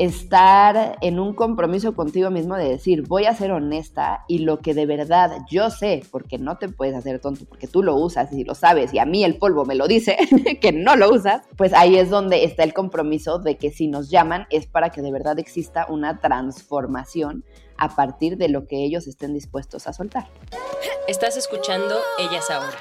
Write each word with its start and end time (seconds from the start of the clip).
Estar 0.00 0.96
en 1.02 1.20
un 1.20 1.34
compromiso 1.34 1.94
contigo 1.94 2.30
mismo 2.30 2.56
de 2.56 2.70
decir, 2.70 3.06
voy 3.06 3.26
a 3.26 3.34
ser 3.34 3.52
honesta 3.52 4.24
y 4.28 4.38
lo 4.38 4.60
que 4.60 4.72
de 4.72 4.86
verdad 4.86 5.42
yo 5.50 5.68
sé, 5.68 6.02
porque 6.10 6.38
no 6.38 6.56
te 6.56 6.70
puedes 6.70 6.96
hacer 6.96 7.20
tonto, 7.20 7.44
porque 7.44 7.66
tú 7.66 7.82
lo 7.82 7.94
usas 7.96 8.32
y 8.32 8.44
lo 8.44 8.54
sabes 8.54 8.94
y 8.94 8.98
a 8.98 9.04
mí 9.04 9.24
el 9.24 9.36
polvo 9.36 9.66
me 9.66 9.74
lo 9.74 9.86
dice 9.86 10.16
que 10.62 10.72
no 10.72 10.96
lo 10.96 11.12
usas, 11.12 11.42
pues 11.54 11.74
ahí 11.74 11.98
es 11.98 12.08
donde 12.08 12.44
está 12.44 12.62
el 12.62 12.72
compromiso 12.72 13.38
de 13.40 13.58
que 13.58 13.70
si 13.70 13.88
nos 13.88 14.08
llaman 14.08 14.46
es 14.48 14.66
para 14.66 14.88
que 14.88 15.02
de 15.02 15.12
verdad 15.12 15.38
exista 15.38 15.84
una 15.90 16.18
transformación 16.18 17.44
a 17.76 17.94
partir 17.94 18.38
de 18.38 18.48
lo 18.48 18.66
que 18.66 18.82
ellos 18.82 19.06
estén 19.06 19.34
dispuestos 19.34 19.86
a 19.86 19.92
soltar. 19.92 20.28
Estás 21.08 21.36
escuchando 21.36 21.96
Ellas 22.18 22.50
Ahora. 22.50 22.78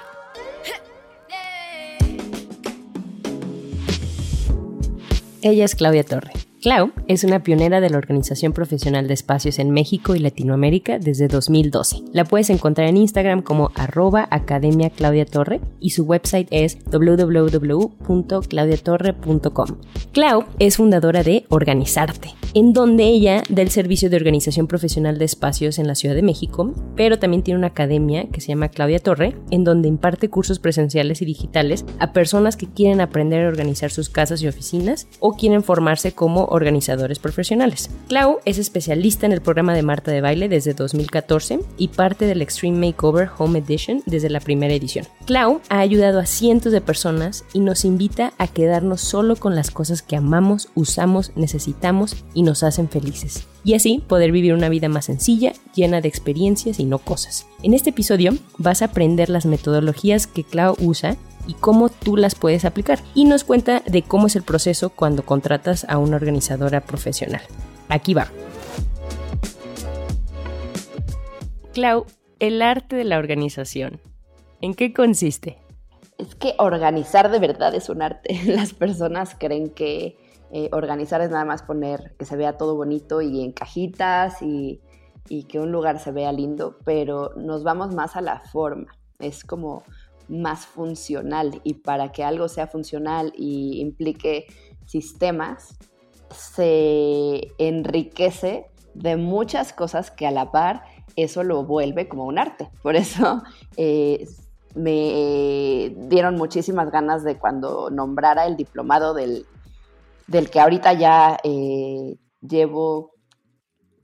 Ella 5.42 5.66
es 5.66 5.76
Claudia 5.76 6.04
Torre. 6.04 6.32
Clau 6.62 6.92
es 7.08 7.24
una 7.24 7.42
pionera 7.42 7.80
de 7.80 7.90
la 7.90 7.98
Organización 7.98 8.52
Profesional 8.52 9.08
de 9.08 9.14
Espacios 9.14 9.60
en 9.60 9.72
México 9.72 10.14
y 10.14 10.20
Latinoamérica 10.20 11.00
desde 11.00 11.30
2012. 11.30 12.02
La 12.12 12.26
puedes 12.26 12.50
encontrar 12.50 12.90
en 12.90 12.98
Instagram 12.98 13.44
como 13.44 13.72
arroba 13.76 14.28
Academia 14.30 14.90
Claudia 14.90 15.26
Torre 15.26 15.62
y 15.80 15.92
su 15.92 16.04
website 16.04 16.50
es 16.52 16.78
www.claudiatorre.com. 16.92 19.68
Clau 20.12 20.44
es 20.60 20.76
fundadora 20.76 21.24
de 21.24 21.46
Organizarte, 21.48 22.36
en 22.54 22.74
donde 22.74 23.06
ella 23.06 23.42
da 23.48 23.62
el 23.62 23.70
servicio 23.70 24.10
de 24.10 24.18
organización 24.18 24.68
profesional 24.68 25.18
de 25.18 25.24
espacios 25.24 25.80
en 25.80 25.88
la 25.88 25.96
Ciudad 25.96 26.16
de 26.16 26.24
México, 26.24 26.74
pero 26.98 27.20
también 27.20 27.42
tiene 27.42 27.60
una 27.60 27.68
academia 27.68 28.28
que 28.28 28.42
se 28.42 28.50
llama 28.50 28.68
Claudia 28.68 29.00
Torre, 29.00 29.38
en 29.50 29.64
donde 29.64 29.88
imparte 29.88 30.30
cursos 30.30 30.60
presenciales 30.60 31.22
y 31.22 31.26
digitales 31.26 31.86
a 32.00 32.12
personas 32.12 32.58
que 32.58 32.68
quieren 32.68 33.00
aprender 33.00 33.46
a 33.46 33.50
organizar 33.50 33.92
sus 33.92 34.10
casas 34.10 34.42
y 34.42 34.50
oficinas 34.50 35.08
o 35.22 35.38
quieren 35.38 35.64
formarse 35.64 36.12
como 36.12 36.49
organizadores 36.50 37.20
profesionales. 37.20 37.90
Clau 38.08 38.40
es 38.46 38.58
especialista 38.58 39.26
en 39.26 39.32
el 39.32 39.42
programa 39.42 39.74
de 39.74 39.84
Marta 39.84 40.12
de 40.12 40.22
Baile 40.22 40.50
desde 40.50 40.74
2014 40.74 41.60
y 41.78 41.90
parte 41.90 42.26
del 42.26 42.42
Extreme 42.42 42.88
Makeover 42.88 43.30
Home 43.38 43.60
Edition 43.60 44.02
desde 44.06 44.30
la 44.30 44.40
primera 44.40 44.74
edición. 44.74 45.06
Clau 45.26 45.62
ha 45.70 45.80
ayudado 45.80 46.20
a 46.20 46.26
cientos 46.26 46.72
de 46.72 46.82
personas 46.82 47.46
y 47.54 47.60
nos 47.60 47.86
invita 47.86 48.34
a 48.38 48.48
quedarnos 48.48 49.02
solo 49.02 49.36
con 49.36 49.56
las 49.56 49.72
cosas 49.72 50.02
que 50.02 50.16
amamos, 50.16 50.70
usamos, 50.76 51.32
necesitamos 51.36 52.16
y 52.34 52.44
nos 52.44 52.64
hacen 52.64 52.90
felices. 52.90 53.48
Y 53.64 53.74
así 53.74 54.04
poder 54.08 54.32
vivir 54.32 54.54
una 54.54 54.70
vida 54.70 54.90
más 54.90 55.06
sencilla, 55.06 55.54
llena 55.76 56.02
de 56.02 56.08
experiencias 56.08 56.80
y 56.80 56.86
no 56.86 57.00
cosas. 57.00 57.46
En 57.62 57.74
este 57.74 57.90
episodio 57.90 58.34
vas 58.58 58.82
a 58.82 58.86
aprender 58.86 59.30
las 59.30 59.46
metodologías 59.46 60.28
que 60.28 60.44
Clau 60.44 60.76
usa 60.80 61.18
y 61.50 61.56
cómo 61.56 61.90
tú 61.90 62.16
las 62.16 62.36
puedes 62.36 62.64
aplicar. 62.64 63.00
Y 63.16 63.26
nos 63.26 63.44
cuenta 63.44 63.82
de 63.88 64.04
cómo 64.04 64.28
es 64.28 64.36
el 64.36 64.44
proceso 64.44 64.92
cuando 64.92 65.26
contratas 65.26 65.84
a 65.90 65.98
una 65.98 66.16
organizadora 66.16 66.82
profesional. 66.82 67.42
Aquí 67.88 68.14
va. 68.14 68.28
Clau, 71.74 72.06
el 72.38 72.62
arte 72.62 72.96
de 72.96 73.04
la 73.04 73.18
organización. 73.18 74.00
¿En 74.62 74.76
qué 74.76 74.94
consiste? 74.94 75.58
Es 76.20 76.36
que 76.36 76.54
organizar 76.60 77.32
de 77.32 77.40
verdad 77.40 77.74
es 77.74 77.90
un 77.90 78.04
arte. 78.04 78.40
Las 78.46 78.74
personas 78.74 79.36
creen 79.40 79.72
que 79.72 80.18
eh, 80.52 80.70
organizar 80.72 81.20
es 81.22 81.32
nada 81.32 81.46
más 81.46 81.64
poner 81.64 82.14
que 82.20 82.26
se 82.26 82.38
vea 82.38 82.58
todo 82.58 82.76
bonito 82.76 83.24
y 83.24 83.42
en 83.42 83.54
cajitas 83.54 84.44
y, 84.44 84.82
y 85.28 85.46
que 85.46 85.60
un 85.60 85.72
lugar 85.72 85.98
se 85.98 86.12
vea 86.12 86.32
lindo, 86.32 86.78
pero 86.86 87.32
nos 87.38 87.64
vamos 87.64 87.96
más 87.96 88.16
a 88.16 88.22
la 88.22 88.40
forma. 88.40 88.94
Es 89.18 89.44
como 89.44 89.84
más 90.30 90.66
funcional 90.66 91.62
y 91.64 91.76
para 91.76 92.12
que 92.12 92.24
algo 92.24 92.48
sea 92.48 92.68
funcional 92.68 93.34
y 93.36 93.82
implique 93.82 94.46
sistemas, 94.86 95.78
se 96.32 97.48
enriquece 97.58 98.68
de 98.94 99.18
muchas 99.18 99.74
cosas 99.74 100.12
que 100.12 100.28
a 100.28 100.32
la 100.32 100.52
par 100.52 100.84
eso 101.16 101.44
lo 101.44 101.64
vuelve 101.64 102.08
como 102.08 102.26
un 102.26 102.38
arte. 102.38 102.70
Por 102.82 102.96
eso 102.96 103.44
me 104.76 105.96
dieron 105.96 106.36
muchísimas 106.36 106.92
ganas 106.92 107.24
de 107.24 107.38
cuando 107.38 107.90
nombrara 107.90 108.46
el 108.46 108.56
diplomado 108.56 109.14
del, 109.14 109.46
del 110.28 110.50
que 110.50 110.60
ahorita 110.60 110.94
ya 110.94 111.38
eh, 111.44 112.18
llevo 112.42 113.16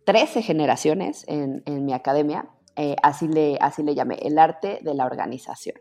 13 0.06 0.42
generaciones 0.42 1.24
en, 1.28 1.64
en 1.66 1.86
mi 1.86 1.94
academia, 1.94 2.50
eh, 2.76 2.96
así, 3.02 3.28
le, 3.28 3.58
así 3.62 3.84
le 3.84 3.96
llamé, 3.96 4.16
el 4.22 4.38
arte 4.38 4.80
de 4.82 4.94
la 4.94 5.06
organización. 5.06 5.76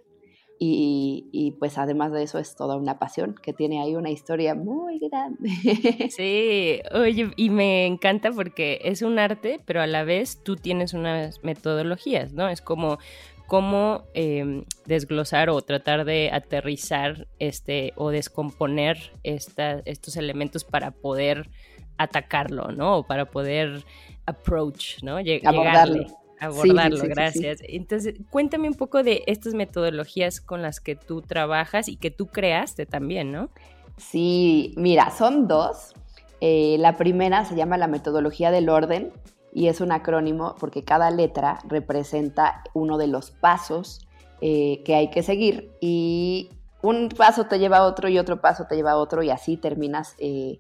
Y, 0.58 1.28
y, 1.32 1.50
pues 1.52 1.78
además 1.78 2.12
de 2.12 2.22
eso 2.22 2.38
es 2.38 2.54
toda 2.54 2.76
una 2.76 2.98
pasión 2.98 3.34
que 3.34 3.52
tiene 3.52 3.82
ahí 3.82 3.96
una 3.96 4.10
historia 4.10 4.54
muy 4.54 4.98
grande. 5.00 5.50
Sí, 6.10 6.80
oye, 6.92 7.30
y 7.36 7.50
me 7.50 7.86
encanta 7.86 8.30
porque 8.30 8.80
es 8.84 9.02
un 9.02 9.18
arte, 9.18 9.60
pero 9.64 9.82
a 9.82 9.86
la 9.86 10.04
vez 10.04 10.42
tú 10.44 10.56
tienes 10.56 10.94
unas 10.94 11.42
metodologías, 11.42 12.32
¿no? 12.32 12.48
Es 12.48 12.60
como 12.60 12.98
cómo 13.46 14.04
eh, 14.14 14.64
desglosar 14.86 15.50
o 15.50 15.60
tratar 15.60 16.04
de 16.04 16.30
aterrizar 16.32 17.26
este 17.38 17.92
o 17.96 18.10
descomponer 18.10 19.12
esta, 19.22 19.82
estos 19.84 20.16
elementos 20.16 20.64
para 20.64 20.92
poder 20.92 21.50
atacarlo, 21.98 22.68
¿no? 22.72 22.98
O 22.98 23.06
para 23.06 23.26
poder 23.26 23.84
approach, 24.24 25.02
¿no? 25.02 25.18
Abordarlo 25.44 26.23
abordarlo, 26.44 26.96
sí, 26.96 27.02
sí, 27.02 27.08
gracias. 27.08 27.58
Sí, 27.58 27.66
Entonces, 27.68 28.14
cuéntame 28.30 28.68
un 28.68 28.74
poco 28.74 29.02
de 29.02 29.22
estas 29.26 29.54
metodologías 29.54 30.40
con 30.40 30.62
las 30.62 30.80
que 30.80 30.96
tú 30.96 31.22
trabajas 31.22 31.88
y 31.88 31.96
que 31.96 32.10
tú 32.10 32.26
creaste 32.26 32.86
también, 32.86 33.32
¿no? 33.32 33.50
Sí, 33.96 34.74
mira, 34.76 35.10
son 35.10 35.46
dos. 35.48 35.94
Eh, 36.40 36.76
la 36.78 36.96
primera 36.96 37.44
se 37.44 37.54
llama 37.54 37.78
la 37.78 37.86
metodología 37.86 38.50
del 38.50 38.68
orden 38.68 39.12
y 39.52 39.68
es 39.68 39.80
un 39.80 39.92
acrónimo 39.92 40.56
porque 40.58 40.82
cada 40.82 41.10
letra 41.10 41.60
representa 41.68 42.64
uno 42.74 42.98
de 42.98 43.06
los 43.06 43.30
pasos 43.30 44.06
eh, 44.40 44.82
que 44.84 44.94
hay 44.94 45.10
que 45.10 45.22
seguir 45.22 45.70
y 45.80 46.50
un 46.82 47.08
paso 47.08 47.46
te 47.46 47.58
lleva 47.58 47.78
a 47.78 47.84
otro 47.84 48.08
y 48.08 48.18
otro 48.18 48.40
paso 48.40 48.66
te 48.68 48.74
lleva 48.74 48.92
a 48.92 48.96
otro 48.96 49.22
y 49.22 49.30
así 49.30 49.56
terminas 49.56 50.16
eh, 50.18 50.58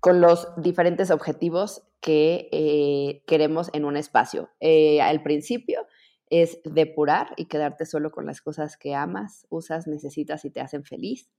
con 0.00 0.20
los 0.20 0.48
diferentes 0.56 1.10
objetivos 1.10 1.82
que 2.00 2.48
eh, 2.52 3.22
queremos 3.26 3.70
en 3.72 3.84
un 3.84 3.96
espacio. 3.96 4.50
Eh, 4.60 5.00
al 5.00 5.22
principio 5.22 5.86
es 6.28 6.60
depurar 6.64 7.34
y 7.36 7.46
quedarte 7.46 7.84
solo 7.86 8.10
con 8.10 8.26
las 8.26 8.40
cosas 8.40 8.76
que 8.76 8.94
amas, 8.94 9.46
usas, 9.50 9.86
necesitas 9.86 10.44
y 10.44 10.50
te 10.50 10.60
hacen 10.60 10.84
feliz. 10.84 11.30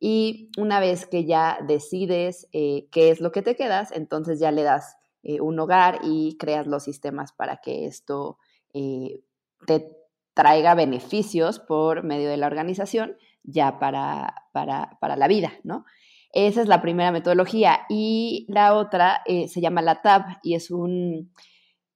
Y 0.00 0.50
una 0.58 0.80
vez 0.80 1.06
que 1.06 1.24
ya 1.24 1.58
decides 1.66 2.48
eh, 2.52 2.88
qué 2.90 3.10
es 3.10 3.20
lo 3.20 3.32
que 3.32 3.42
te 3.42 3.54
quedas, 3.54 3.92
entonces 3.92 4.40
ya 4.40 4.50
le 4.50 4.62
das 4.62 4.96
eh, 5.22 5.40
un 5.40 5.58
hogar 5.58 6.00
y 6.02 6.36
creas 6.38 6.66
los 6.66 6.84
sistemas 6.84 7.32
para 7.32 7.58
que 7.58 7.86
esto 7.86 8.38
te 8.72 9.96
traiga 10.32 10.74
beneficios 10.74 11.58
por 11.58 12.04
medio 12.04 12.30
de 12.30 12.36
la 12.36 12.46
organización 12.46 13.16
ya 13.42 13.78
para, 13.78 14.34
para, 14.52 14.96
para 15.00 15.16
la 15.16 15.28
vida, 15.28 15.52
¿no? 15.64 15.84
Esa 16.32 16.62
es 16.62 16.68
la 16.68 16.80
primera 16.80 17.10
metodología. 17.10 17.80
Y 17.88 18.46
la 18.48 18.74
otra 18.74 19.22
eh, 19.26 19.48
se 19.48 19.60
llama 19.60 19.82
la 19.82 20.02
TAB 20.02 20.38
y 20.42 20.54
es 20.54 20.70
un 20.70 21.32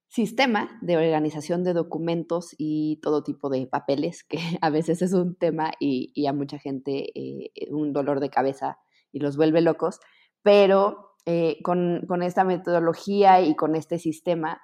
sistema 0.08 0.78
de 0.80 0.96
organización 0.96 1.64
de 1.64 1.72
documentos 1.72 2.54
y 2.56 3.00
todo 3.02 3.22
tipo 3.22 3.48
de 3.48 3.66
papeles, 3.66 4.24
que 4.24 4.38
a 4.60 4.70
veces 4.70 5.02
es 5.02 5.12
un 5.12 5.36
tema 5.36 5.72
y, 5.78 6.26
a 6.26 6.32
mucha 6.32 6.58
gente 6.58 7.10
eh, 7.14 7.50
un 7.70 7.92
dolor 7.92 8.20
de 8.20 8.30
cabeza 8.30 8.78
y 9.12 9.20
los 9.20 9.36
vuelve 9.36 9.60
locos, 9.60 10.00
pero 10.42 11.14
eh, 11.26 11.58
con, 11.62 12.02
con, 12.06 12.22
esta 12.22 12.44
metodología 12.44 13.40
y 13.40 13.54
con 13.54 13.74
este 13.76 13.98
sistema, 13.98 14.60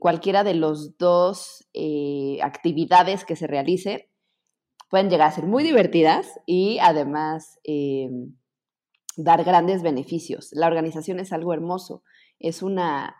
cualquiera 0.00 0.44
de 0.44 0.52
los 0.52 0.98
dos 0.98 1.66
actividades 2.42 3.24
que 3.24 3.36
se 3.36 3.46
realice 3.46 4.10
pueden 4.90 5.08
llegar 5.08 5.28
a 5.28 5.32
ser 5.32 5.46
muy 5.46 5.64
divertidas 5.64 6.28
y 6.44 6.78
además 6.78 7.58
dar 9.16 9.44
grandes 9.44 9.82
beneficios. 9.82 10.48
La 10.52 10.66
organización 10.66 11.20
es 11.20 11.32
algo 11.32 11.52
hermoso, 11.52 12.02
es 12.38 12.62
una 12.62 13.16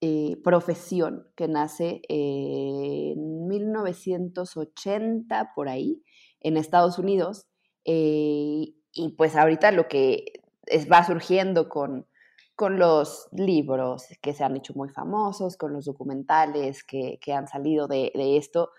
eh, 0.00 0.36
profesión 0.42 1.28
que 1.36 1.48
nace 1.48 2.02
en 2.08 3.46
1980 3.46 5.52
por 5.54 5.68
ahí 5.68 6.02
en 6.40 6.56
Estados 6.56 6.98
Unidos 6.98 7.46
Eh, 7.84 8.74
y 8.94 9.08
pues 9.16 9.36
ahorita 9.36 9.72
lo 9.72 9.88
que 9.88 10.42
va 10.90 11.04
surgiendo 11.04 11.68
con, 11.68 12.06
con 12.54 12.78
los 12.78 13.28
libros 13.32 14.06
que 14.20 14.34
se 14.34 14.44
han 14.44 14.56
hecho 14.56 14.74
muy 14.74 14.90
famosos, 14.90 15.56
con 15.56 15.72
los 15.72 15.86
documentales 15.86 16.84
que, 16.84 17.18
han 17.32 17.48
salido 17.48 17.88
de, 17.88 18.12
esto, 18.14 18.70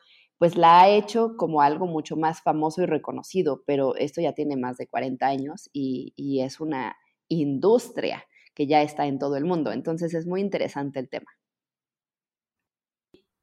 pues 0.44 0.58
la 0.58 0.82
ha 0.82 0.90
hecho 0.90 1.38
como 1.38 1.62
algo 1.62 1.88
mucho 1.88 2.18
más 2.18 2.42
famoso 2.42 2.84
y 2.84 2.86
reconocido, 2.86 3.64
pero 3.66 3.96
esto 3.96 4.20
ya 4.20 4.34
tiene 4.34 4.58
más 4.58 4.76
de 4.76 4.88
40 4.88 5.26
años 5.26 5.70
y, 5.72 6.12
y 6.18 6.42
es 6.42 6.60
una 6.60 6.98
industria 7.30 8.26
que 8.54 8.68
ya 8.68 8.82
está 8.82 9.06
en 9.06 9.20
todo 9.20 9.38
el 9.38 9.46
mundo. 9.46 9.72
Entonces 9.72 10.14
es 10.14 10.28
muy 10.28 10.42
interesante 10.42 11.00
el 11.00 11.08
tema. 11.08 11.32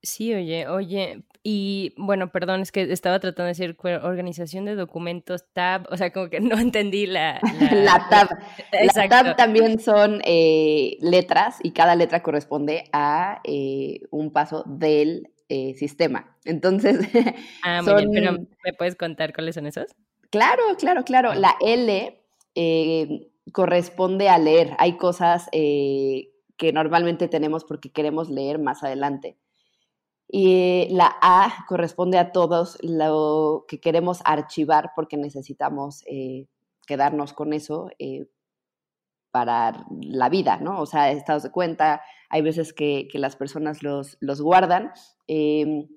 Sí, 0.03 0.35
oye, 0.35 0.69
oye, 0.69 1.25
y 1.43 1.95
bueno, 1.97 2.31
perdón, 2.33 2.61
es 2.61 2.71
que 2.71 2.93
estaba 2.93 3.19
tratando 3.19 3.45
de 3.45 3.53
decir 3.53 3.79
organización 3.81 4.67
de 4.67 4.75
documentos, 4.75 5.47
tab, 5.55 5.87
o 5.91 5.97
sea, 5.97 6.13
como 6.13 6.29
que 6.29 6.41
no 6.41 6.59
entendí 6.59 7.07
la... 7.07 7.41
La, 7.71 8.09
tab. 8.11 8.29
La, 8.95 9.09
tab 9.09 9.37
también 9.37 9.81
son 9.81 10.21
eh, 10.27 10.99
letras 11.01 11.61
y 11.63 11.71
cada 11.71 11.97
letra 11.97 12.23
corresponde 12.23 12.91
a 12.93 13.41
eh, 13.45 14.01
un 14.11 14.35
paso 14.35 14.65
del 14.67 15.31
eh, 15.51 15.75
sistema. 15.75 16.37
Entonces... 16.45 16.99
Ah, 17.63 17.83
muy 17.83 18.07
bien, 18.07 18.11
pero 18.13 18.33
¿me 18.65 18.73
puedes 18.73 18.97
contar 18.97 19.35
cuáles 19.35 19.55
son 19.55 19.67
esos? 19.67 19.95
Claro, 20.31 20.63
claro, 20.79 21.05
claro. 21.05 21.35
La 21.35 21.57
L 21.61 22.17
corresponde 23.53 24.29
a 24.31 24.39
leer. 24.39 24.75
Hay 24.79 24.97
cosas 24.97 25.49
que 25.51 26.73
normalmente 26.73 27.29
tenemos 27.29 27.65
porque 27.65 27.91
queremos 27.91 28.31
leer 28.31 28.59
más 28.59 28.83
adelante. 28.83 29.37
Y 30.33 30.87
la 30.91 31.17
A 31.21 31.65
corresponde 31.67 32.17
a 32.17 32.31
todos 32.31 32.79
lo 32.83 33.65
que 33.67 33.81
queremos 33.81 34.21
archivar 34.25 34.93
porque 34.95 35.17
necesitamos 35.17 36.05
eh, 36.07 36.47
quedarnos 36.87 37.33
con 37.33 37.53
eso 37.53 37.91
eh, 37.99 38.27
para 39.31 39.85
la 40.01 40.29
vida, 40.29 40.59
¿no? 40.59 40.81
O 40.81 40.87
sea, 40.87 41.11
estados 41.11 41.43
de 41.43 41.51
cuenta, 41.51 42.03
hay 42.29 42.43
veces 42.43 42.73
que, 42.73 43.09
las 43.15 43.37
personas 43.37 43.83
los, 43.83 44.19
guardan. 44.41 44.93
Em, 45.27 45.89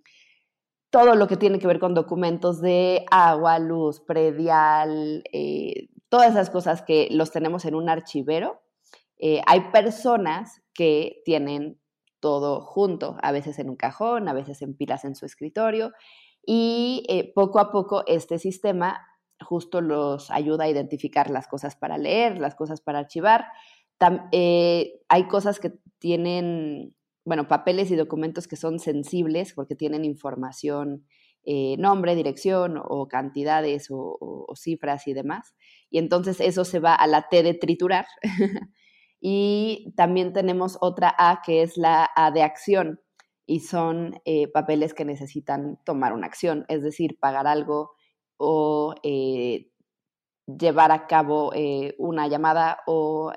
todo 0.90 1.16
lo 1.16 1.28
que 1.28 1.38
tiene 1.38 1.60
que 1.60 1.68
ver 1.68 1.80
con 1.80 1.94
documentos 1.94 2.62
de 2.62 3.06
agua, 3.10 3.60
luz, 3.60 4.02
predial, 4.02 5.24
eh, 5.34 5.90
todas 6.10 6.32
esas 6.32 6.50
cosas 6.50 6.84
que 6.84 7.08
los 7.12 7.32
tenemos 7.32 7.66
en 7.66 7.76
un 7.76 7.90
archivero. 7.90 8.62
hay 9.48 9.62
personas 9.72 10.62
que 10.74 11.22
tienen 11.24 11.80
todo 12.24 12.62
junto, 12.62 13.18
a 13.22 13.34
veces 13.34 13.60
en 13.60 13.70
un 13.70 13.76
cajón, 13.76 14.30
a 14.30 14.34
veces 14.34 14.62
en 14.62 14.78
pilas 14.78 15.04
en 15.04 15.14
su 15.14 15.26
escritorio. 15.26 15.92
Y 16.46 17.04
eh, 17.10 17.34
poco 17.36 17.60
a 17.60 17.70
poco 17.70 18.06
este 18.08 18.40
sistema 18.40 19.06
justo 19.44 19.82
los 19.82 20.32
ayuda 20.32 20.66
a 20.66 20.70
identificar 20.70 21.30
las 21.30 21.48
cosas 21.48 21.76
para 21.76 21.98
leer, 21.98 22.40
las 22.40 22.56
cosas 22.56 22.82
para 22.82 23.00
archivar. 23.00 23.46
Eh, 24.32 25.00
hay 25.08 25.28
cosas 25.28 25.60
que 25.60 25.74
tienen, 26.00 26.96
bueno, 27.26 27.48
papeles 27.48 27.92
y 27.92 27.96
documentos 27.96 28.48
que 28.48 28.56
son 28.56 28.80
sensibles 28.80 29.54
porque 29.54 29.76
tienen 29.76 30.04
información, 30.04 31.06
eh, 31.46 31.78
nombre, 31.78 32.16
dirección 32.16 32.82
o 32.84 33.08
cantidades 33.08 33.88
o, 33.92 34.48
cifras 34.56 35.08
y 35.08 35.14
demás. 35.14 35.56
Y 35.90 36.00
entonces 36.00 36.42
eso 36.42 36.66
se 36.66 36.80
va 36.80 36.96
a 36.96 37.08
la 37.08 37.28
T 37.30 37.44
de 37.44 37.54
triturar 37.54 38.06
Y 39.26 39.94
también 39.96 40.34
tenemos 40.34 40.78
otra 40.82 41.16
A 41.18 41.42
que 41.46 41.62
es 41.62 41.78
la 41.78 42.10
A 42.14 42.30
de 42.32 42.44
acción 42.44 43.00
y 43.46 43.62
son 43.62 44.20
eh, 44.26 44.50
papeles 44.50 44.94
que 44.94 45.06
necesitan 45.06 45.80
tomar 45.86 46.12
una 46.12 46.28
acción, 46.28 46.66
es 46.68 46.84
decir, 46.84 47.18
pagar 47.22 47.48
algo 47.48 47.94
o 48.44 48.96
eh, 49.04 49.72
llevar 50.46 50.92
a 50.92 51.08
cabo 51.08 51.52
eh, 51.56 51.96
una 51.98 52.28
llamada 52.28 52.80
o 52.86 53.32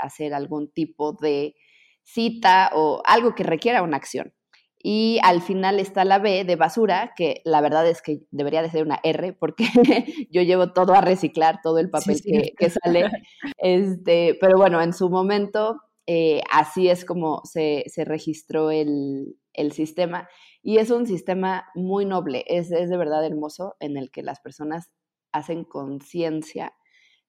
hacer 0.00 0.34
algún 0.34 0.70
tipo 0.72 1.12
de 1.12 1.54
cita 2.02 2.70
o 2.74 3.02
algo 3.04 3.34
que 3.34 3.44
requiera 3.44 3.82
una 3.82 3.96
acción. 3.96 4.32
Y 4.80 5.18
al 5.24 5.42
final 5.42 5.80
está 5.80 6.04
la 6.04 6.18
B 6.18 6.44
de 6.44 6.56
basura, 6.56 7.12
que 7.16 7.42
la 7.44 7.60
verdad 7.60 7.86
es 7.88 8.00
que 8.00 8.20
debería 8.30 8.62
de 8.62 8.70
ser 8.70 8.84
una 8.84 9.00
R, 9.02 9.32
porque 9.32 9.64
yo 10.30 10.42
llevo 10.42 10.72
todo 10.72 10.94
a 10.94 11.00
reciclar, 11.00 11.60
todo 11.62 11.78
el 11.78 11.90
papel 11.90 12.20
Que, 12.22 12.70
sale. 12.70 13.10
Este, 13.58 14.38
pero 14.40 14.56
bueno, 14.56 14.80
en 14.80 14.92
su 14.92 15.10
momento, 15.10 15.80
eh, 16.06 16.42
así 16.50 16.88
es 16.88 17.04
como 17.04 17.42
se, 17.44 17.84
registró 18.04 18.70
el, 18.70 19.36
sistema. 19.72 20.28
Y 20.68 20.76
es 20.76 20.90
un 20.90 21.06
sistema 21.06 21.64
muy 21.74 22.04
noble, 22.04 22.44
es, 22.46 22.70
es 22.70 22.90
de 22.90 22.98
verdad 22.98 23.24
hermoso, 23.24 23.76
en 23.80 23.96
el 23.96 24.10
que 24.10 24.22
las 24.22 24.38
personas 24.40 24.90
hacen 25.32 25.64
conciencia 25.64 26.74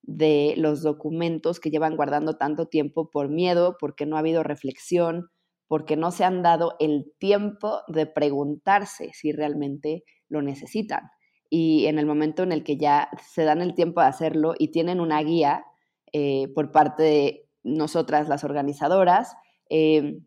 de 0.02 0.56
los 0.58 0.84
documentos 0.84 1.62
que 1.62 1.70
llevan 1.70 1.96
guardando 1.96 2.36
tanto 2.36 2.66
tiempo 2.66 3.10
por 3.10 3.30
miedo, 3.30 3.78
porque 3.80 4.06
no 4.06 4.18
ha 4.18 4.20
habido 4.20 4.44
reflexión, 4.44 5.30
porque 5.70 5.96
no 5.96 6.12
se 6.12 6.26
han 6.26 6.42
dado 6.42 6.76
el 6.80 7.14
tiempo 7.18 7.80
de 7.88 8.08
preguntarse 8.08 9.12
si 9.14 9.32
realmente 9.32 10.04
lo 10.28 10.42
necesitan. 10.42 11.10
Y 11.50 11.86
en 11.86 11.98
el 11.98 12.06
momento 12.06 12.44
en 12.44 12.52
el 12.52 12.66
que 12.66 12.76
ya 12.76 13.10
se 13.26 13.46
dan 13.46 13.62
el 13.62 13.74
tiempo 13.74 14.02
de 14.02 14.08
hacerlo 14.08 14.54
y 14.60 14.72
tienen 14.72 15.00
una 15.00 15.24
guía 15.24 15.64
eh, 16.12 16.50
por 16.54 16.74
parte 16.74 17.04
de 17.04 17.50
nosotras, 17.64 18.28
las 18.28 18.44
organizadoras, 18.44 19.34
eh, 19.70 20.20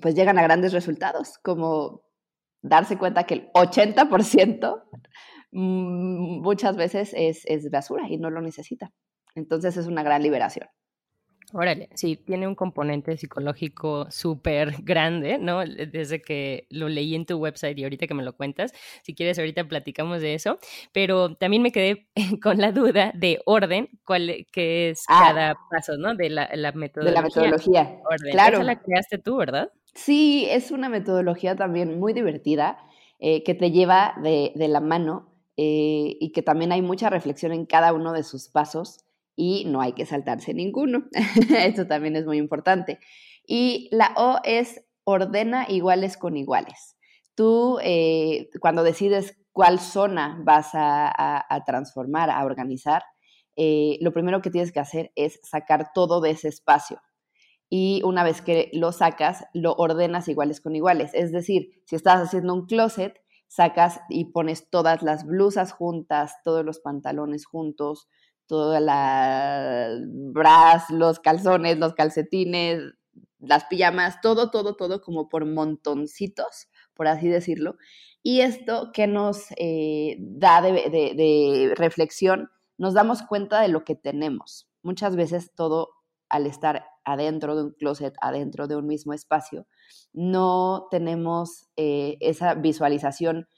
pues 0.00 0.14
llegan 0.14 0.38
a 0.38 0.42
grandes 0.42 0.72
resultados, 0.72 1.36
como 1.42 2.10
darse 2.62 2.96
cuenta 2.96 3.24
que 3.24 3.34
el 3.34 3.52
80% 3.52 4.82
mm, 5.52 6.40
muchas 6.40 6.76
veces 6.76 7.12
es, 7.14 7.44
es 7.46 7.70
basura 7.70 8.08
y 8.08 8.16
no 8.18 8.30
lo 8.30 8.40
necesita. 8.40 8.92
Entonces 9.34 9.76
es 9.76 9.86
una 9.86 10.02
gran 10.02 10.22
liberación. 10.22 10.68
Órale, 11.54 11.90
sí, 11.94 12.16
tiene 12.16 12.48
un 12.48 12.54
componente 12.54 13.16
psicológico 13.18 14.10
súper 14.10 14.76
grande, 14.82 15.38
¿no? 15.38 15.60
Desde 15.60 16.22
que 16.22 16.66
lo 16.70 16.88
leí 16.88 17.14
en 17.14 17.26
tu 17.26 17.36
website 17.36 17.78
y 17.78 17.84
ahorita 17.84 18.06
que 18.06 18.14
me 18.14 18.22
lo 18.22 18.34
cuentas, 18.34 18.72
si 19.02 19.14
quieres 19.14 19.38
ahorita 19.38 19.68
platicamos 19.68 20.22
de 20.22 20.34
eso, 20.34 20.58
pero 20.92 21.34
también 21.36 21.62
me 21.62 21.72
quedé 21.72 22.08
con 22.42 22.58
la 22.58 22.72
duda 22.72 23.12
de 23.14 23.40
orden, 23.44 23.90
cuál 24.04 24.46
que 24.50 24.90
es 24.90 25.04
ah. 25.08 25.24
cada 25.26 25.56
paso, 25.70 25.96
¿no? 25.98 26.14
De 26.14 26.30
la, 26.30 26.48
metodología. 26.74 27.02
De 27.04 27.12
la 27.12 27.22
metodología. 27.22 27.98
Claro. 28.30 28.56
Esa 28.58 28.64
la 28.64 28.80
creaste 28.80 29.18
tú, 29.18 29.36
¿verdad? 29.36 29.70
Sí, 29.94 30.46
es 30.48 30.70
una 30.70 30.88
metodología 30.88 31.54
también 31.54 32.00
muy 32.00 32.12
divertida 32.12 32.78
eh, 33.18 33.44
que 33.44 33.54
te 33.54 33.70
lleva 33.70 34.14
de, 34.22 34.52
la 34.56 34.80
mano 34.80 35.32
eh, 35.56 36.16
y 36.18 36.32
que 36.32 36.42
también 36.42 36.72
hay 36.72 36.82
mucha 36.82 37.10
reflexión 37.10 37.52
en 37.52 37.66
cada 37.66 37.92
uno 37.92 38.12
de 38.12 38.22
sus 38.22 38.48
pasos 38.48 39.04
y 39.36 39.64
no 39.66 39.80
hay 39.80 39.92
que 39.92 40.06
saltarse 40.06 40.54
ninguno. 40.54 41.04
Esto 41.56 41.86
también 41.86 42.16
es 42.16 42.24
muy 42.24 42.38
importante. 42.38 42.98
Y 43.46 43.88
la 43.92 44.12
O 44.16 44.40
es 44.44 44.82
ordena 45.04 45.66
iguales 45.68 46.16
con 46.16 46.36
iguales. 46.36 46.96
Tú, 47.34 47.78
eh, 47.82 48.48
cuando 48.60 48.82
decides 48.82 49.36
cuál 49.52 49.78
zona 49.78 50.40
vas 50.42 50.70
a, 50.72 51.62
transformar, 51.66 52.30
a 52.30 52.44
organizar, 52.44 53.02
lo 53.56 54.12
primero 54.12 54.40
que 54.40 54.50
tienes 54.50 54.72
que 54.72 54.80
hacer 54.80 55.12
es 55.16 55.38
sacar 55.42 55.92
todo 55.94 56.20
de 56.22 56.30
ese 56.30 56.48
espacio. 56.48 57.00
Y 57.74 58.02
una 58.04 58.22
vez 58.22 58.42
que 58.42 58.68
lo 58.74 58.92
sacas, 58.92 59.46
lo 59.54 59.72
ordenas 59.72 60.28
iguales 60.28 60.60
con 60.60 60.76
iguales. 60.76 61.10
Es 61.14 61.32
decir, 61.32 61.70
si 61.86 61.96
estás 61.96 62.20
haciendo 62.20 62.52
un 62.52 62.66
closet, 62.66 63.18
sacas 63.48 63.98
y 64.10 64.26
pones 64.26 64.68
todas 64.68 65.02
las 65.02 65.24
blusas 65.24 65.72
juntas, 65.72 66.34
todos 66.44 66.66
los 66.66 66.80
pantalones 66.80 67.46
juntos, 67.46 68.08
toda 68.44 68.78
la 68.78 69.88
bras, 70.06 70.90
los 70.90 71.18
calzones, 71.20 71.78
los 71.78 71.94
calcetines, 71.94 72.92
las 73.38 73.64
pijamas, 73.64 74.20
todo, 74.20 74.50
todo, 74.50 74.76
todo 74.76 75.00
como 75.00 75.30
por 75.30 75.46
montoncitos, 75.46 76.68
por 76.92 77.06
así 77.06 77.28
decirlo. 77.28 77.76
Y 78.22 78.40
esto 78.42 78.90
que 78.92 79.06
nos 79.06 79.46
eh, 79.56 80.18
da 80.18 80.60
de, 80.60 81.72
reflexión, 81.74 82.50
nos 82.76 82.92
damos 82.92 83.22
cuenta 83.22 83.62
de 83.62 83.68
lo 83.68 83.82
que 83.82 83.94
tenemos. 83.94 84.68
Muchas 84.82 85.16
veces 85.16 85.54
todo 85.54 86.01
al 86.32 86.46
estar 86.46 86.86
adentro 87.04 87.54
de 87.54 87.64
un 87.64 87.70
closet, 87.72 88.14
adentro 88.20 88.66
de 88.66 88.76
un 88.76 88.86
mismo 88.86 89.12
espacio, 89.12 89.66
no 90.14 90.88
tenemos 90.90 91.68
eh, 91.76 92.16
esa 92.20 92.54
visualización 92.54 93.48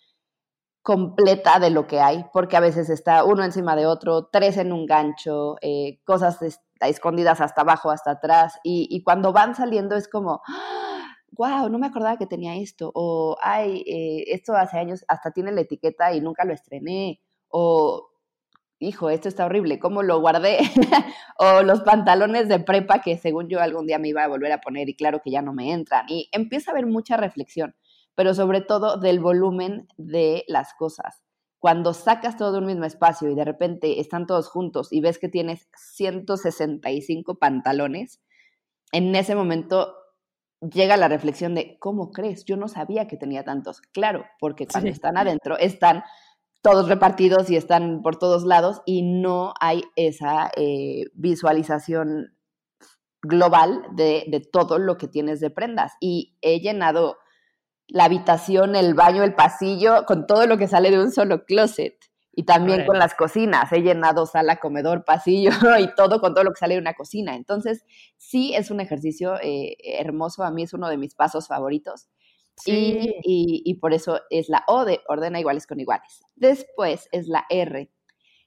completa 0.83 1.61
de 1.61 1.71
lo 1.71 1.87
que 1.87 2.01
hay, 2.01 2.27
porque 2.33 2.57
a 2.57 2.61
veces 2.61 2.91
está 2.91 3.25
uno 3.25 3.45
encima 3.45 3.77
de 3.77 3.87
otro, 3.87 4.27
tres 4.27 4.57
en 4.59 4.73
un 4.73 4.87
gancho, 4.87 5.55
eh, 5.63 6.01
cosas 6.05 6.39
escondidas 6.81 7.41
hasta 7.41 7.63
abajo, 7.63 7.91
hasta 7.91 8.11
atrás, 8.11 8.59
y, 8.65 9.03
cuando 9.05 9.33
van 9.33 9.55
saliendo 9.55 9.95
es 9.95 10.09
como, 10.09 10.43
wow, 11.31 11.69
no 11.69 11.79
me 11.79 11.87
acordaba 11.87 12.19
que 12.19 12.27
tenía 12.27 12.57
esto, 12.57 12.91
o 12.93 13.37
ay, 13.41 13.85
eh, 13.87 14.25
esto 14.35 14.55
hace 14.55 14.79
años 14.79 15.05
hasta 15.07 15.31
tiene 15.31 15.53
la 15.53 15.61
etiqueta 15.61 16.13
y 16.13 16.21
nunca 16.21 16.45
lo 16.45 16.53
estrené, 16.53 17.21
o 17.49 18.11
hijo, 18.85 19.11
esto 19.11 19.29
está 19.29 19.47
horrible, 19.47 19.79
¿cómo 19.79 20.03
lo 20.03 20.21
guardé? 20.21 20.59
o 21.39 21.63
los 21.63 21.81
pantalones 21.83 22.49
de 22.49 22.61
prepa 22.61 23.01
que 23.01 23.19
según 23.19 23.49
yo 23.49 23.61
algún 23.61 23.87
día 23.87 23.99
me 23.99 24.09
iba 24.09 24.23
a 24.25 24.29
volver 24.29 24.53
a 24.53 24.61
poner 24.61 24.89
y 24.89 24.95
claro 24.95 25.21
que 25.23 25.31
ya 25.31 25.43
no 25.43 25.53
me 25.53 25.73
entran, 25.73 26.07
y 26.09 26.29
empieza 26.33 26.71
a 26.71 26.75
haber 26.75 26.87
mucha 26.87 27.17
reflexión 27.17 27.75
pero 28.15 28.35
sobre 28.35 28.61
todo 28.61 28.99
del 28.99 29.21
volumen 29.21 29.89
de 29.97 30.45
las 30.49 30.75
cosas. 30.75 31.23
cuando 31.59 31.95
sacas 31.95 32.37
todo 32.37 32.53
de 32.53 32.59
un 32.59 32.67
mismo 32.67 32.85
espacio 32.85 33.31
y 33.31 33.35
de 33.35 33.43
repente 33.43 33.99
están 33.99 34.27
todos 34.27 34.51
juntos 34.51 34.93
y 34.93 35.01
ves 35.01 35.19
que 35.19 35.31
tienes 35.31 35.67
165 35.75 37.39
pantalones, 37.39 38.21
en 38.93 39.17
ese 39.17 39.35
momento 39.35 39.95
llega 40.61 40.99
la 40.99 41.09
reflexión 41.09 41.55
de, 41.55 41.79
¿cómo 41.79 42.13
crees? 42.13 42.45
Yo 42.45 42.59
no 42.59 42.69
sabía 42.69 43.09
que 43.09 43.17
tenía 43.17 43.45
tantos. 43.45 43.81
Claro, 43.81 44.27
porque 44.41 44.67
cuando 44.67 44.91
están 44.91 45.17
adentro 45.17 45.57
están 45.57 46.03
todos 46.65 46.89
repartidos 46.89 47.51
y 47.51 47.57
están 47.57 48.01
por 48.01 48.17
todos 48.17 48.45
lados 48.45 48.81
y 48.87 49.03
no 49.03 49.53
hay 49.61 49.83
esa 49.97 50.51
eh, 50.57 51.05
visualización 51.13 52.39
global 53.21 53.83
de, 53.93 54.25
de, 54.29 54.41
todo 54.41 54.79
lo 54.79 54.97
que 54.97 55.07
tienes 55.07 55.41
de 55.41 55.51
prendas. 55.51 55.93
Y 56.01 56.39
he 56.41 56.61
llenado 56.61 57.19
la 57.87 58.05
habitación, 58.05 58.77
el 58.77 58.95
baño, 58.95 59.25
el 59.25 59.35
pasillo, 59.35 60.07
con 60.07 60.27
todo 60.27 60.47
lo 60.47 60.57
que 60.57 60.67
sale 60.67 60.91
de 60.91 61.01
un 61.01 61.13
solo 61.13 61.45
closet. 61.45 61.99
Y 62.33 62.45
también 62.45 62.87
con 62.87 62.99
las 62.99 63.15
cocinas. 63.15 63.71
He 63.71 63.83
llenado 63.83 64.25
sala, 64.25 64.57
comedor, 64.57 65.05
pasillo 65.05 65.51
y 65.79 65.95
todo 65.95 66.19
con 66.19 66.33
todo 66.33 66.45
lo 66.45 66.51
que 66.53 66.61
sale 66.61 66.75
de 66.75 66.81
una 66.81 66.95
cocina. 66.95 67.37
Entonces, 67.37 67.85
sí 68.17 68.55
es 68.55 68.71
un 68.71 68.81
ejercicio 68.81 69.35
eh, 69.43 69.77
hermoso. 69.99 70.45
A 70.45 70.51
mí 70.51 70.63
es 70.63 70.73
uno 70.73 70.89
de 70.89 70.97
mis 70.97 71.15
pasos 71.15 71.47
favoritos. 71.47 72.09
Y, 72.67 73.63
y, 73.65 73.75
por 73.75 73.93
eso 73.93 74.21
es 74.31 74.49
la 74.49 74.65
O 74.69 74.85
de 74.85 75.01
ordena 75.09 75.41
iguales 75.41 75.67
con 75.67 75.81
iguales. 75.81 76.23
Después 76.37 77.09
es 77.13 77.27
la 77.27 77.45
R. 77.51 77.91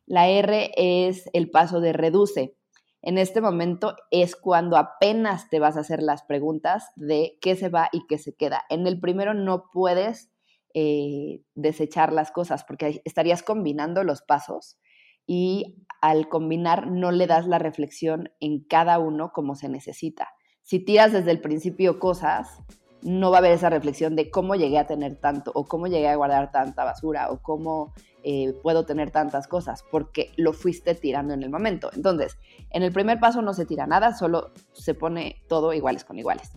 La 0.05 0.29
R 0.29 0.71
es 0.75 1.29
el 1.33 1.51
paso 1.51 1.81
de 1.81 1.91
reduce 1.91 2.57
en 3.01 3.17
este 3.17 3.41
momento 3.41 3.95
es 4.11 4.35
cuando 4.35 4.75
apenas 4.75 5.49
te 5.49 5.59
vas 5.59 5.77
a 5.77 5.81
hacer 5.81 6.01
las 6.01 6.23
preguntas 6.23 6.91
de 6.95 7.37
qué 7.41 7.55
se 7.55 7.69
va 7.69 7.89
y 7.91 8.05
qué 8.07 8.17
se 8.17 8.35
queda. 8.35 8.63
En 8.69 8.87
el 8.87 8.99
primero 8.99 9.33
no 9.33 9.69
puedes 9.71 10.29
eh, 10.73 11.41
desechar 11.55 12.11
las 12.11 12.31
cosas 12.31 12.63
porque 12.63 13.01
estarías 13.05 13.43
combinando 13.43 14.03
los 14.03 14.21
pasos 14.21 14.77
y 15.25 15.85
al 16.01 16.27
combinar 16.27 16.87
no 16.87 17.11
le 17.11 17.27
das 17.27 17.47
la 17.47 17.59
reflexión 17.59 18.31
en 18.39 18.63
cada 18.63 18.99
uno 18.99 19.31
como 19.31 19.55
se 19.55 19.69
necesita. 19.69 20.29
Si 20.63 20.83
tiras 20.83 21.13
desde 21.13 21.31
el 21.31 21.39
principio 21.39 21.99
cosas, 21.99 22.59
no 23.01 23.32
va 23.32 23.38
a 23.38 23.39
haber 23.39 23.51
esa 23.51 23.70
reflexión 23.70 24.16
de 24.16 24.30
cómo 24.30 24.56
llegué 24.56 24.77
a 24.80 24.88
tener 24.88 25.16
tanto 25.16 25.51
o 25.54 25.66
cómo 25.66 25.88
llegué 25.88 26.08
a 26.08 26.16
guardar 26.16 26.51
tanta 26.51 26.84
basura 26.84 27.32
o 27.32 27.42
cómo 27.42 27.94
eh, 28.24 28.54
puedo 28.62 28.86
tener 28.86 29.12
tantas 29.12 29.48
cosas, 29.48 29.84
porque 29.92 30.32
lo 30.36 30.54
fuiste 30.54 30.96
tirando 30.96 31.34
en 31.34 31.44
el 31.44 31.50
momento. 31.50 31.89
Entonces, 31.96 32.38
en 32.72 32.84
el 32.84 32.92
primer 32.92 33.20
paso 33.20 33.42
no 33.42 33.54
se 33.54 33.66
tira 33.66 33.88
nada, 33.88 34.13
solo 34.13 34.51
se 34.74 34.94
pone 34.94 35.42
todo 35.48 35.74
iguales 35.74 36.04
con 36.04 36.20
iguales. 36.20 36.51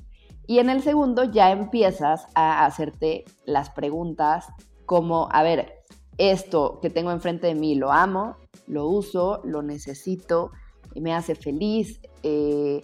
Y 0.47 0.59
en 0.59 0.69
el 0.69 0.83
segundo 0.83 1.25
ya 1.25 1.53
empiezas 1.53 2.27
a 2.35 2.65
hacerte 2.65 3.25
las 3.45 3.71
preguntas 3.71 4.49
como, 4.85 5.29
a 5.31 5.45
ver, 5.45 5.75
esto 6.19 6.81
que 6.83 6.91
tengo 6.91 7.13
enfrente 7.13 7.47
de 7.47 7.55
mí 7.55 7.77
lo 7.77 7.93
amo, 7.93 8.37
lo 8.67 8.89
uso, 8.89 9.41
lo 9.45 9.63
necesito, 9.63 10.51
me 10.97 11.15
hace 11.15 11.35
feliz, 11.35 12.01
eh, 12.25 12.83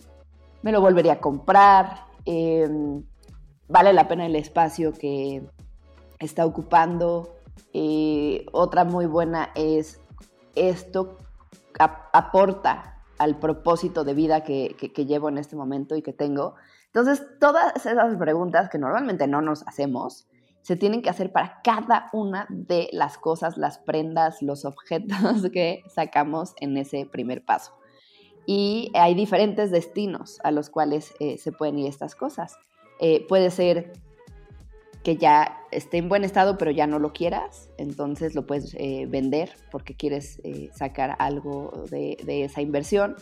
me 0.63 0.73
lo 0.73 0.81
volvería 0.81 1.15
a 1.15 1.21
comprar, 1.21 2.07
em, 2.25 3.03
vale 3.69 3.93
la 3.93 4.09
pena 4.09 4.27
el 4.27 4.37
espacio 4.37 4.93
que 4.93 5.43
está 6.19 6.47
ocupando, 6.47 7.37
eh, 7.73 8.47
otra 8.53 8.85
muy 8.85 9.07
buena 9.07 9.51
es 9.55 10.01
esto 10.55 11.19
aporta 11.79 13.03
al 13.19 13.39
propósito 13.39 14.05
de 14.05 14.15
vida 14.15 14.43
que, 14.43 14.77
llevo 14.97 15.29
en 15.29 15.39
este 15.39 15.57
momento 15.57 15.97
y 15.97 16.03
que 16.03 16.13
tengo. 16.13 16.55
Entonces, 16.87 17.23
todas 17.39 17.85
esas 17.85 18.17
preguntas 18.17 18.69
que 18.71 18.79
normalmente 18.79 19.27
no 19.27 19.43
nos 19.43 19.67
hacemos, 19.67 20.27
se 20.63 20.77
tienen 20.77 21.03
que 21.03 21.11
hacer 21.11 21.33
para 21.33 21.61
cada 21.63 22.09
una 22.13 22.47
de 22.49 22.89
las 22.93 23.19
cosas, 23.19 23.57
las 23.57 23.79
prendas, 23.79 24.43
los 24.43 24.65
objetos 24.65 25.49
que 25.53 25.83
sacamos 25.89 26.55
en 26.61 26.77
ese 26.77 27.07
primer 27.07 27.45
paso. 27.45 27.73
Y 28.47 28.91
hay 28.95 29.15
diferentes 29.15 29.71
destinos 29.71 30.39
a 30.45 30.51
los 30.51 30.71
cuales 30.71 31.15
eh, 31.21 31.39
se 31.39 31.53
pueden 31.53 31.79
ir 31.79 31.89
estas 31.89 32.15
cosas. 32.15 32.57
Eh, 33.01 33.27
puede 33.29 33.51
ser 33.51 33.93
que 35.07 35.17
ya 35.17 35.61
esté 35.71 35.99
en 35.99 36.09
buen 36.09 36.25
estado 36.25 36.59
pero 36.59 36.73
ya 36.73 36.89
no 36.89 36.99
lo 36.99 37.13
quieras, 37.13 37.71
entonces 37.79 38.35
lo 38.35 38.45
puedes 38.45 38.75
eh, 38.75 39.07
vender 39.09 39.53
porque 39.71 39.95
quieres 39.95 40.41
eh, 40.43 40.69
sacar 40.75 41.15
algo 41.21 41.85
de, 41.89 42.17
esa 42.27 42.61
inversión. 42.61 43.15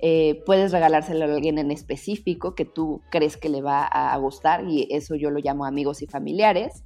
Eh, 0.00 0.42
puedes 0.46 0.72
regalárselo 0.72 1.26
a 1.26 1.28
alguien 1.36 1.58
en 1.58 1.70
específico 1.70 2.56
que 2.56 2.64
tú 2.64 3.02
crees 3.12 3.36
que 3.36 3.50
le 3.50 3.62
va 3.62 3.84
a 3.84 4.16
gustar 4.16 4.68
y 4.68 4.88
eso 4.90 5.14
yo 5.14 5.30
lo 5.30 5.38
llamo 5.38 5.64
amigos 5.64 6.02
y 6.02 6.08
familiares. 6.08 6.82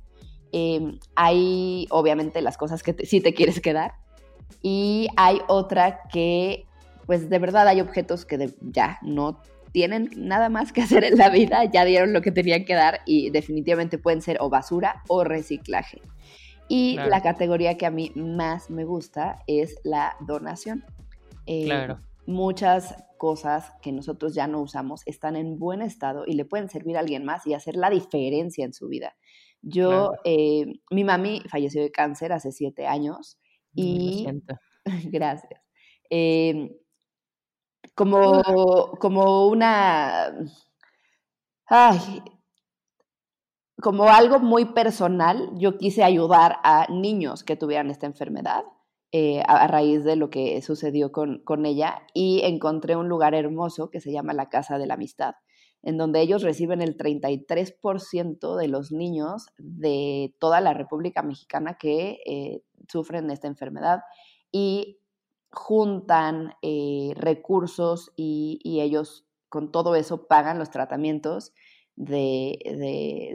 Em, 0.52 0.98
hay 1.14 1.86
obviamente 1.88 2.42
las 2.42 2.58
cosas 2.58 2.82
que 2.82 2.94
sí 3.06 3.22
te 3.22 3.32
quieres 3.32 3.58
quedar 3.58 3.94
y 4.60 5.08
hay 5.16 5.38
otra 5.48 6.00
que 6.12 6.66
pues 7.06 7.30
de 7.30 7.38
verdad 7.38 7.68
hay 7.68 7.80
objetos 7.80 8.26
que 8.26 8.52
ya 8.60 8.98
no 9.00 9.40
tienen 9.72 10.10
nada 10.16 10.48
más 10.48 10.72
que 10.72 10.82
hacer 10.82 11.04
en 11.04 11.18
la 11.18 11.30
vida, 11.30 11.64
ya 11.64 11.84
dieron 11.84 12.12
lo 12.12 12.20
que 12.20 12.30
tenían 12.30 12.64
que 12.64 12.74
dar 12.74 13.00
y 13.06 13.30
definitivamente 13.30 13.98
pueden 13.98 14.22
ser 14.22 14.36
o 14.40 14.50
basura 14.50 15.02
o 15.08 15.24
reciclaje. 15.24 16.00
Y 16.68 16.96
la 16.96 17.20
categoría 17.22 17.76
que 17.76 17.84
a 17.84 17.90
mí 17.90 18.12
más 18.14 18.70
me 18.70 18.84
gusta 18.84 19.40
es 19.46 19.76
la 19.84 20.16
donación. 20.20 20.84
Eh, 21.46 21.64
claro. 21.64 22.00
Muchas 22.24 22.94
cosas 23.18 23.72
que 23.82 23.92
nosotros 23.92 24.34
ya 24.34 24.46
no 24.46 24.60
usamos 24.60 25.02
están 25.06 25.36
en 25.36 25.58
buen 25.58 25.82
estado 25.82 26.24
y 26.26 26.34
le 26.34 26.44
pueden 26.44 26.68
servir 26.70 26.96
a 26.96 27.00
alguien 27.00 27.24
más 27.24 27.46
y 27.46 27.52
hacer 27.52 27.76
la 27.76 27.90
diferencia 27.90 28.64
en 28.64 28.72
su 28.72 28.88
vida. 28.88 29.14
Yo, 29.60 30.12
eh, 30.24 30.66
mi 30.90 31.04
mami 31.04 31.42
falleció 31.48 31.82
de 31.82 31.90
cáncer 31.90 32.32
hace 32.32 32.52
siete 32.52 32.86
años 32.86 33.38
y... 33.74 34.26
Gracias. 35.12 35.60
Eh, 36.10 36.81
como, 37.94 38.42
como 38.98 39.46
una, 39.48 40.34
ay, 41.66 42.22
como 43.80 44.04
algo 44.04 44.38
muy 44.38 44.66
personal, 44.66 45.50
yo 45.58 45.76
quise 45.76 46.04
ayudar 46.04 46.58
a 46.62 46.86
niños 46.88 47.44
que 47.44 47.56
tuvieran 47.56 47.90
esta 47.90 48.06
enfermedad 48.06 48.64
eh, 49.10 49.42
a, 49.46 49.66
raíz 49.66 50.04
de 50.04 50.16
lo 50.16 50.30
que 50.30 50.62
sucedió 50.62 51.12
con, 51.12 51.42
con, 51.44 51.66
ella 51.66 52.06
y 52.14 52.40
encontré 52.44 52.96
un 52.96 53.08
lugar 53.08 53.34
hermoso 53.34 53.90
que 53.90 54.00
se 54.00 54.12
llama 54.12 54.32
la 54.32 54.48
Casa 54.48 54.78
de 54.78 54.86
la 54.86 54.94
Amistad, 54.94 55.34
en 55.82 55.98
donde 55.98 56.22
ellos 56.22 56.42
reciben 56.42 56.80
el 56.80 56.96
33% 56.96 58.56
de 58.56 58.68
los 58.68 58.90
niños 58.90 59.48
de 59.58 60.34
toda 60.38 60.62
la 60.62 60.72
República 60.72 61.22
Mexicana 61.22 61.76
que 61.78 62.20
eh, 62.24 62.62
sufren 62.88 63.30
esta 63.30 63.48
enfermedad 63.48 64.00
y 64.50 65.01
juntan 65.52 66.54
eh, 66.62 67.12
recursos 67.14 68.12
y, 68.16 68.80
ellos 68.80 69.26
con 69.48 69.70
todo 69.70 69.94
eso 69.94 70.26
pagan 70.26 70.58
los 70.58 70.70
tratamientos 70.70 71.52
de, 71.94 72.58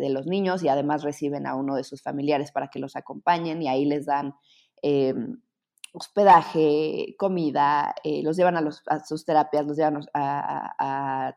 los 0.10 0.26
niños 0.26 0.64
y 0.64 0.68
además 0.68 1.04
reciben 1.04 1.46
a 1.46 1.56
uno 1.56 1.76
de 1.76 1.84
sus 1.84 2.02
familiares 2.02 2.52
para 2.52 2.70
que 2.70 2.80
los 2.80 2.96
acompañen 2.96 3.62
y 3.62 3.68
ahí 3.68 3.86
les 3.86 4.08
dan 4.08 4.34
eh, 4.82 5.14
hospedaje, 5.94 7.16
comida, 7.18 7.94
eh, 8.04 8.22
los 8.24 8.36
llevan 8.36 8.58
a, 8.58 9.06
sus 9.06 9.26
terapias, 9.26 9.66
los 9.66 9.78
llevan 9.78 10.04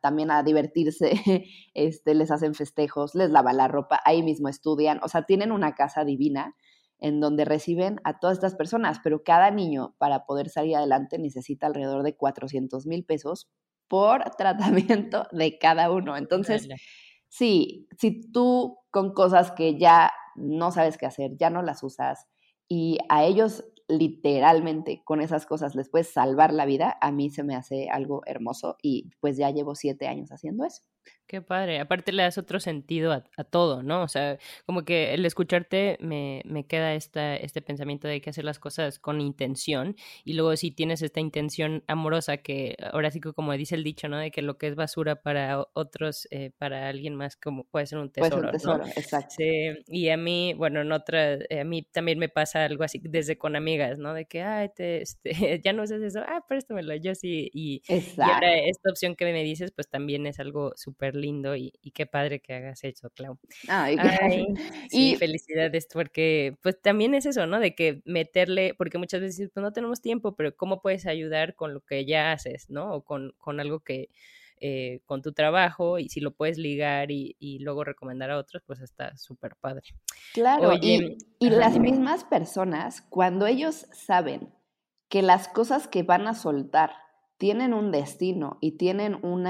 también 0.03 0.31
a 0.31 0.43
divertirse, 0.43 1.13
este, 1.75 2.15
les 2.15 2.31
hacen 2.31 2.55
festejos, 2.55 3.15
les 3.15 3.31
lavan 3.31 3.59
la 3.59 3.69
ropa, 3.69 4.01
ahí 4.05 4.23
mismo 4.23 4.49
estudian, 4.49 4.99
o 5.03 5.09
sea, 5.09 5.23
tienen 5.23 5.53
una 5.53 5.75
casa 5.75 6.05
divina 6.05 6.57
en 7.00 7.21
donde 7.21 7.45
reciben 7.45 8.00
a 8.04 8.19
todas 8.19 8.37
estas 8.38 8.54
personas, 8.54 9.00
pero 9.02 9.23
cada 9.25 9.50
niño 9.50 9.95
para 9.99 10.25
poder 10.26 10.50
salir 10.50 10.76
adelante 10.76 11.19
necesita 11.19 11.66
alrededor 11.66 12.02
de 12.02 12.16
400 12.16 12.87
mil 12.87 13.04
pesos 13.04 13.49
por 13.88 14.23
tratamiento 14.38 15.26
de 15.33 15.59
cada 15.59 15.90
uno. 15.90 16.16
Entonces, 16.16 16.69
sí, 17.28 17.88
si 17.99 18.30
tú 18.30 18.78
con 18.90 19.12
cosas 19.14 19.52
que 19.52 19.78
ya 19.78 20.12
no 20.37 20.71
sabes 20.71 20.99
qué 20.99 21.07
hacer, 21.07 21.37
ya 21.37 21.50
no 21.50 21.62
las 21.62 21.83
usas 21.83 22.26
y 22.69 22.99
a 23.09 23.25
ellos 23.25 23.64
literalmente 23.88 25.02
con 25.04 25.21
esas 25.21 25.47
cosas 25.47 25.75
les 25.75 25.88
puedes 25.88 26.12
salvar 26.12 26.52
la 26.52 26.64
vida, 26.64 26.97
a 27.00 27.11
mí 27.11 27.30
se 27.30 27.42
me 27.42 27.57
hace 27.57 27.88
algo 27.90 28.23
hermoso 28.25 28.76
y 28.83 29.11
pues 29.21 29.37
ya 29.37 29.50
llevo 29.50 29.75
siete 29.75 30.07
años 30.07 30.30
haciendo 30.30 30.64
eso. 30.64 30.83
Qué 31.31 31.41
padre. 31.41 31.79
Aparte 31.79 32.11
le 32.11 32.25
das 32.25 32.39
otro 32.39 32.59
sentido 32.59 33.13
a, 33.13 33.45
todo, 33.45 33.85
¿no? 33.85 34.03
O 34.03 34.09
sea, 34.09 34.37
como 34.67 34.85
que 34.85 35.15
el 35.15 35.25
escucharte 35.25 35.97
me, 36.01 36.43
me 36.45 36.67
queda 36.67 36.95
esta, 36.95 37.37
este 37.37 37.63
pensamiento 37.63 38.09
de 38.09 38.21
que 38.21 38.31
hacer 38.31 38.45
las 38.45 38.59
cosas 38.59 38.99
con 38.99 39.21
intención 39.21 39.95
y 40.25 40.33
luego 40.33 40.57
si 40.57 40.73
tienes 40.73 41.03
esta 41.03 41.21
intención 41.21 41.85
amorosa 41.87 42.39
que 42.39 42.77
ahora 42.93 43.13
sí 43.13 43.21
que 43.21 43.33
como 43.33 43.53
dice 43.53 43.77
el 43.77 43.85
dicho, 43.85 44.09
¿no? 44.09 44.19
De 44.19 44.33
que 44.33 44.43
lo 44.43 44.59
que 44.59 44.67
es 44.67 44.75
basura 44.75 45.23
para 45.23 45.65
otros, 45.73 46.27
eh, 46.33 46.51
para 46.59 46.89
alguien 46.89 47.15
más 47.15 47.37
como 47.37 47.63
puede 47.63 47.87
ser 47.87 47.99
un 47.99 48.11
tesoro. 48.11 48.49
Puede 48.49 48.59
ser 48.59 48.71
un 48.71 48.81
tesoro, 48.81 49.01
exacto. 49.01 49.37
Sí, 49.39 49.69
y 49.87 50.09
a 50.09 50.17
mí, 50.17 50.53
bueno, 50.55 50.81
en 50.81 50.91
otra, 50.91 51.39
a 51.61 51.63
mí 51.63 51.85
también 51.93 52.19
me 52.19 52.29
pasa 52.29 52.65
algo 52.65 52.83
así 52.83 53.01
desde 53.05 53.39
con 53.39 53.55
amigas, 53.55 54.01
¿no? 54.01 54.15
De 54.15 54.25
que, 54.25 54.43
ay, 54.43 54.71
te, 54.75 55.03
este, 55.03 55.31
ya 55.65 55.73
no 55.73 55.85
usas 55.85 56.03
eso, 56.03 56.23
ah, 56.27 56.45
préstamelo, 56.49 56.97
yo 56.97 57.15
sí. 57.15 57.49
Y, 57.55 57.83
y 57.89 58.21
ahora 58.21 58.59
esta 58.59 58.91
opción 58.91 59.15
que 59.15 59.27
me 59.27 59.45
dices, 59.45 59.71
pues 59.71 59.89
también 59.89 60.27
es 60.27 60.41
algo 60.41 60.73
súper 60.75 61.20
lindo 61.21 61.55
y, 61.55 61.73
qué 61.95 62.07
padre 62.07 62.41
que 62.41 62.55
hagas 62.55 62.83
eso, 62.85 63.11
Clau. 63.11 63.39
Ay, 63.69 63.97
y 64.91 65.17
felicidades 65.17 65.87
porque 65.93 66.57
pues 66.62 66.81
también 66.81 67.15
es 67.15 67.27
eso, 67.27 67.47
¿no? 67.47 67.61
De 67.61 67.75
que 67.75 68.03
meterle, 68.05 68.75
porque 68.75 68.99
muchas 68.99 69.21
veces 69.21 69.50
pues 69.53 69.62
no 69.62 69.73
tenemos 69.73 70.00
tiempo, 70.00 70.35
pero 70.35 70.57
¿cómo 70.57 70.81
puedes 70.81 71.07
ayudar 71.07 71.55
con 71.55 71.75
lo 71.75 71.81
que 71.81 72.05
ya 72.05 72.33
haces, 72.33 72.71
¿no? 72.71 72.93
O 72.93 73.05
con, 73.05 73.33
con 73.39 73.61
algo 73.61 73.81
que, 73.81 74.09
eh, 74.62 75.00
con 75.07 75.23
tu 75.23 75.33
trabajo 75.33 75.99
y 75.99 76.11
si 76.11 76.21
lo 76.21 76.33
puedes 76.33 76.59
ligar 76.59 77.11
y, 77.11 77.35
luego 77.61 77.83
recomendar 77.83 78.31
a 78.31 78.37
otros, 78.37 78.62
pues 78.67 78.81
está 78.81 79.17
súper 79.17 79.57
padre. 79.57 79.85
Claro, 80.35 80.75
y, 80.79 81.17
las 81.41 81.79
mismas 81.79 82.25
personas, 82.25 83.00
cuando 83.00 83.47
ellos 83.47 83.87
saben 83.93 84.53
que 85.09 85.23
las 85.23 85.49
cosas 85.49 85.89
que 85.89 86.03
van 86.03 86.29
a 86.29 86.35
soltar 86.35 86.93
tienen 87.39 87.73
un 87.73 87.91
destino 87.91 88.59
y 88.61 88.73
tienen 88.73 89.25
un 89.25 89.47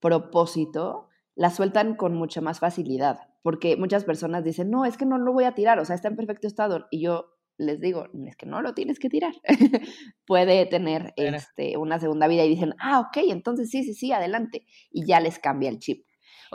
propósito, 0.00 1.08
las 1.34 1.56
sueltan 1.56 1.96
con 1.96 2.14
mucha 2.14 2.40
más 2.40 2.60
facilidad, 2.60 3.20
porque 3.42 3.76
muchas 3.76 4.04
personas 4.04 4.44
dicen, 4.44 4.70
no, 4.70 4.84
es 4.84 4.96
que 4.96 5.06
no 5.06 5.18
lo 5.18 5.32
voy 5.32 5.44
a 5.44 5.54
tirar, 5.54 5.78
o 5.78 5.84
sea, 5.84 5.94
está 5.96 6.08
en 6.08 6.16
perfecto 6.16 6.46
estado, 6.46 6.86
y 6.90 7.02
yo 7.02 7.36
les 7.58 7.80
digo, 7.80 8.06
es 8.26 8.36
que 8.36 8.46
no 8.46 8.60
lo 8.60 8.74
tienes 8.74 8.98
que 8.98 9.08
tirar. 9.08 9.32
Puede 10.26 10.66
tener 10.66 11.14
este, 11.16 11.76
una 11.76 11.98
segunda 11.98 12.28
vida 12.28 12.44
y 12.44 12.50
dicen, 12.50 12.74
ah, 12.78 13.00
ok, 13.00 13.18
entonces 13.28 13.70
sí, 13.70 13.82
sí, 13.82 13.94
sí, 13.94 14.12
adelante. 14.12 14.66
Y 14.90 15.06
ya 15.06 15.20
les 15.20 15.38
cambia 15.38 15.70
el 15.70 15.78
chip. 15.78 16.05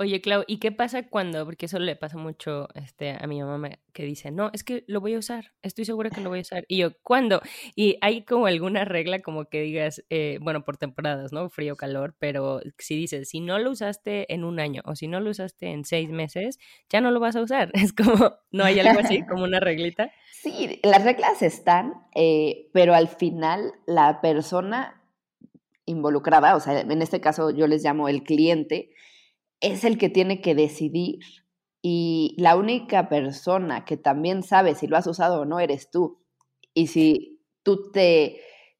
Oye, 0.01 0.20
Clau, 0.20 0.43
¿y 0.48 0.58
qué 0.58 0.72
pasa 0.72 1.08
cuando, 1.08 1.46
porque 1.46 1.67
eso 1.67 1.77
le 1.77 1.96
pasa 1.96 2.17
mucho 2.17 2.70
este, 2.74 3.12
a 3.12 3.27
mi 3.27 3.39
mamá 3.43 3.70
que 3.93 4.03
dice, 4.03 4.31
no, 4.31 4.50
es 4.51 4.63
que 4.63 4.84
lo 4.88 5.00
voy 5.00 5.13
a 5.13 5.20
usar, 5.20 5.53
estoy 5.62 5.86
segura 5.86 6.10
que 6.10 6.22
lo 6.22 6.29
voy 6.29 6.39
a 6.39 6.41
usar. 6.41 6.65
Y 6.67 6.77
yo, 6.77 6.98
¿cuándo? 7.03 7.39
Y 7.75 8.00
hay 8.01 8.25
como 8.25 8.48
alguna 8.48 8.84
regla 8.84 9.22
como 9.22 9.46
que 9.46 9.62
digas, 9.62 10.03
eh, 10.10 10.39
bueno, 10.41 10.63
por 10.63 10.77
temporadas, 10.77 11.31
¿no? 11.31 11.51
Frío, 11.51 11.75
calor, 11.75 12.15
pero 12.17 12.62
si 12.79 12.96
dices, 12.96 13.29
si 13.29 13.41
no 13.41 13.60
lo 13.60 13.70
usaste 13.70 14.34
en 14.34 14.43
un 14.43 14.60
año 14.60 14.81
o 14.86 14.96
si 14.96 15.08
no 15.08 15.20
lo 15.20 15.29
usaste 15.29 15.67
en 15.67 15.86
seis 15.86 16.10
meses, 16.10 16.58
ya 16.89 17.00
no 17.00 17.12
lo 17.12 17.20
vas 17.20 17.36
a 17.36 17.43
usar. 17.43 17.70
Es 17.75 17.93
como, 17.93 18.38
¿no 18.50 18.63
hay 18.63 18.79
algo 18.79 19.01
así, 19.01 19.24
como 19.27 19.43
una 19.43 19.60
reglita? 19.60 20.12
Sí, 20.31 20.79
las 20.81 21.03
reglas 21.03 21.43
están, 21.43 21.93
eh, 22.15 22.72
pero 22.74 22.96
al 22.96 23.08
final 23.08 23.72
la 23.86 24.20
persona 24.20 25.00
involucrada, 25.86 26.55
o 26.55 26.60
sea, 26.60 26.79
en 26.79 27.01
este 27.03 27.22
caso 27.22 27.51
yo 27.51 27.67
les 27.67 27.84
llamo 27.84 28.10
el 28.10 28.24
cliente, 28.24 28.89
es 29.62 29.84
el 29.84 29.98
que 29.98 30.10
tiene 30.10 30.41
que 30.41 30.56
decidir 30.56 31.20
y 31.82 32.36
la 32.38 32.56
única 32.56 33.10
persona 33.10 33.86
que 33.86 33.98
también 33.98 34.44
sabe 34.44 34.75
si 34.75 34.88
lo 34.88 34.98
has 34.98 35.08
usado 35.08 35.41
o 35.41 35.46
no 35.46 35.60
eres 35.60 35.89
tú. 35.89 36.20
Y 36.74 36.88
si 36.88 37.41
tú 37.63 37.91
te 37.91 38.39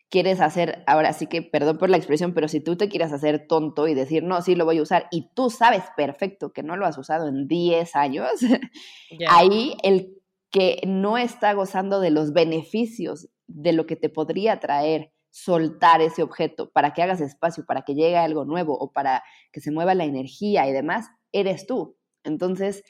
quieres 0.09 0.41
hacer, 0.41 0.83
ahora 0.88 1.13
sí 1.13 1.27
que, 1.27 1.41
perdón 1.41 1.77
por 1.77 1.89
la 1.89 1.97
expresión, 1.97 2.33
pero 2.33 2.47
si 2.47 2.59
tú 2.59 2.75
te 2.75 2.89
quieres 2.89 3.11
hacer 3.13 3.47
tonto 3.47 3.88
y 3.88 3.95
decir, 3.95 4.23
no, 4.23 4.41
sí 4.41 4.55
lo 4.55 4.65
voy 4.65 4.77
a 4.77 4.81
usar, 4.81 5.07
y 5.09 5.29
tú 5.33 5.50
sabes 5.50 5.83
perfecto 5.95 6.51
que 6.51 6.63
no 6.63 6.75
lo 6.75 6.85
has 6.85 6.97
usado 6.97 7.27
en 7.27 7.47
10 7.47 7.95
años, 7.95 8.29
ahí 9.29 9.75
el 9.83 10.17
que 10.51 10.81
no 10.85 11.17
está 11.17 11.53
gozando 11.53 12.01
de 12.01 12.11
los 12.11 12.33
beneficios 12.33 13.29
de 13.47 13.71
lo 13.71 13.85
que 13.85 13.95
te 13.95 14.09
podría 14.09 14.59
traer 14.59 15.13
soltar 15.31 16.01
ese 16.01 16.21
objeto, 16.21 16.69
para 16.69 16.93
que 16.93 17.01
hagas 17.01 17.21
espacio, 17.21 17.65
para 17.65 17.81
que 17.81 17.95
llegue 17.95 18.17
algo 18.17 18.45
nuevo 18.45 18.77
o 18.77 18.91
para 18.91 19.23
que 19.51 19.61
se 19.61 19.71
mueva 19.71 19.95
la 19.95 20.05
energía 20.05 20.67
y 20.67 20.73
demás, 20.73 21.09
eres 21.31 21.65
tú. 21.65 21.97
Entonces, 22.23 22.83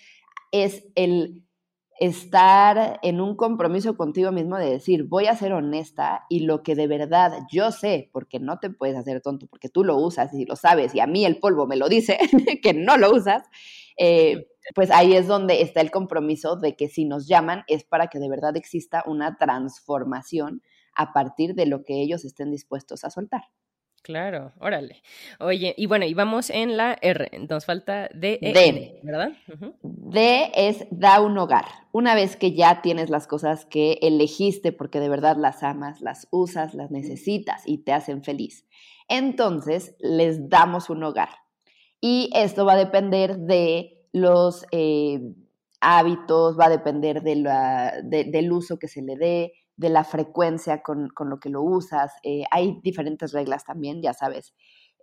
es 0.52 0.84
el 0.96 1.44
estar 2.00 3.00
en 3.04 3.22
un 3.22 3.36
compromiso 3.36 3.96
contigo 3.96 4.32
mismo 4.32 4.58
de 4.58 4.72
decir, 4.72 5.04
voy 5.04 5.28
a 5.28 5.36
ser 5.36 5.54
honesta 5.54 6.26
y 6.30 6.42
lo 6.42 6.64
que 6.64 6.74
de 6.74 6.88
verdad 6.88 7.44
yo 7.52 7.72
sé, 7.72 8.10
porque 8.12 8.40
no 8.40 8.58
te 8.58 8.72
puedes 8.72 8.98
hacer 8.98 9.22
tonto, 9.22 9.46
porque 9.46 9.70
tú 9.70 9.84
lo 9.84 9.98
usas 9.98 10.34
y 10.34 10.46
lo 10.46 10.56
sabes, 10.56 10.96
y 10.96 11.00
a 11.00 11.06
mí 11.06 11.26
el 11.26 11.38
polvo 11.38 11.68
me 11.68 11.76
lo 11.76 11.90
dice, 11.90 12.18
que 12.64 12.74
no 12.74 12.98
lo 12.98 13.12
usas, 13.12 13.44
eh, 13.98 14.48
pues 14.74 14.90
ahí 14.90 15.14
es 15.14 15.28
donde 15.28 15.62
está 15.62 15.80
el 15.82 15.92
compromiso 15.92 16.56
de 16.56 16.76
que 16.76 16.90
si 16.90 17.06
nos 17.06 17.28
llaman 17.28 17.64
es 17.68 17.84
para 17.84 18.08
que 18.08 18.18
de 18.18 18.30
verdad 18.30 18.58
exista 18.58 19.04
una 19.06 19.38
transformación 19.38 20.64
a 20.96 21.14
partir 21.14 21.56
de 21.56 21.66
lo 21.66 21.84
que 21.84 22.02
ellos 22.02 22.26
estén 22.26 22.52
dispuestos 22.52 23.04
a 23.04 23.10
soltar. 23.10 23.44
Claro, 24.04 24.52
órale. 24.60 25.04
Oye, 25.40 25.76
y 25.78 25.86
bueno, 25.86 26.06
y 26.06 26.16
vamos 26.16 26.50
en 26.50 26.76
la 26.76 26.98
R, 27.02 27.30
nos 27.48 27.66
falta 27.66 28.10
D, 28.16 28.40
e, 28.42 28.52
D, 28.52 29.00
¿verdad? 29.04 29.34
D 29.84 30.52
es 30.56 30.88
da 30.90 31.22
un 31.22 31.38
hogar. 31.38 31.66
Una 31.92 32.16
vez 32.16 32.36
que 32.36 32.54
ya 32.54 32.82
tienes 32.82 33.12
las 33.12 33.28
cosas 33.28 33.66
que 33.66 34.00
elegiste 34.02 34.72
porque 34.72 35.00
de 35.00 35.10
verdad 35.10 35.38
las 35.38 35.62
amas, 35.62 36.02
las 36.02 36.28
usas, 36.32 36.74
las 36.74 36.90
necesitas 36.90 37.62
y 37.68 37.84
te 37.84 37.94
hacen 37.94 38.24
feliz, 38.24 38.66
entonces 39.08 39.96
les 40.00 40.50
damos 40.50 40.90
un 40.90 41.04
hogar. 41.04 41.30
Y 42.00 42.32
esto 42.34 42.66
va 42.66 42.74
a 42.74 42.78
depender 42.78 43.38
de 43.38 44.02
los 44.14 44.66
eh, 44.72 45.20
hábitos, 45.80 46.60
va 46.60 46.66
a 46.66 46.70
depender 46.70 47.22
de 47.22 47.36
la, 47.36 47.94
del 48.04 48.52
uso 48.52 48.80
que 48.80 48.88
se 48.88 49.04
le 49.04 49.16
dé, 49.16 49.54
de 49.76 49.90
la 49.90 50.04
frecuencia 50.04 50.82
con, 50.84 51.10
lo 51.18 51.40
que 51.40 51.50
lo 51.50 51.62
usas. 51.62 52.14
Eh, 52.24 52.44
hay 52.52 52.80
diferentes 52.84 53.32
reglas 53.32 53.66
también, 53.66 54.02
ya 54.02 54.14
sabes. 54.14 54.54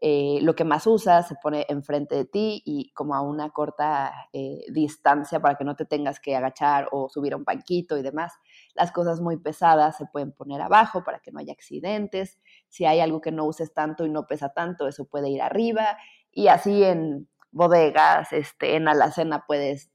Eh, 0.00 0.38
lo 0.42 0.54
que 0.54 0.64
más 0.64 0.86
usas 0.86 1.26
se 1.26 1.34
pone 1.42 1.66
enfrente 1.68 2.14
de 2.14 2.24
ti 2.24 2.62
y 2.64 2.92
como 2.92 3.16
a 3.16 3.20
una 3.20 3.50
corta 3.50 4.28
eh, 4.32 4.60
distancia 4.70 5.40
para 5.40 5.56
que 5.56 5.64
no 5.64 5.74
te 5.74 5.86
tengas 5.86 6.20
que 6.20 6.36
agachar 6.36 6.88
o 6.92 7.08
subir 7.08 7.32
a 7.32 7.36
un 7.36 7.44
banquito 7.44 7.96
y 7.98 8.02
demás. 8.02 8.32
Las 8.74 8.92
cosas 8.92 9.20
muy 9.20 9.38
pesadas 9.38 9.96
se 9.96 10.06
pueden 10.06 10.32
poner 10.32 10.60
abajo 10.60 11.02
para 11.02 11.18
que 11.18 11.32
no 11.32 11.40
haya 11.40 11.52
accidentes. 11.52 12.38
Si 12.68 12.84
hay 12.84 13.00
algo 13.00 13.20
que 13.20 13.32
no 13.32 13.44
uses 13.44 13.74
tanto 13.74 14.06
y 14.06 14.10
no 14.10 14.26
pesa 14.26 14.50
tanto, 14.50 14.86
eso 14.86 15.06
puede 15.06 15.30
ir 15.30 15.42
arriba. 15.42 15.98
Y 16.30 16.46
así 16.46 16.84
en 16.84 17.28
bodegas, 17.50 18.32
este, 18.32 18.76
en 18.76 18.86
alacena 18.86 19.44
puedes 19.46 19.90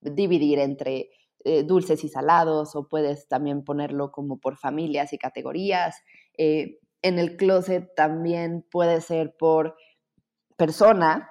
dividir 0.00 0.58
entre 0.58 1.10
eh, 1.44 1.62
dulces 1.62 2.04
y 2.04 2.08
salados 2.08 2.74
o 2.74 2.88
puedes 2.88 3.28
también 3.28 3.64
ponerlo 3.64 4.10
como 4.10 4.38
por 4.38 4.56
familias 4.56 5.12
y 5.12 5.18
categorías. 5.18 6.02
Eh, 6.38 6.78
en 7.02 7.18
el 7.18 7.36
closet 7.36 7.94
también 7.94 8.66
puede 8.70 9.02
ser 9.02 9.36
por 9.36 9.76
persona, 10.56 11.30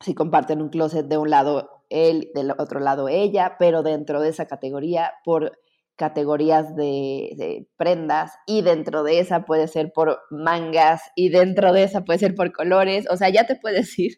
si 0.00 0.14
comparten 0.14 0.62
un 0.62 0.70
closet 0.70 1.06
de 1.06 1.18
un 1.18 1.28
lado 1.28 1.84
él, 1.90 2.30
del 2.34 2.52
otro 2.52 2.80
lado 2.80 3.08
ella, 3.08 3.56
pero 3.58 3.82
dentro 3.82 4.20
de 4.20 4.30
esa 4.30 4.46
categoría 4.46 5.12
por 5.24 5.58
categorías 5.96 6.74
de, 6.74 7.34
de, 7.36 7.68
prendas 7.76 8.32
y 8.46 8.62
dentro 8.62 9.02
de 9.02 9.20
esa 9.20 9.44
puede 9.44 9.68
ser 9.68 9.92
por 9.92 10.20
mangas 10.30 11.02
y 11.14 11.28
dentro 11.28 11.72
de 11.72 11.84
esa 11.84 12.04
puede 12.04 12.18
ser 12.18 12.34
por 12.34 12.50
colores, 12.52 13.06
o 13.10 13.16
sea, 13.16 13.28
ya 13.28 13.46
te 13.46 13.56
puedes 13.56 13.96
ir 13.98 14.14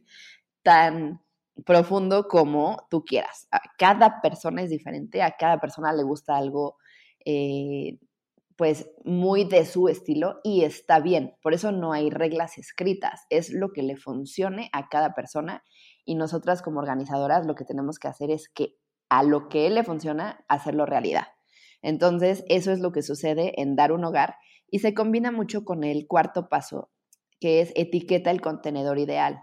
tan 0.63 1.21
profundo 1.65 2.29
como 2.29 2.87
tú 2.91 3.05
quieras. 3.05 3.49
Cada 3.79 4.21
persona 4.21 4.63
es 4.63 4.71
diferente, 4.71 5.23
a 5.23 5.37
cada 5.37 5.59
persona 5.59 5.93
le 5.93 6.03
gusta 6.03 6.37
algo 6.37 6.77
eh, 7.25 7.99
pues 8.57 8.89
muy 9.05 9.45
de 9.45 9.67
su 9.67 9.89
estilo 9.89 10.41
y 10.43 10.65
está 10.65 11.01
bien. 11.01 11.35
Por 11.43 11.55
eso 11.55 11.73
no 11.73 11.93
hay 11.93 12.11
reglas 12.11 12.59
escritas, 12.59 13.23
es 13.31 13.53
lo 13.53 13.73
que 13.73 13.83
le 13.83 13.97
funcione 13.97 14.71
a 14.73 14.89
cada 14.89 15.15
persona 15.15 15.63
y 16.05 16.15
nosotras 16.15 16.63
como 16.63 16.81
organizadoras 16.81 17.47
lo 17.47 17.55
que 17.55 17.65
tenemos 17.65 17.99
que 17.99 18.09
hacer 18.09 18.31
es 18.31 18.49
que 18.49 18.77
a 19.09 19.23
lo 19.23 19.49
que 19.49 19.69
le 19.71 19.85
funciona, 19.85 20.45
hacerlo 20.49 20.87
realidad. 20.87 21.27
Entonces, 21.83 22.45
eso 22.49 22.73
es 22.73 22.81
lo 22.81 22.93
que 22.93 23.03
sucede 23.03 23.61
en 23.61 23.77
dar 23.77 23.93
un 23.93 24.05
hogar 24.05 24.37
y 24.69 24.81
se 24.81 24.95
combina 24.95 25.31
mucho 25.31 25.65
con 25.65 25.85
el 25.85 26.07
cuarto 26.07 26.49
paso, 26.49 26.91
que 27.39 27.61
es 27.61 27.73
etiqueta 27.77 28.31
el 28.31 28.41
contenedor 28.41 28.99
ideal. 28.99 29.41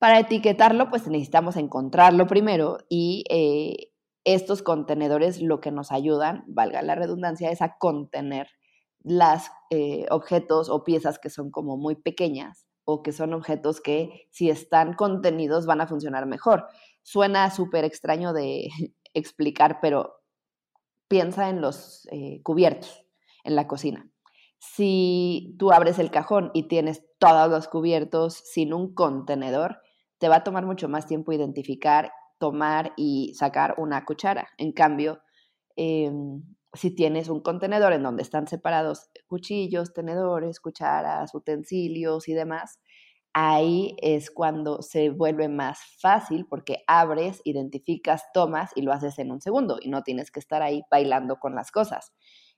Para 0.00 0.18
etiquetarlo, 0.18 0.88
pues 0.88 1.06
necesitamos 1.08 1.56
encontrarlo 1.56 2.26
primero 2.26 2.78
y 2.88 3.24
eh, 3.28 3.92
estos 4.24 4.62
contenedores 4.62 5.42
lo 5.42 5.60
que 5.60 5.70
nos 5.70 5.92
ayudan, 5.92 6.42
valga 6.46 6.80
la 6.80 6.94
redundancia, 6.94 7.50
es 7.50 7.60
a 7.60 7.76
contener 7.76 8.48
los 9.02 9.42
eh, 9.68 10.06
objetos 10.08 10.70
o 10.70 10.84
piezas 10.84 11.18
que 11.18 11.28
son 11.28 11.50
como 11.50 11.76
muy 11.76 11.96
pequeñas 11.96 12.66
o 12.84 13.02
que 13.02 13.12
son 13.12 13.34
objetos 13.34 13.82
que 13.82 14.26
si 14.30 14.48
están 14.48 14.94
contenidos 14.94 15.66
van 15.66 15.82
a 15.82 15.86
funcionar 15.86 16.24
mejor. 16.24 16.66
Suena 17.02 17.50
súper 17.50 17.84
extraño 17.84 18.32
de 18.32 18.70
explicar, 19.12 19.80
pero 19.82 20.14
piensa 21.08 21.50
en 21.50 21.60
los 21.60 22.08
eh, 22.10 22.40
cubiertos 22.42 23.04
en 23.44 23.54
la 23.54 23.68
cocina. 23.68 24.10
Si 24.60 25.56
tú 25.58 25.72
abres 25.72 25.98
el 25.98 26.10
cajón 26.10 26.52
y 26.54 26.68
tienes 26.68 27.04
todos 27.18 27.50
los 27.50 27.68
cubiertos 27.68 28.32
sin 28.34 28.72
un 28.72 28.94
contenedor, 28.94 29.82
te 30.20 30.28
va 30.28 30.36
a 30.36 30.44
tomar 30.44 30.66
mucho 30.66 30.88
más 30.88 31.06
tiempo 31.06 31.32
identificar, 31.32 32.12
tomar 32.38 32.92
y 32.96 33.34
sacar 33.34 33.74
una 33.78 34.04
cuchara. 34.04 34.48
En 34.58 34.72
cambio, 34.72 35.22
em, 35.76 36.42
si 36.74 36.94
tienes 36.94 37.28
un 37.28 37.40
contenedor 37.40 37.94
en 37.94 38.02
donde 38.02 38.22
están 38.22 38.46
separados 38.46 39.08
cuchillos, 39.26 39.94
tenedores, 39.94 40.60
cucharas, 40.60 41.34
utensilios 41.34 42.28
y 42.28 42.34
demás, 42.34 42.78
ahí 43.32 43.96
es 44.02 44.30
cuando 44.30 44.82
se 44.82 45.08
vuelve 45.08 45.48
más 45.48 45.80
fácil 46.00 46.46
porque 46.48 46.84
abres, 46.86 47.40
identificas, 47.44 48.24
tomas 48.34 48.72
y 48.74 48.82
lo 48.82 48.92
haces 48.92 49.18
en 49.18 49.32
un 49.32 49.40
segundo 49.40 49.78
y 49.80 49.88
no 49.88 50.02
tienes 50.02 50.30
que 50.30 50.40
estar 50.40 50.62
ahí 50.62 50.82
bailando 50.90 51.38
con 51.38 51.54
las 51.54 51.72
cosas. 51.72 52.12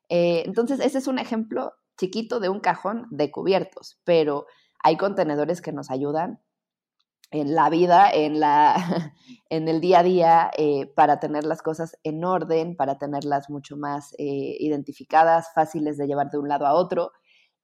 Eh, 0.08 0.42
entonces, 0.46 0.80
ese 0.80 0.98
es 0.98 1.06
un 1.06 1.20
ejemplo 1.20 1.74
chiquito 1.96 2.40
de 2.40 2.48
un 2.48 2.58
cajón 2.58 3.06
de 3.10 3.30
cubiertos, 3.30 4.00
pero 4.04 4.46
hay 4.82 4.96
contenedores 4.96 5.62
que 5.62 5.72
nos 5.72 5.90
ayudan 5.90 6.40
en 7.32 7.54
la 7.54 7.70
vida, 7.70 8.10
en, 8.10 8.38
la, 8.38 8.74
en 9.50 9.68
el 9.68 9.80
día 9.80 10.00
a 10.00 10.02
día, 10.02 10.50
eh, 10.56 10.86
para 10.94 11.18
tener 11.18 11.44
las 11.44 11.62
cosas 11.62 11.98
en 12.04 12.24
orden, 12.24 12.76
para 12.76 12.98
tenerlas 12.98 13.50
mucho 13.50 13.76
más 13.76 14.12
eh, 14.18 14.56
identificadas, 14.60 15.52
fáciles 15.54 15.96
de 15.96 16.06
llevar 16.06 16.30
de 16.30 16.38
un 16.38 16.48
lado 16.48 16.66
a 16.66 16.74
otro. 16.74 17.12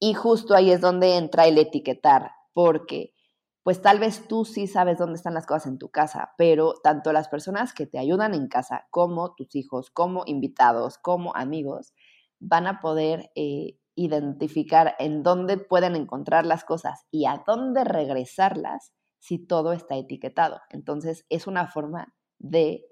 Y 0.00 0.14
justo 0.14 0.54
ahí 0.54 0.70
es 0.70 0.80
donde 0.80 1.16
entra 1.16 1.46
el 1.46 1.58
etiquetar, 1.58 2.30
porque 2.52 3.14
pues 3.62 3.82
tal 3.82 3.98
vez 3.98 4.26
tú 4.26 4.46
sí 4.46 4.66
sabes 4.66 4.96
dónde 4.96 5.16
están 5.16 5.34
las 5.34 5.44
cosas 5.44 5.66
en 5.66 5.78
tu 5.78 5.90
casa, 5.90 6.32
pero 6.38 6.74
tanto 6.82 7.12
las 7.12 7.28
personas 7.28 7.74
que 7.74 7.86
te 7.86 7.98
ayudan 7.98 8.32
en 8.32 8.48
casa 8.48 8.86
como 8.90 9.34
tus 9.34 9.54
hijos, 9.54 9.90
como 9.90 10.22
invitados, 10.24 10.96
como 10.96 11.36
amigos, 11.36 11.92
van 12.40 12.66
a 12.66 12.80
poder 12.80 13.30
eh, 13.34 13.76
identificar 13.94 14.94
en 14.98 15.22
dónde 15.22 15.58
pueden 15.58 15.96
encontrar 15.96 16.46
las 16.46 16.64
cosas 16.64 17.04
y 17.10 17.26
a 17.26 17.42
dónde 17.46 17.84
regresarlas 17.84 18.92
si 19.18 19.38
todo 19.38 19.72
está 19.72 19.96
etiquetado. 19.96 20.60
Entonces 20.70 21.24
es 21.28 21.46
una 21.46 21.66
forma 21.66 22.14
de 22.38 22.84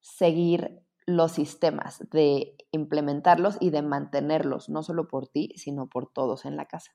seguir 0.00 0.80
los 1.06 1.32
sistemas, 1.32 2.00
de 2.10 2.56
implementarlos 2.70 3.56
y 3.60 3.70
de 3.70 3.82
mantenerlos, 3.82 4.68
no 4.68 4.82
solo 4.82 5.08
por 5.08 5.28
ti, 5.28 5.52
sino 5.56 5.88
por 5.88 6.12
todos 6.12 6.44
en 6.44 6.56
la 6.56 6.66
casa. 6.66 6.92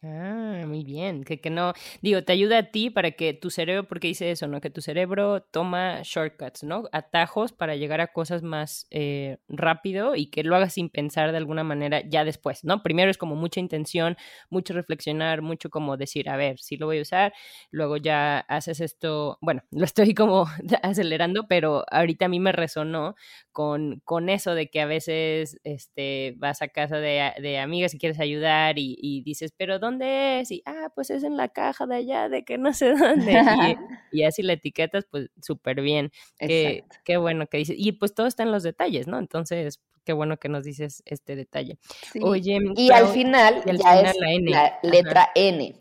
Ah, 0.00 0.62
muy 0.64 0.84
bien. 0.84 1.24
Que, 1.24 1.40
que 1.40 1.50
no, 1.50 1.72
digo, 2.02 2.22
te 2.22 2.32
ayuda 2.32 2.58
a 2.58 2.62
ti 2.70 2.88
para 2.88 3.10
que 3.10 3.34
tu 3.34 3.50
cerebro, 3.50 3.88
porque 3.88 4.06
dice 4.06 4.30
eso, 4.30 4.46
¿no? 4.46 4.60
Que 4.60 4.70
tu 4.70 4.80
cerebro 4.80 5.42
toma 5.42 6.02
shortcuts, 6.04 6.62
¿no? 6.62 6.84
Atajos 6.92 7.50
para 7.52 7.74
llegar 7.74 8.00
a 8.00 8.06
cosas 8.12 8.44
más 8.44 8.86
eh, 8.90 9.38
rápido 9.48 10.14
y 10.14 10.26
que 10.30 10.44
lo 10.44 10.54
hagas 10.54 10.74
sin 10.74 10.88
pensar 10.88 11.32
de 11.32 11.38
alguna 11.38 11.64
manera 11.64 12.00
ya 12.08 12.24
después, 12.24 12.62
¿no? 12.62 12.84
Primero 12.84 13.10
es 13.10 13.18
como 13.18 13.34
mucha 13.34 13.58
intención, 13.58 14.16
mucho 14.50 14.72
reflexionar, 14.72 15.42
mucho 15.42 15.68
como 15.68 15.96
decir, 15.96 16.28
a 16.30 16.36
ver, 16.36 16.60
si 16.60 16.76
lo 16.76 16.86
voy 16.86 16.98
a 16.98 17.02
usar, 17.02 17.32
luego 17.72 17.96
ya 17.96 18.38
haces 18.40 18.80
esto, 18.80 19.36
bueno, 19.40 19.62
lo 19.72 19.84
estoy 19.84 20.14
como 20.14 20.46
acelerando, 20.84 21.48
pero 21.48 21.84
ahorita 21.90 22.26
a 22.26 22.28
mí 22.28 22.38
me 22.38 22.52
resonó 22.52 23.16
con, 23.52 24.00
con 24.04 24.28
eso 24.28 24.54
de 24.54 24.70
que 24.70 24.80
a 24.80 24.86
veces 24.86 25.58
este, 25.64 26.34
vas 26.38 26.62
a 26.62 26.68
casa 26.68 26.98
de, 26.98 27.32
de 27.40 27.58
amigas 27.58 27.94
y 27.94 27.98
quieres 27.98 28.20
ayudar 28.20 28.78
y, 28.78 28.96
y 29.00 29.22
dices, 29.22 29.52
pero 29.56 29.78
¿dónde 29.78 29.87
¿dónde 29.88 30.40
es? 30.40 30.50
Y, 30.50 30.62
ah, 30.66 30.90
pues 30.94 31.10
es 31.10 31.24
en 31.24 31.36
la 31.36 31.48
caja 31.48 31.86
de 31.86 31.96
allá, 31.96 32.28
de 32.28 32.44
que 32.44 32.58
no 32.58 32.72
sé 32.72 32.92
dónde. 32.96 33.76
Y, 34.12 34.22
así 34.24 34.42
la 34.42 34.54
etiquetas, 34.54 35.06
pues 35.10 35.30
súper 35.42 35.80
bien. 35.80 36.12
Qué, 36.38 36.84
qué, 37.04 37.16
bueno 37.16 37.46
que 37.46 37.58
dices. 37.58 37.76
Y 37.78 37.92
pues 37.92 38.14
todo 38.14 38.26
está 38.26 38.42
en 38.42 38.52
los 38.52 38.62
detalles, 38.62 39.06
¿no? 39.06 39.18
Entonces, 39.18 39.80
qué 40.04 40.12
bueno 40.12 40.36
que 40.38 40.48
nos 40.48 40.64
dices 40.64 41.02
este 41.06 41.36
detalle. 41.36 41.78
Oye, 42.22 42.58
y 42.76 42.90
al 42.90 43.08
final 43.08 43.62
ya 43.64 44.00
es 44.00 44.16
la, 44.18 44.32
N. 44.32 44.50
la 44.50 44.78
letra 44.82 45.28
N. 45.34 45.74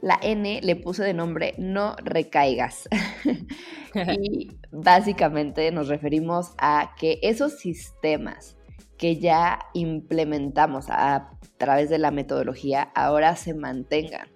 La 0.00 0.18
N 0.22 0.60
le 0.62 0.76
puse 0.76 1.04
de 1.04 1.12
nombre 1.12 1.54
no 1.58 1.94
recaigas. 2.02 2.88
y 4.22 4.50
básicamente 4.70 5.70
nos 5.72 5.88
referimos 5.88 6.52
a 6.58 6.94
que 6.98 7.18
esos 7.22 7.58
sistemas 7.58 8.56
que 9.00 9.16
ya 9.16 9.58
implementamos 9.72 10.90
a 10.90 11.30
través 11.56 11.88
de 11.88 11.96
la 11.96 12.10
metodología 12.10 12.82
ahora 12.94 13.34
se 13.34 13.54
mantengan. 13.54 14.28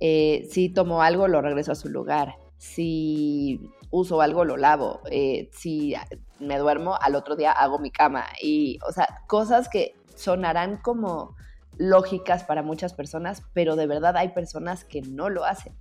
Eh, 0.00 0.46
si 0.48 0.68
tomo 0.68 1.02
algo, 1.02 1.26
lo 1.26 1.42
regreso 1.42 1.72
a 1.72 1.74
su 1.74 1.88
lugar. 1.88 2.36
Si 2.56 3.60
uso 3.90 4.20
algo, 4.20 4.44
lo 4.44 4.56
lavo. 4.56 5.00
Eh, 5.10 5.50
si 5.52 5.94
me 6.38 6.58
duermo, 6.58 6.96
al 7.00 7.16
otro 7.16 7.34
día 7.34 7.50
hago 7.50 7.80
mi 7.80 7.90
cama. 7.90 8.24
Y, 8.40 8.78
o 8.88 8.92
sea, 8.92 9.08
cosas 9.26 9.68
que 9.68 9.96
sonarán 10.14 10.76
como 10.76 11.34
lógicas 11.76 12.44
para 12.44 12.62
muchas 12.62 12.94
personas, 12.94 13.42
pero 13.52 13.74
de 13.74 13.88
verdad 13.88 14.16
hay 14.16 14.28
personas 14.28 14.84
que 14.84 15.02
no 15.02 15.28
lo 15.28 15.44
hacen. 15.44 15.74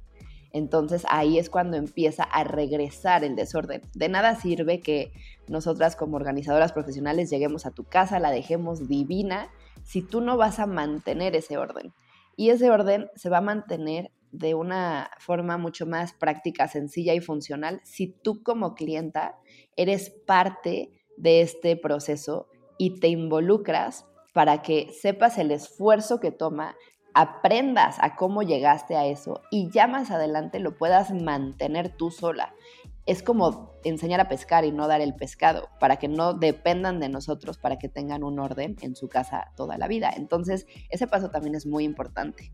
Entonces 0.54 1.04
ahí 1.10 1.40
es 1.40 1.50
cuando 1.50 1.78
empieza 1.78 2.24
a 2.24 2.44
regresar 2.44 3.24
el 3.24 3.36
desorden. 3.36 3.82
De 3.96 4.08
nada 4.08 4.36
sirve 4.36 4.80
que 4.80 5.12
nosotras 5.48 5.96
como 5.96 6.16
organizadoras 6.16 6.72
profesionales 6.72 7.30
lleguemos 7.30 7.66
a 7.66 7.72
tu 7.72 7.84
casa, 7.84 8.20
la 8.20 8.32
dejemos 8.32 8.88
divina, 8.88 9.50
si 9.84 10.02
tú 10.02 10.22
no 10.22 10.38
vas 10.38 10.60
a 10.60 10.68
mantener 10.68 11.36
ese 11.36 11.58
orden. 11.58 11.94
Y 12.38 12.50
ese 12.50 12.70
orden 12.70 13.10
se 13.16 13.30
va 13.30 13.40
a 13.40 13.42
mantener 13.42 14.12
de 14.32 14.56
una 14.56 15.12
forma 15.20 15.58
mucho 15.58 15.86
más 15.86 16.14
práctica, 16.14 16.68
sencilla 16.68 17.14
y 17.14 17.20
funcional 17.20 17.82
si 17.84 18.08
tú 18.08 18.42
como 18.42 18.74
clienta 18.74 19.38
eres 19.76 20.10
parte 20.10 20.92
de 21.18 21.42
este 21.42 21.78
proceso 21.78 22.48
y 22.80 23.00
te 23.00 23.08
involucras 23.08 24.08
para 24.34 24.64
que 24.64 24.92
sepas 24.92 25.38
el 25.38 25.52
esfuerzo 25.52 26.20
que 26.20 26.32
toma, 26.32 26.76
aprendas 27.14 27.98
a 28.00 28.16
cómo 28.16 28.42
llegaste 28.42 28.96
a 28.96 29.06
eso 29.06 29.42
y 29.52 29.70
ya 29.70 29.88
más 29.88 30.12
adelante 30.12 30.60
lo 30.60 30.78
puedas 30.78 31.12
mantener 31.12 31.90
tú 31.90 32.12
sola. 32.12 32.54
Es 33.06 33.22
como 33.22 33.74
enseñar 33.84 34.22
a 34.22 34.30
pescar 34.30 34.64
y 34.66 34.72
no 34.72 34.88
dar 34.88 35.02
el 35.02 35.14
pescado, 35.14 35.70
para 35.80 35.98
que 35.98 36.08
no 36.08 36.34
dependan 36.34 37.00
de 37.00 37.10
nosotros, 37.10 37.58
para 37.58 37.78
que 37.78 37.90
tengan 37.90 38.24
un 38.24 38.40
orden 38.40 38.78
en 38.82 38.96
su 38.96 39.10
casa 39.10 39.52
toda 39.58 39.78
la 39.78 39.88
vida. 39.88 40.12
Entonces, 40.16 40.68
ese 40.90 41.08
paso 41.08 41.30
también 41.30 41.56
es 41.56 41.66
muy 41.66 41.84
importante. 41.84 42.52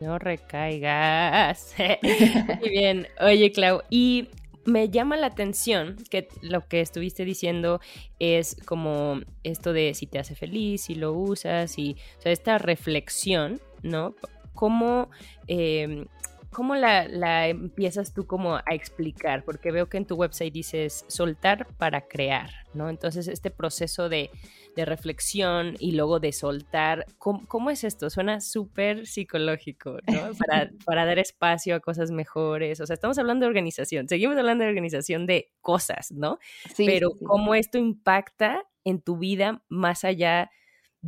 No 0.00 0.18
recaigas. 0.18 1.74
muy 2.60 2.70
bien. 2.70 3.06
Oye, 3.20 3.52
Clau, 3.52 3.82
y 3.90 4.28
me 4.64 4.90
llama 4.90 5.16
la 5.16 5.26
atención 5.26 5.96
que 6.10 6.28
lo 6.42 6.68
que 6.68 6.80
estuviste 6.80 7.24
diciendo 7.24 7.80
es 8.18 8.56
como 8.66 9.20
esto 9.42 9.72
de 9.72 9.94
si 9.94 10.06
te 10.06 10.18
hace 10.18 10.34
feliz, 10.34 10.82
si 10.82 10.94
lo 10.94 11.12
usas, 11.12 11.78
y 11.78 11.96
o 12.18 12.22
sea, 12.22 12.32
esta 12.32 12.58
reflexión, 12.58 13.60
¿no? 13.82 14.14
¿Cómo, 14.54 15.10
em, 15.46 16.06
cómo 16.50 16.74
la, 16.74 17.06
la, 17.06 17.48
empiezas 17.48 18.12
tú 18.12 18.26
como 18.26 18.56
a 18.56 18.64
explicar? 18.72 19.44
Porque 19.44 19.70
veo 19.70 19.88
que 19.88 19.98
en 19.98 20.06
tu 20.06 20.16
website 20.16 20.52
dices 20.52 21.04
soltar 21.08 21.66
para 21.76 22.08
crear, 22.08 22.50
¿no? 22.74 22.88
Entonces, 22.88 23.28
este 23.28 23.50
proceso 23.50 24.08
de 24.08 24.30
de 24.78 24.84
reflexión 24.84 25.74
y 25.80 25.92
luego 25.92 26.20
de 26.20 26.32
soltar. 26.32 27.04
¿Cómo, 27.18 27.70
es 27.70 27.82
esto? 27.82 28.10
Suena 28.10 28.40
súper 28.40 29.08
psicológico, 29.08 29.98
¿no? 30.06 30.30
Para, 30.38 30.70
para, 30.84 31.04
dar 31.04 31.18
espacio 31.18 31.74
a 31.74 31.80
cosas 31.80 32.12
mejores. 32.12 32.80
O 32.80 32.86
sea, 32.86 32.94
estamos 32.94 33.18
hablando 33.18 33.44
de 33.44 33.48
organización, 33.48 34.08
seguimos 34.08 34.36
hablando 34.36 34.62
de 34.62 34.70
organización 34.70 35.26
de 35.26 35.50
cosas, 35.60 36.12
¿no? 36.12 36.38
Sí, 36.74 36.86
Pero 36.86 37.10
cómo 37.24 37.56
esto 37.56 37.76
impacta 37.76 38.62
en 38.84 39.00
tu 39.00 39.18
vida 39.18 39.64
más 39.68 40.04
allá 40.04 40.42
de, 40.42 40.48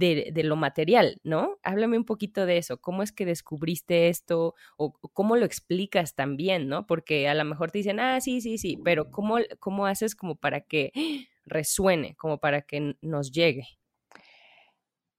de, 0.01 0.43
lo 0.43 0.57
material, 0.57 1.21
¿no? 1.23 1.59
Háblame 1.63 1.99
un 1.99 2.05
poquito 2.05 2.47
de 2.47 2.57
eso. 2.57 2.81
¿Cómo 2.81 3.03
es 3.03 3.13
que 3.13 3.27
descubriste 3.27 4.09
esto? 4.09 4.55
O 4.77 4.93
cómo 5.13 5.37
lo 5.37 5.45
explicas 5.45 6.15
también, 6.15 6.69
¿no? 6.69 6.87
Porque 6.87 7.29
a 7.29 7.35
lo 7.35 7.45
mejor 7.45 7.71
te 7.71 7.79
dicen, 7.79 8.01
ah, 8.01 8.21
sí, 8.21 8.41
sí, 8.41 8.59
sí, 8.59 8.79
pero 8.83 9.11
¿cómo, 9.11 9.37
cómo 9.59 9.87
haces 9.87 10.17
como 10.17 10.37
para 10.37 10.63
que 10.63 10.93
resuene, 11.45 12.17
como 12.17 12.39
para 12.39 12.63
que 12.63 12.97
nos 13.03 13.31
llegue? 13.31 13.67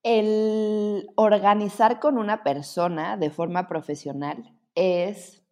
El 0.03 1.07
organizar 1.15 1.99
con 1.99 2.17
una 2.17 2.43
persona 2.43 3.17
de 3.17 3.29
forma 3.29 3.67
profesional 3.67 4.57
es 4.73 5.43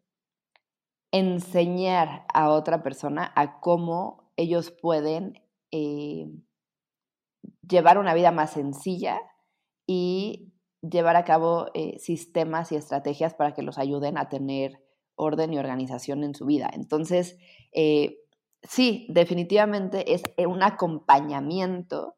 enseñar 1.11 2.25
a 2.33 2.49
otra 2.49 2.81
persona 2.81 3.31
a 3.35 3.59
cómo 3.59 4.31
ellos 4.37 4.71
pueden 4.71 5.39
eh, 5.71 6.27
llevar 7.67 7.97
una 7.97 8.13
vida 8.13 8.31
más 8.31 8.51
sencilla 8.51 9.19
y 9.85 10.53
llevar 10.81 11.15
a 11.15 11.25
cabo 11.25 11.67
eh, 11.73 11.97
sistemas 11.99 12.71
y 12.71 12.75
estrategias 12.75 13.33
para 13.33 13.53
que 13.53 13.63
los 13.63 13.77
ayuden 13.77 14.17
a 14.17 14.29
tener 14.29 14.83
orden 15.15 15.53
y 15.53 15.57
organización 15.57 16.23
en 16.23 16.33
su 16.33 16.45
vida. 16.45 16.69
Entonces, 16.73 17.37
eh, 17.73 18.19
sí, 18.63 19.05
definitivamente 19.09 20.13
es 20.13 20.23
un 20.45 20.63
acompañamiento 20.63 22.15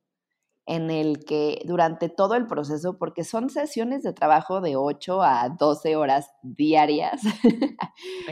en 0.66 0.92
el 0.92 1.26
que 1.26 1.62
durante 1.66 2.08
todo 2.08 2.36
el 2.36 2.48
proceso, 2.48 2.98
porque 2.98 3.24
son 3.24 3.50
sesiones 3.50 4.04
de 4.04 4.14
trabajo 4.14 4.62
de 4.62 4.76
8 4.76 5.22
a 5.22 5.50
12 5.50 5.96
horas 5.96 6.32
diarias. 6.44 7.22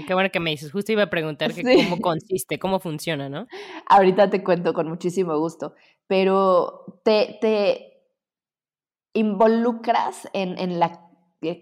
qué 0.08 0.14
bueno 0.14 0.30
que 0.32 0.40
me 0.40 0.52
dices, 0.52 0.72
justo 0.72 0.92
iba 0.92 1.04
a 1.04 1.10
preguntar 1.10 1.52
cómo 1.54 2.00
consiste, 2.02 2.60
cómo 2.60 2.80
funciona, 2.80 3.30
¿no? 3.30 3.48
Ahorita 3.88 4.30
te 4.30 4.44
cuento 4.44 4.74
con 4.74 4.88
muchísimo 4.88 5.38
gusto, 5.40 5.74
pero 6.08 7.02
te, 7.04 7.86
involucras 9.14 10.30
en, 10.34 10.80
la 10.80 11.10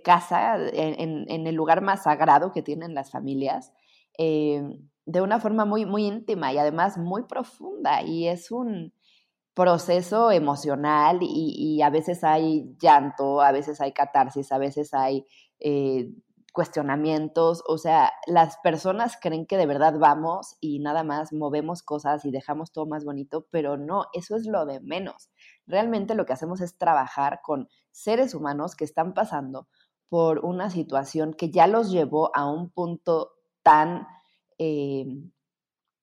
casa, 0.04 0.58
en, 0.74 1.48
el 1.48 1.56
lugar 1.56 1.82
más 1.82 2.04
sagrado 2.04 2.52
que 2.52 2.62
tienen 2.62 2.94
las 2.94 3.10
familias. 3.10 3.74
Eh, 4.18 4.62
de 5.08 5.22
una 5.22 5.40
forma 5.40 5.64
muy, 5.64 5.86
muy 5.86 6.06
íntima 6.06 6.52
y 6.52 6.58
además 6.58 6.98
muy 6.98 7.24
profunda. 7.24 8.02
Y 8.04 8.28
es 8.28 8.52
un 8.52 8.94
proceso 9.58 10.30
emocional 10.30 11.18
y, 11.22 11.82
a 11.82 11.90
veces 11.90 12.24
hay 12.24 12.76
llanto, 12.80 13.42
a 13.42 13.52
veces 13.52 13.82
hay 13.82 13.92
catarsis, 13.92 14.52
a 14.52 14.60
veces 14.60 14.94
hay 14.94 15.26
eh, 15.60 16.14
cuestionamientos. 16.54 17.64
O 17.68 17.80
sea, 17.80 18.14
las 18.28 18.58
personas 18.58 19.18
creen 19.20 19.48
que 19.48 19.58
de 19.58 19.66
verdad 19.66 19.96
vamos 19.98 20.58
y 20.62 20.78
nada 20.78 21.04
más 21.04 21.34
movemos 21.34 21.82
cosas 21.82 22.24
y 22.24 22.30
dejamos 22.30 22.72
todo 22.72 22.86
más 22.86 23.04
bonito, 23.04 23.48
pero 23.50 23.78
no, 23.78 24.06
eso 24.14 24.36
es 24.36 24.46
lo 24.46 24.68
de 24.68 24.80
menos. 24.80 25.32
Realmente 25.66 26.14
lo 26.14 26.28
que 26.28 26.34
hacemos 26.34 26.62
es 26.62 26.78
trabajar 26.78 27.40
con 27.42 27.68
seres 27.90 28.36
humanos 28.36 28.76
que 28.76 28.86
están 28.86 29.16
pasando 29.16 29.68
por 30.08 30.46
una 30.46 30.70
situación 30.70 31.34
que 31.34 31.50
ya 31.50 31.66
los 31.66 31.90
llevó 31.90 32.30
a 32.36 32.46
un 32.48 32.70
punto 32.70 33.32
tan 33.64 34.06
eh, 34.60 35.08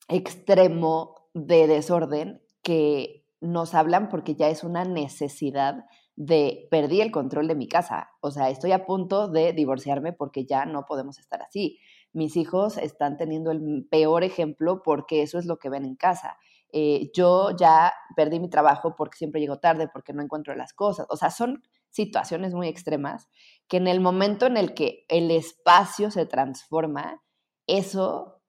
extremo 0.08 1.28
de 1.34 1.68
desorden 1.68 2.42
que 2.60 3.23
nos 3.44 3.74
hablan 3.74 4.08
porque 4.08 4.34
ya 4.34 4.48
es 4.48 4.64
una 4.64 4.84
necesidad 4.84 5.84
de 6.16 6.66
perdí 6.70 7.00
el 7.00 7.10
control 7.10 7.48
de 7.48 7.54
mi 7.54 7.68
casa. 7.68 8.10
O 8.20 8.30
sea, 8.30 8.48
estoy 8.48 8.72
a 8.72 8.86
punto 8.86 9.28
de 9.28 9.52
divorciarme 9.52 10.12
porque 10.12 10.46
ya 10.46 10.64
no 10.64 10.86
podemos 10.86 11.18
estar 11.18 11.42
así. 11.42 11.78
Mis 12.12 12.36
hijos 12.36 12.78
están 12.78 13.16
teniendo 13.16 13.50
el 13.50 13.86
peor 13.90 14.24
ejemplo 14.24 14.82
porque 14.82 15.22
eso 15.22 15.38
es 15.38 15.46
lo 15.46 15.58
que 15.58 15.68
ven 15.68 15.84
en 15.84 15.96
casa. 15.96 16.38
Eh, 16.72 17.10
yo 17.14 17.50
ya 17.56 17.92
perdí 18.16 18.40
mi 18.40 18.48
trabajo 18.48 18.94
porque 18.96 19.18
siempre 19.18 19.40
llego 19.40 19.58
tarde, 19.58 19.88
porque 19.92 20.12
no 20.12 20.22
encuentro 20.22 20.54
las 20.54 20.72
cosas. 20.72 21.06
O 21.10 21.16
sea, 21.16 21.30
son 21.30 21.62
situaciones 21.90 22.54
muy 22.54 22.68
extremas 22.68 23.28
que 23.68 23.76
en 23.76 23.86
el 23.86 24.00
momento 24.00 24.46
en 24.46 24.56
el 24.56 24.74
que 24.74 25.04
el 25.08 25.30
espacio 25.30 26.10
se 26.10 26.26
transforma, 26.26 27.22
eso 27.66 28.40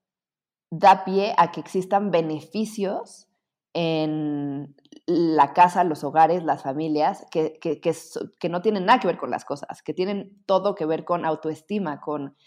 da 0.71 1.03
pie 1.05 1.33
a 1.37 1.51
que 1.51 1.59
existan 1.59 2.11
beneficios 2.11 3.27
en 3.75 4.73
la 5.05 5.53
casa, 5.53 5.83
los 5.83 6.03
hogares, 6.05 6.43
las 6.43 6.63
familias, 6.63 7.25
que, 7.29 7.59
que, 7.59 8.49
no 8.49 8.61
tienen 8.61 8.85
nada 8.85 8.99
que 9.01 9.07
ver 9.07 9.17
con 9.17 9.29
las 9.29 9.43
cosas, 9.43 9.83
que 9.83 9.93
tienen 9.93 10.41
todo 10.45 10.75
que 10.75 10.85
ver 10.85 11.03
con 11.03 11.25
autoestima, 11.25 11.99
con 11.99 12.37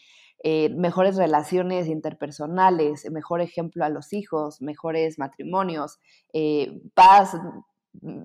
eh, 0.43 0.71
mejores 0.71 1.17
relaciones 1.17 1.87
interpersonales, 1.87 3.11
mejor 3.13 3.43
ejemplo 3.43 3.85
a 3.85 3.91
los 3.91 4.15
hijos, 4.15 4.63
mejores 4.63 5.19
matrimonios, 5.19 6.01
eh, 6.33 6.81
paz 6.95 7.37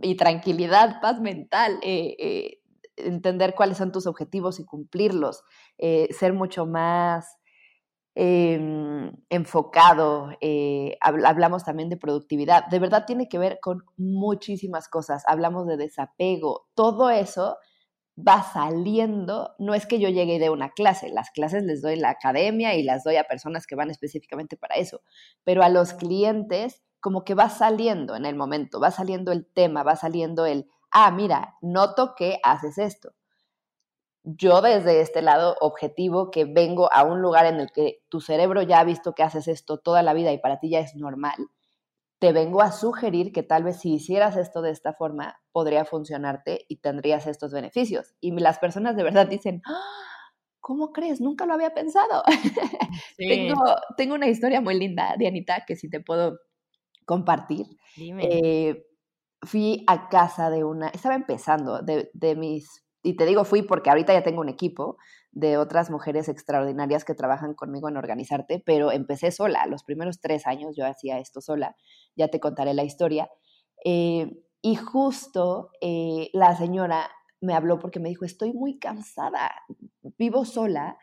y 0.01 0.15
tranquilidad, 0.15 1.01
paz 1.01 1.19
mental, 1.19 1.79
eh, 1.83 2.61
entender 2.95 3.53
cuáles 3.53 3.77
son 3.77 3.91
tus 3.91 4.07
objetivos 4.07 4.61
y 4.61 4.65
cumplirlos, 4.65 5.43
ser 5.77 6.31
mucho 6.31 6.65
más 6.65 7.37
Em, 8.15 9.12
enfocado, 9.30 10.30
eh, 10.39 10.97
hablamos 11.02 11.63
también 11.63 11.89
de 11.89 11.97
productividad, 11.97 12.67
de 12.67 12.78
verdad 12.78 13.06
tiene 13.08 13.28
que 13.28 13.39
ver 13.39 13.60
con 13.60 13.86
muchísimas 13.97 14.88
cosas, 14.88 15.23
hablamos 15.26 15.65
de 15.65 15.78
desapego, 15.78 16.67
todo 16.76 17.10
eso 17.10 17.58
va 18.15 18.43
saliendo, 18.43 19.56
no 19.58 19.73
es 19.73 19.88
que 19.88 19.99
yo 19.99 20.10
llegue 20.10 20.38
de 20.38 20.52
una 20.52 20.69
clase, 20.69 21.10
las 21.10 21.32
clases 21.32 21.63
les 21.63 21.82
doy 21.82 21.95
la 21.95 22.12
academia 22.12 22.76
y 22.76 22.84
las 22.84 23.04
doy 23.04 23.15
a 23.15 23.23
personas 23.23 23.65
que 23.65 23.76
van 23.76 23.89
específicamente 23.89 24.58
para 24.58 24.76
eso, 24.76 25.02
pero 25.43 25.63
a 25.63 25.69
los 25.69 25.93
clientes 25.93 26.84
como 26.99 27.23
que 27.26 27.34
va 27.34 27.49
saliendo 27.49 28.15
en 28.15 28.28
el 28.28 28.36
momento, 28.36 28.80
va 28.80 28.91
saliendo 28.91 29.32
el 29.32 29.47
tema, 29.47 29.82
va 29.82 29.95
saliendo 29.95 30.45
el, 30.45 30.69
ah, 30.91 31.10
mira, 31.10 31.56
noto 31.62 32.13
que 32.15 32.38
haces 32.43 32.78
esto 32.78 33.15
yo 34.23 34.62
desde 34.62 35.01
este 35.01 35.21
lado 35.21 35.55
objetivo 35.59 36.31
que 36.31 36.45
vengo 36.45 36.91
a 36.91 37.03
un 37.03 37.21
lugar 37.21 37.45
en 37.45 37.59
el 37.59 37.71
que 37.71 38.03
tu 38.09 38.21
cerebro 38.21 38.62
ya 38.62 38.79
ha 38.79 38.83
visto 38.83 39.13
que 39.13 39.23
haces 39.23 39.47
esto 39.47 39.79
toda 39.79 40.01
la 40.01 40.13
vida 40.13 40.31
y 40.31 40.38
para 40.38 40.59
ti 40.59 40.69
ya 40.69 40.79
es 40.79 40.95
normal, 40.95 41.36
te 42.19 42.31
vengo 42.31 42.62
a 42.62 42.71
sugerir 42.71 43.33
que 43.33 43.43
tal 43.43 43.63
vez 43.63 43.81
si 43.81 43.93
hicieras 43.95 44.38
esto 44.38 44.62
de 44.62 44.71
esta 44.71 44.93
forma 44.93 45.41
podría 45.51 45.83
funcionarte 45.83 46.65
y 46.69 46.77
tendrías 46.77 47.27
estos 47.27 47.51
beneficios. 47.51 48.15
Y 48.21 48.31
las 48.31 48.59
personas 48.59 48.95
de 48.95 49.03
verdad 49.03 49.27
dicen, 49.27 49.62
¡Ah! 49.65 49.81
¿cómo 50.62 50.93
crees? 50.93 51.19
Nunca 51.19 51.45
lo 51.45 51.53
había 51.53 51.73
pensado. 51.73 52.23
tengo, 53.17 53.62
tengo, 53.97 54.15
una 54.15 54.27
historia 54.27 54.62
muy 54.62 54.79
linda, 54.79 55.15
Dianita, 55.17 55.65
que 55.67 55.75
si 55.75 55.89
te 55.89 55.99
puedo 55.99 56.39
compartir. 57.05 57.65
Eh, 57.97 58.86
fui 59.41 59.83
a 59.88 60.07
casa 60.07 60.49
de 60.49 60.63
una, 60.63 60.88
estaba 60.88 61.15
empezando, 61.15 61.81
de, 61.81 62.09
de 62.13 62.36
mis 62.38 62.86
y 63.03 63.15
te 63.15 63.25
digo 63.25 63.43
fui 63.43 63.61
porque 63.61 63.89
ahorita 63.89 64.13
ya 64.13 64.23
tengo 64.23 64.41
un 64.41 64.49
equipo 64.49 64.97
de 65.31 65.57
otras 65.57 65.89
mujeres 65.89 66.29
extraordinarias 66.29 67.03
que 67.03 67.15
trabajan 67.15 67.53
conmigo 67.53 67.89
en 67.89 67.97
organizarte, 67.97 68.63
pero 68.65 68.91
empecé 68.91 69.31
sola. 69.31 69.65
Los 69.67 69.83
primeros 69.83 70.21
tres 70.21 70.47
años 70.47 70.75
yo 70.75 70.85
hacía 70.85 71.19
esto 71.19 71.41
sola, 71.41 71.75
ya 72.15 72.29
te 72.29 72.39
contaré 72.39 72.73
la 72.73 72.83
historia. 72.83 73.29
Eh, 73.83 74.31
y 74.61 74.75
justo 74.75 75.71
eh, 75.81 76.29
la 76.33 76.55
señora 76.55 77.09
me 77.41 77.53
habló 77.53 77.79
porque 77.79 77.99
me 77.99 78.09
dijo, 78.09 78.23
estoy 78.23 78.53
muy 78.53 78.79
cansada, 78.79 79.51
vivo 80.17 80.45
sola, 80.45 80.97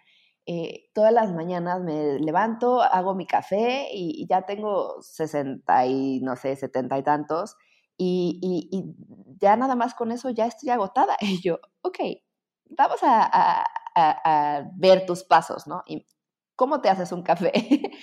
eh, 0.47 0.89
todas 0.95 1.13
las 1.13 1.33
mañanas 1.33 1.83
me 1.83 2.19
levanto, 2.19 2.81
hago 2.81 3.15
mi 3.15 3.27
café 3.27 3.89
y, 3.93 4.27
ya 4.27 4.43
tengo 4.47 5.03
60 5.03 5.87
y 5.87 6.21
no 6.23 6.37
sé, 6.37 6.57
70 6.57 6.99
y 6.99 7.03
tantos 7.03 7.57
y, 8.03 8.95
ya 9.41 9.57
nada 9.57 9.75
más 9.75 9.95
con 9.95 10.13
eso 10.13 10.31
ya 10.31 10.47
estoy 10.47 10.71
agotada. 10.71 11.17
Y 11.21 11.41
yo, 11.43 11.61
ok, 11.83 11.99
vamos 12.71 13.01
a, 13.03 13.65
ver 14.77 15.05
tus 15.07 15.25
pasos, 15.25 15.67
¿no? 15.67 15.83
Y 15.87 16.07
cómo 16.57 16.81
te 16.81 16.89
haces 16.89 17.13
un 17.13 17.23
café. 17.23 17.53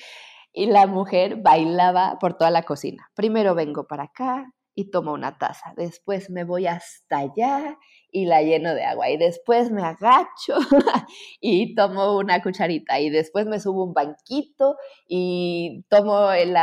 y 0.54 0.66
la 0.68 0.88
mujer 0.88 1.38
bailaba 1.38 2.18
por 2.20 2.36
toda 2.36 2.52
la 2.52 2.64
cocina. 2.64 3.10
Primero 3.16 3.56
vengo 3.56 3.88
para 3.88 4.04
acá 4.04 4.54
y 4.76 4.92
tomo 4.92 5.14
una 5.14 5.40
taza, 5.40 5.74
después 5.76 6.30
me 6.30 6.44
voy 6.44 6.68
hasta 6.68 7.18
allá 7.18 7.80
y 8.12 8.26
la 8.26 8.44
lleno 8.44 8.76
de 8.76 8.84
agua 8.84 9.10
y 9.10 9.18
después 9.18 9.72
me 9.72 9.82
agacho 9.82 10.54
y 11.42 11.74
tomo 11.74 12.16
una 12.16 12.44
cucharita 12.44 13.00
y 13.00 13.10
después 13.10 13.48
me 13.48 13.60
subo 13.60 13.84
un 13.84 13.96
banquito 13.96 14.76
y 15.08 15.84
tomo 15.90 16.32
el, 16.32 16.56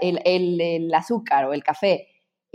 el 0.00 0.94
azúcar 0.94 1.46
o 1.46 1.54
el 1.54 1.64
café 1.64 2.06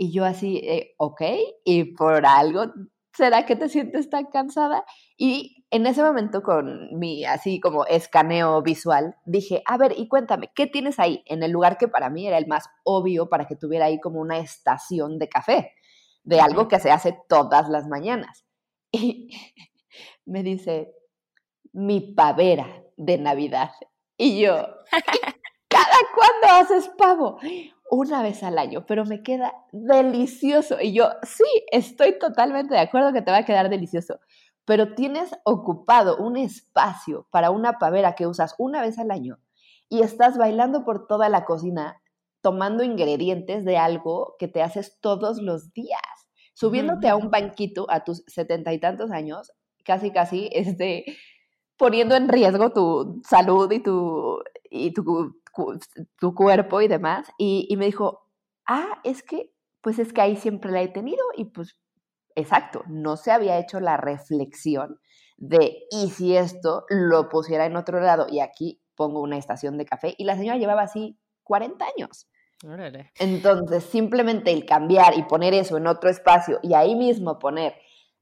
y 0.02 0.12
yo 0.12 0.24
así, 0.24 0.56
eh, 0.64 0.94
ok, 0.96 1.20
y 1.62 1.94
por 1.94 2.24
algo, 2.24 2.72
¿será 3.12 3.44
que 3.44 3.54
te 3.54 3.68
sientes 3.68 4.08
tan 4.08 4.24
cansada? 4.32 4.86
Y 5.18 5.66
en 5.70 5.86
ese 5.86 6.02
momento 6.02 6.42
con 6.42 6.98
mi 6.98 7.26
así 7.26 7.60
como 7.60 7.84
escaneo 7.84 8.62
visual, 8.62 9.14
dije, 9.26 9.62
a 9.66 9.76
ver, 9.76 9.92
y 9.94 10.08
cuéntame, 10.08 10.50
¿qué 10.54 10.66
tienes 10.66 10.98
ahí? 10.98 11.22
En 11.26 11.42
el 11.42 11.50
lugar 11.50 11.76
que 11.76 11.86
para 11.86 12.08
mí 12.08 12.26
era 12.26 12.38
el 12.38 12.46
más 12.46 12.64
obvio 12.82 13.28
para 13.28 13.46
que 13.46 13.56
tuviera 13.56 13.84
ahí 13.84 14.00
como 14.00 14.22
una 14.22 14.38
estación 14.38 15.18
de 15.18 15.28
café, 15.28 15.74
de 16.24 16.40
algo 16.40 16.66
que 16.66 16.80
se 16.80 16.90
hace 16.90 17.18
todas 17.28 17.68
las 17.68 17.86
mañanas. 17.86 18.46
Y 18.92 19.28
me 20.24 20.42
dice, 20.42 20.94
mi 21.74 22.00
pavera 22.14 22.84
de 22.96 23.18
Navidad. 23.18 23.72
Y 24.16 24.40
yo, 24.40 24.66
¿cada 25.68 25.96
cuándo 26.14 26.46
haces 26.58 26.88
pavo? 26.96 27.38
Una 27.90 28.22
vez 28.22 28.42
al 28.42 28.58
año, 28.58 28.86
pero 28.86 29.04
me 29.04 29.22
queda 29.22 29.52
delicioso. 29.72 30.80
Y 30.80 30.94
yo, 30.94 31.10
sí, 31.22 31.44
estoy 31.72 32.18
totalmente 32.18 32.74
de 32.74 32.80
acuerdo 32.80 33.12
que 33.12 33.22
te 33.22 33.30
va 33.30 33.38
a 33.38 33.44
quedar 33.44 33.68
delicioso, 33.68 34.20
pero 34.64 34.94
tienes 34.94 35.30
ocupado 35.44 36.16
un 36.16 36.36
espacio 36.36 37.26
para 37.30 37.50
una 37.50 37.78
pavera 37.78 38.14
que 38.14 38.26
usas 38.26 38.54
una 38.58 38.80
vez 38.80 38.98
al 38.98 39.10
año 39.10 39.38
y 39.88 40.02
estás 40.02 40.38
bailando 40.38 40.84
por 40.84 41.06
toda 41.06 41.28
la 41.28 41.44
cocina 41.44 42.00
tomando 42.40 42.82
ingredientes 42.84 43.64
de 43.64 43.76
algo 43.76 44.36
que 44.38 44.48
te 44.48 44.62
haces 44.62 44.98
todos 45.00 45.42
los 45.42 45.72
días, 45.74 46.00
subiéndote 46.54 47.08
a 47.08 47.16
un 47.16 47.30
banquito 47.30 47.86
a 47.90 48.04
tus 48.04 48.22
setenta 48.26 48.72
y 48.72 48.78
tantos 48.78 49.10
años, 49.10 49.52
casi 49.84 50.10
casi 50.10 50.48
este, 50.52 51.04
poniendo 51.76 52.14
en 52.14 52.28
riesgo 52.28 52.72
tu 52.72 53.20
salud 53.28 53.70
y 53.72 53.80
tu, 53.80 54.38
y 54.70 54.92
tu 54.92 55.39
tu 56.18 56.34
cuerpo 56.34 56.80
y 56.80 56.88
demás. 56.88 57.26
Y, 57.38 57.74
me 57.76 57.86
dijo, 57.86 58.26
ah, 58.66 59.00
es 59.04 59.22
que, 59.22 59.52
pues 59.80 59.98
es 59.98 60.12
que 60.12 60.20
ahí 60.20 60.36
siempre 60.36 60.72
la 60.72 60.82
he 60.82 60.88
tenido 60.88 61.24
y 61.36 61.46
pues, 61.46 61.78
exacto, 62.34 62.84
no 62.88 63.16
se 63.16 63.32
había 63.32 63.58
hecho 63.58 63.80
la 63.80 63.96
reflexión 63.96 65.00
de, 65.36 65.84
y 65.90 66.10
si 66.10 66.36
esto 66.36 66.84
lo 66.88 67.28
pusiera 67.28 67.66
en 67.66 67.76
otro 67.76 68.00
lado 68.00 68.26
y 68.30 68.40
aquí 68.40 68.82
pongo 68.94 69.20
una 69.22 69.38
estación 69.38 69.78
de 69.78 69.86
café 69.86 70.14
y 70.18 70.24
la 70.24 70.36
señora 70.36 70.58
llevaba 70.58 70.82
así 70.82 71.18
40 71.44 71.84
años. 71.96 72.28
Entonces, 73.18 73.84
simplemente 73.84 74.52
el 74.52 74.66
cambiar 74.66 75.16
y 75.16 75.22
poner 75.22 75.54
eso 75.54 75.78
en 75.78 75.86
otro 75.86 76.10
espacio 76.10 76.60
y 76.62 76.74
ahí 76.74 76.94
mismo 76.94 77.38
poner 77.38 77.74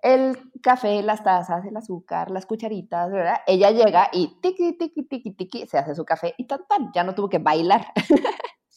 el 0.03 0.39
café, 0.63 1.03
las 1.03 1.25
tazas, 1.25 1.65
el 1.65 1.77
azúcar, 1.77 2.31
las 2.31 2.47
cucharitas, 2.47 3.11
¿verdad? 3.11 3.39
Ella 3.47 3.71
llega 3.71 4.09
y 4.13 4.39
tiki, 4.41 4.77
tiki, 4.79 5.03
tiki, 5.05 5.33
tiki, 5.33 5.67
se 5.67 5.79
hace 5.79 5.95
su 5.95 6.05
café 6.05 6.35
y 6.39 6.47
tan, 6.47 6.61
tan, 6.69 6.93
ya 6.95 7.05
no 7.05 7.15
tuvo 7.15 7.29
que 7.29 7.39
bailar. 7.39 7.87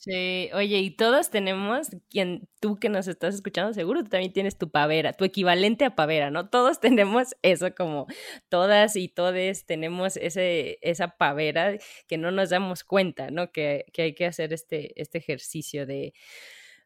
Sí, 0.03 0.49
oye, 0.55 0.79
y 0.79 0.89
todos 0.89 1.29
tenemos, 1.29 1.89
quien 2.09 2.49
tú 2.59 2.79
que 2.79 2.89
nos 2.89 3.07
estás 3.07 3.35
escuchando, 3.35 3.71
seguro 3.71 4.01
tú 4.03 4.09
también 4.09 4.33
tienes 4.33 4.57
tu 4.57 4.71
pavera, 4.71 5.13
tu 5.13 5.25
equivalente 5.25 5.85
a 5.85 5.93
pavera, 5.95 6.31
¿no? 6.31 6.49
Todos 6.49 6.79
tenemos 6.97 7.35
eso 7.43 7.75
como 7.75 8.07
todas 8.49 8.95
y 8.95 9.09
todes 9.09 9.67
tenemos 9.67 10.17
ese, 10.17 10.79
esa 10.81 11.09
pavera 11.09 11.77
que 12.07 12.17
no 12.17 12.31
nos 12.31 12.49
damos 12.49 12.83
cuenta, 12.83 13.29
¿no? 13.29 13.51
Que, 13.51 13.85
que 13.93 14.01
hay 14.01 14.15
que 14.15 14.25
hacer 14.25 14.53
este, 14.53 14.99
este 14.99 15.19
ejercicio 15.19 15.85
de 15.85 16.13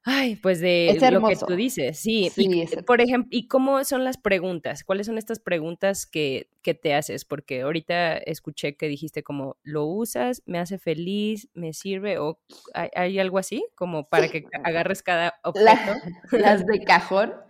Ay, 0.08 0.36
pues 0.36 0.60
de 0.60 0.96
lo 1.12 1.28
que 1.28 1.36
tú 1.36 1.56
dices, 1.56 2.00
sí. 2.00 2.32
y, 2.38 2.68
por 2.84 3.02
ejemplo, 3.02 3.28
¿y 3.32 3.48
cómo 3.48 3.84
son 3.84 4.04
las 4.04 4.18
preguntas? 4.18 4.84
¿Cuáles 4.84 5.08
son 5.08 5.18
estas 5.18 5.40
preguntas 5.40 6.06
que, 6.06 6.48
que, 6.62 6.76
te 6.76 6.94
haces? 6.94 7.26
Porque 7.26 7.64
ahorita 7.64 8.18
escuché 8.18 8.78
que 8.78 8.88
dijiste 8.88 9.24
como, 9.24 9.58
¿lo 9.64 9.86
usas? 9.86 10.44
¿Me 10.46 10.60
hace 10.60 10.78
feliz? 10.78 11.50
¿Me 11.56 11.74
sirve? 11.74 12.20
¿O 12.20 12.40
hay, 12.76 13.18
algo 13.18 13.40
así? 13.40 13.66
Como 13.74 14.06
para 14.06 14.30
que 14.30 14.46
agarres 14.64 15.02
cada 15.02 15.34
objeto. 15.44 15.96
las 16.32 16.66
de 16.66 16.84
cajón. 16.84 17.34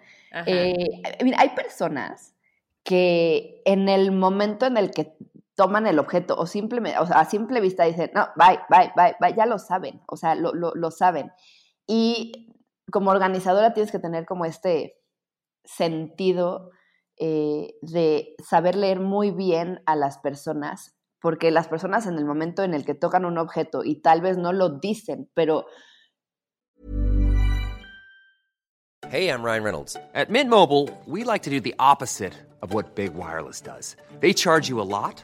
Eh, 0.48 1.02
mira, 1.24 1.40
hay 1.40 1.52
personas 1.52 2.36
que 2.84 3.62
en 3.64 3.88
el 3.88 4.12
momento 4.12 4.66
en 4.66 4.76
el 4.76 4.92
que 4.92 5.14
toman 5.56 5.88
el 5.88 5.98
objeto 5.98 6.36
o 6.36 6.46
simplemente, 6.46 7.00
o 7.00 7.06
sea, 7.06 7.22
a 7.22 7.26
simple 7.26 7.62
vista 7.62 7.86
dicen, 7.86 8.12
no, 8.14 8.28
bye, 8.36 8.60
bye, 8.70 8.92
bye, 8.98 9.16
bye, 9.22 9.34
ya 9.34 9.46
lo 9.46 9.58
saben, 9.60 10.02
o 10.08 10.18
sea, 10.18 10.36
lo, 10.36 10.54
lo, 10.54 10.74
lo 10.76 10.92
saben. 10.92 11.32
Y 11.88 12.56
como 12.92 13.12
organizadora 13.12 13.74
tienes 13.74 13.92
que 13.92 14.00
tener 14.00 14.26
como 14.26 14.46
este 14.46 14.98
sentido 15.64 16.72
eh, 17.18 17.76
de 17.82 18.36
saber 18.44 18.76
leer 18.76 19.00
muy 19.00 19.32
bien 19.32 19.82
a 19.86 19.96
las 19.96 20.18
personas, 20.18 20.96
porque 21.22 21.50
las 21.52 21.68
personas 21.68 22.06
en 22.08 22.18
el 22.18 22.26
momento 22.26 22.64
en 22.64 22.74
el 22.74 22.86
que 22.86 22.94
tocan 22.94 23.26
un 23.26 23.38
objeto 23.38 23.84
y 23.84 24.02
tal 24.02 24.22
vez 24.22 24.38
no 24.38 24.54
lo 24.54 24.70
dicen, 24.70 25.30
pero... 25.34 25.66
Hey, 29.10 29.30
I'm 29.30 29.44
Ryan 29.44 29.64
Reynolds. 29.64 29.98
At 30.14 30.30
Mint 30.30 30.50
Mobile, 30.50 30.90
we 31.06 31.24
like 31.24 31.44
to 31.44 31.50
do 31.50 31.62
the 31.62 31.76
opposite 31.80 32.34
of 32.62 32.74
what 32.74 32.96
Big 32.96 33.14
Wireless 33.14 33.62
does. 33.62 33.96
They 34.20 34.34
charge 34.34 34.68
you 34.68 34.82
a 34.82 34.84
lot. 34.84 35.24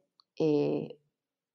Eh, 0.43 0.97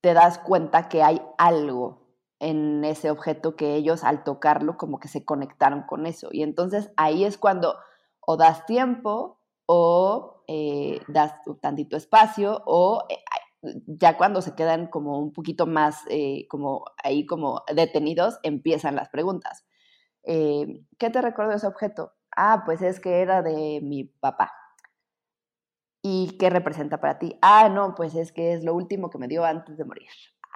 te 0.01 0.15
das 0.15 0.39
cuenta 0.39 0.89
que 0.89 1.03
hay 1.03 1.21
algo 1.39 2.07
en 2.39 2.85
ese 2.85 3.11
objeto 3.11 3.57
que 3.57 3.75
ellos 3.75 4.05
al 4.05 4.23
tocarlo 4.23 4.77
como 4.77 5.01
que 5.01 5.09
se 5.09 5.25
conectaron 5.25 5.83
con 5.83 6.07
eso. 6.07 6.29
Y 6.31 6.45
entonces 6.45 6.93
ahí 6.97 7.25
es 7.25 7.37
cuando 7.37 7.77
o 8.21 8.37
das 8.37 8.65
tiempo 8.65 9.41
o 9.67 10.45
eh, 10.47 11.01
das 11.09 11.35
tantito 11.61 11.97
espacio 11.97 12.63
o 12.65 13.03
eh, 13.09 13.17
ya 13.87 14.17
cuando 14.17 14.41
se 14.41 14.55
quedan 14.55 14.87
como 14.87 15.19
un 15.19 15.33
poquito 15.33 15.67
más 15.67 16.05
como 16.49 16.85
ahí 17.03 17.27
como 17.27 17.65
detenidos 17.75 18.39
empiezan 18.45 18.95
las 18.95 19.09
preguntas. 19.09 19.67
¿Qué 20.23 21.11
te 21.11 21.21
recuerdo 21.21 21.51
de 21.51 21.57
ese 21.57 21.67
objeto? 21.67 22.13
Ah, 22.37 22.63
pues 22.65 22.83
es 22.83 23.01
que 23.01 23.21
era 23.23 23.43
de 23.43 23.81
mi 23.83 24.05
papá. 24.05 24.53
¿Y 26.09 26.37
qué 26.39 26.51
representa 26.51 27.01
para 27.01 27.19
ti? 27.19 27.37
Ah, 27.43 27.69
no, 27.69 27.97
pues 27.97 28.15
es 28.15 28.31
que 28.31 28.53
es 28.53 28.63
lo 28.63 28.75
último 28.75 29.11
que 29.11 29.19
me 29.19 29.27
dio 29.27 29.45
antes 29.45 29.77
de 29.77 29.85
morir. 29.85 30.07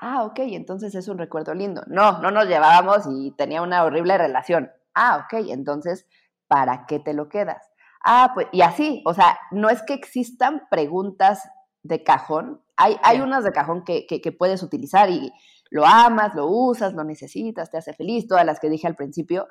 Ah, 0.01 0.23
ok, 0.23 0.39
entonces 0.45 0.95
es 0.95 1.09
un 1.09 1.19
recuerdo 1.19 1.55
lindo. 1.55 1.83
No, 1.89 2.21
no 2.21 2.31
nos 2.31 2.47
llevábamos 2.47 3.09
y 3.11 3.33
tenía 3.33 3.61
una 3.61 3.83
horrible 3.83 4.17
relación. 4.17 4.71
Ah, 4.95 5.25
ok, 5.25 5.49
entonces, 5.49 6.07
¿para 6.47 6.87
qué 6.87 7.01
te 7.01 7.15
lo 7.15 7.29
quedas? 7.29 7.69
Ah, 8.05 8.31
pues, 8.33 8.47
y 8.53 8.61
así, 8.61 9.03
o 9.05 9.13
sea, 9.13 9.41
no 9.51 9.71
es 9.71 9.83
que 9.83 9.93
existan 9.93 10.69
preguntas 10.71 11.51
de 11.83 12.05
cajón. 12.05 12.63
Hay, 12.77 12.97
hay 13.03 13.21
unas 13.21 13.43
de 13.43 13.51
cajón 13.51 13.83
que, 13.83 14.07
que, 14.07 14.31
puedes 14.31 14.63
utilizar 14.63 15.11
y 15.11 15.33
lo 15.69 15.85
amas, 15.85 16.33
lo 16.37 16.47
usas, 16.47 16.93
lo 16.93 17.03
necesitas, 17.03 17.73
te 17.73 17.79
hace 17.79 17.93
feliz, 17.93 18.29
todas 18.29 18.47
las 18.47 18.61
que 18.61 18.71
dije 18.71 18.87
al 18.87 18.95
principio, 18.95 19.49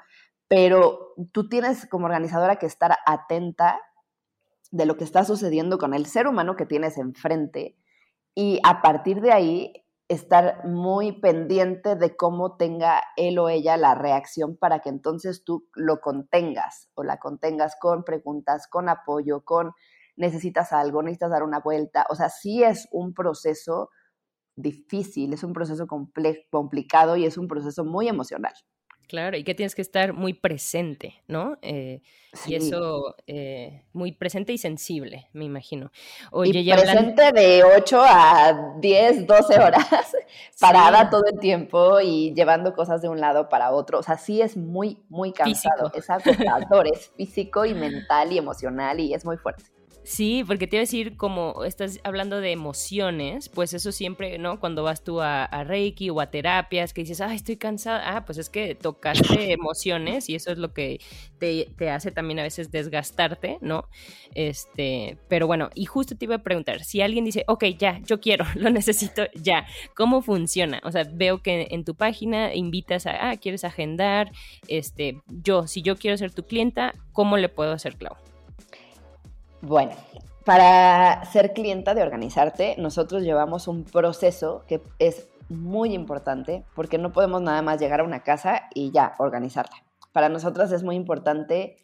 pero 0.47 1.13
tú 1.33 1.49
tienes 1.49 1.87
como 1.87 2.05
organizadora 2.05 2.55
que 2.55 2.67
estar 2.67 2.95
atenta 3.05 3.81
de 4.71 4.85
lo 4.85 4.97
que 4.97 5.03
está 5.03 5.23
sucediendo 5.23 5.77
con 5.77 5.93
el 5.93 6.05
ser 6.05 6.27
humano 6.27 6.55
que 6.55 6.65
tienes 6.65 6.97
enfrente 6.97 7.77
y 8.35 8.59
a 8.63 8.81
partir 8.81 9.21
de 9.21 9.31
ahí 9.31 9.73
estar 10.07 10.65
muy 10.65 11.11
pendiente 11.19 11.95
de 11.95 12.15
cómo 12.15 12.57
tenga 12.57 13.01
él 13.15 13.37
o 13.37 13.47
ella 13.47 13.77
la 13.77 13.93
reacción 13.93 14.57
para 14.57 14.79
que 14.79 14.89
entonces 14.89 15.43
tú 15.43 15.69
lo 15.75 16.01
contengas 16.01 16.89
o 16.95 17.03
la 17.03 17.17
contengas 17.19 17.75
con 17.79 18.03
preguntas, 18.03 18.67
con 18.67 18.89
apoyo, 18.89 19.45
con 19.45 19.71
necesitas 20.15 20.73
algo, 20.73 21.03
necesitas 21.03 21.29
dar 21.31 21.43
una 21.43 21.59
vuelta. 21.59 22.05
O 22.09 22.15
sea, 22.15 22.29
sí 22.29 22.63
es 22.63 22.87
un 22.91 23.13
proceso 23.13 23.89
difícil, 24.55 25.33
es 25.33 25.43
un 25.43 25.53
proceso 25.53 25.87
complicado 25.87 27.15
y 27.15 27.25
es 27.25 27.37
un 27.37 27.47
proceso 27.47 27.85
muy 27.85 28.07
emocional. 28.07 28.53
Claro, 29.09 29.35
y 29.37 29.43
que 29.43 29.55
tienes 29.55 29.73
que 29.73 29.81
estar 29.81 30.13
muy 30.13 30.33
presente, 30.33 31.15
¿no? 31.27 31.57
Eh, 31.63 32.03
y 32.45 32.53
eso, 32.53 33.15
eh, 33.25 33.81
muy 33.91 34.11
presente 34.11 34.53
y 34.53 34.59
sensible, 34.59 35.27
me 35.33 35.45
imagino. 35.45 35.91
Oye, 36.29 36.59
y 36.59 36.71
presente 36.71 37.31
de 37.31 37.63
8 37.63 38.01
a 38.03 38.75
10, 38.79 39.25
12 39.25 39.59
horas, 39.59 39.87
parada 40.61 41.09
todo 41.09 41.23
el 41.25 41.39
tiempo 41.39 41.99
y 41.99 42.35
llevando 42.35 42.75
cosas 42.75 43.01
de 43.01 43.09
un 43.09 43.19
lado 43.19 43.49
para 43.49 43.71
otro. 43.71 43.97
O 43.97 44.03
sea, 44.03 44.19
sí 44.19 44.43
es 44.43 44.55
muy, 44.55 44.99
muy 45.09 45.33
cansado. 45.33 45.91
Es 45.95 46.07
agotador, 46.07 46.87
es 46.93 47.09
físico 47.17 47.65
y 47.65 47.73
mental 47.73 48.31
y 48.31 48.37
emocional 48.37 48.99
y 48.99 49.15
es 49.15 49.25
muy 49.25 49.37
fuerte. 49.37 49.63
Sí, 50.03 50.43
porque 50.47 50.65
te 50.65 50.77
iba 50.77 50.81
a 50.81 50.87
decir, 50.87 51.17
como 51.17 51.63
estás 51.65 51.99
hablando 52.03 52.39
de 52.39 52.51
emociones, 52.51 53.49
pues 53.49 53.73
eso 53.73 53.91
siempre, 53.91 54.37
¿no? 54.39 54.59
Cuando 54.59 54.81
vas 54.81 55.03
tú 55.03 55.21
a, 55.21 55.47
Reiki 55.63 56.09
o 56.09 56.21
a 56.21 56.31
terapias, 56.31 56.93
que 56.93 57.01
dices, 57.01 57.21
ah, 57.21 57.33
estoy 57.33 57.57
cansada, 57.57 58.15
ah, 58.15 58.25
pues 58.25 58.37
es 58.37 58.49
que 58.49 58.75
tocaste 58.75 59.51
emociones 59.51 60.29
y 60.29 60.35
eso 60.35 60.51
es 60.51 60.57
lo 60.57 60.73
que 60.73 60.99
te, 61.37 61.69
te, 61.77 61.89
hace 61.89 62.11
también 62.11 62.39
a 62.39 62.43
veces 62.43 62.71
desgastarte, 62.71 63.57
¿no? 63.61 63.85
Este, 64.33 65.17
pero 65.27 65.47
bueno, 65.47 65.69
y 65.75 65.85
justo 65.85 66.15
te 66.15 66.25
iba 66.25 66.35
a 66.35 66.43
preguntar, 66.43 66.83
si 66.83 67.01
alguien 67.01 67.25
dice, 67.25 67.43
ok, 67.47 67.65
ya, 67.77 67.99
yo 68.05 68.19
quiero, 68.19 68.45
lo 68.55 68.69
necesito 68.69 69.23
ya, 69.35 69.67
¿cómo 69.95 70.21
funciona? 70.21 70.81
O 70.85 70.91
sea, 70.91 71.03
veo 71.11 71.43
que 71.43 71.67
en 71.71 71.83
tu 71.83 71.93
página 71.95 72.55
invitas 72.55 73.05
a, 73.05 73.29
ah, 73.29 73.37
quieres 73.37 73.63
agendar, 73.63 74.31
este, 74.67 75.21
yo, 75.27 75.67
si 75.67 75.81
yo 75.81 75.97
quiero 75.97 76.17
ser 76.17 76.31
tu 76.31 76.43
clienta, 76.43 76.95
¿cómo 77.11 77.37
le 77.37 77.49
puedo 77.49 77.73
hacer, 77.73 77.95
Clau? 77.95 78.15
Bueno, 79.61 79.91
para 80.45 81.25
ser 81.25 81.53
clienta 81.53 81.93
de 81.93 82.01
Organizarte, 82.01 82.75
nosotros 82.77 83.23
llevamos 83.23 83.67
un 83.67 83.83
proceso 83.83 84.63
que 84.67 84.81
es 84.97 85.27
muy 85.49 85.93
importante 85.93 86.63
porque 86.75 86.97
no 86.97 87.11
podemos 87.11 87.41
nada 87.41 87.61
más 87.61 87.79
llegar 87.79 87.99
a 87.99 88.05
una 88.05 88.23
casa 88.23 88.63
y 88.73 88.91
ya 88.91 89.15
organizarla. 89.19 89.75
Para 90.13 90.29
nosotros 90.29 90.71
es 90.71 90.83
muy 90.83 90.95
importante 90.95 91.75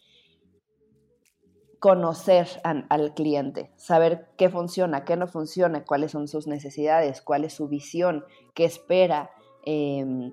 conocer 1.79 2.47
al 2.63 3.13
cliente, 3.13 3.71
saber 3.75 4.29
qué 4.37 4.49
funciona, 4.49 5.03
qué 5.03 5.17
no 5.17 5.27
funciona, 5.27 5.83
cuáles 5.83 6.11
son 6.11 6.27
sus 6.27 6.47
necesidades, 6.47 7.21
cuál 7.21 7.43
es 7.43 7.53
su 7.53 7.67
visión, 7.67 8.23
qué 8.55 8.63
espera, 8.65 9.31
em, 9.65 10.31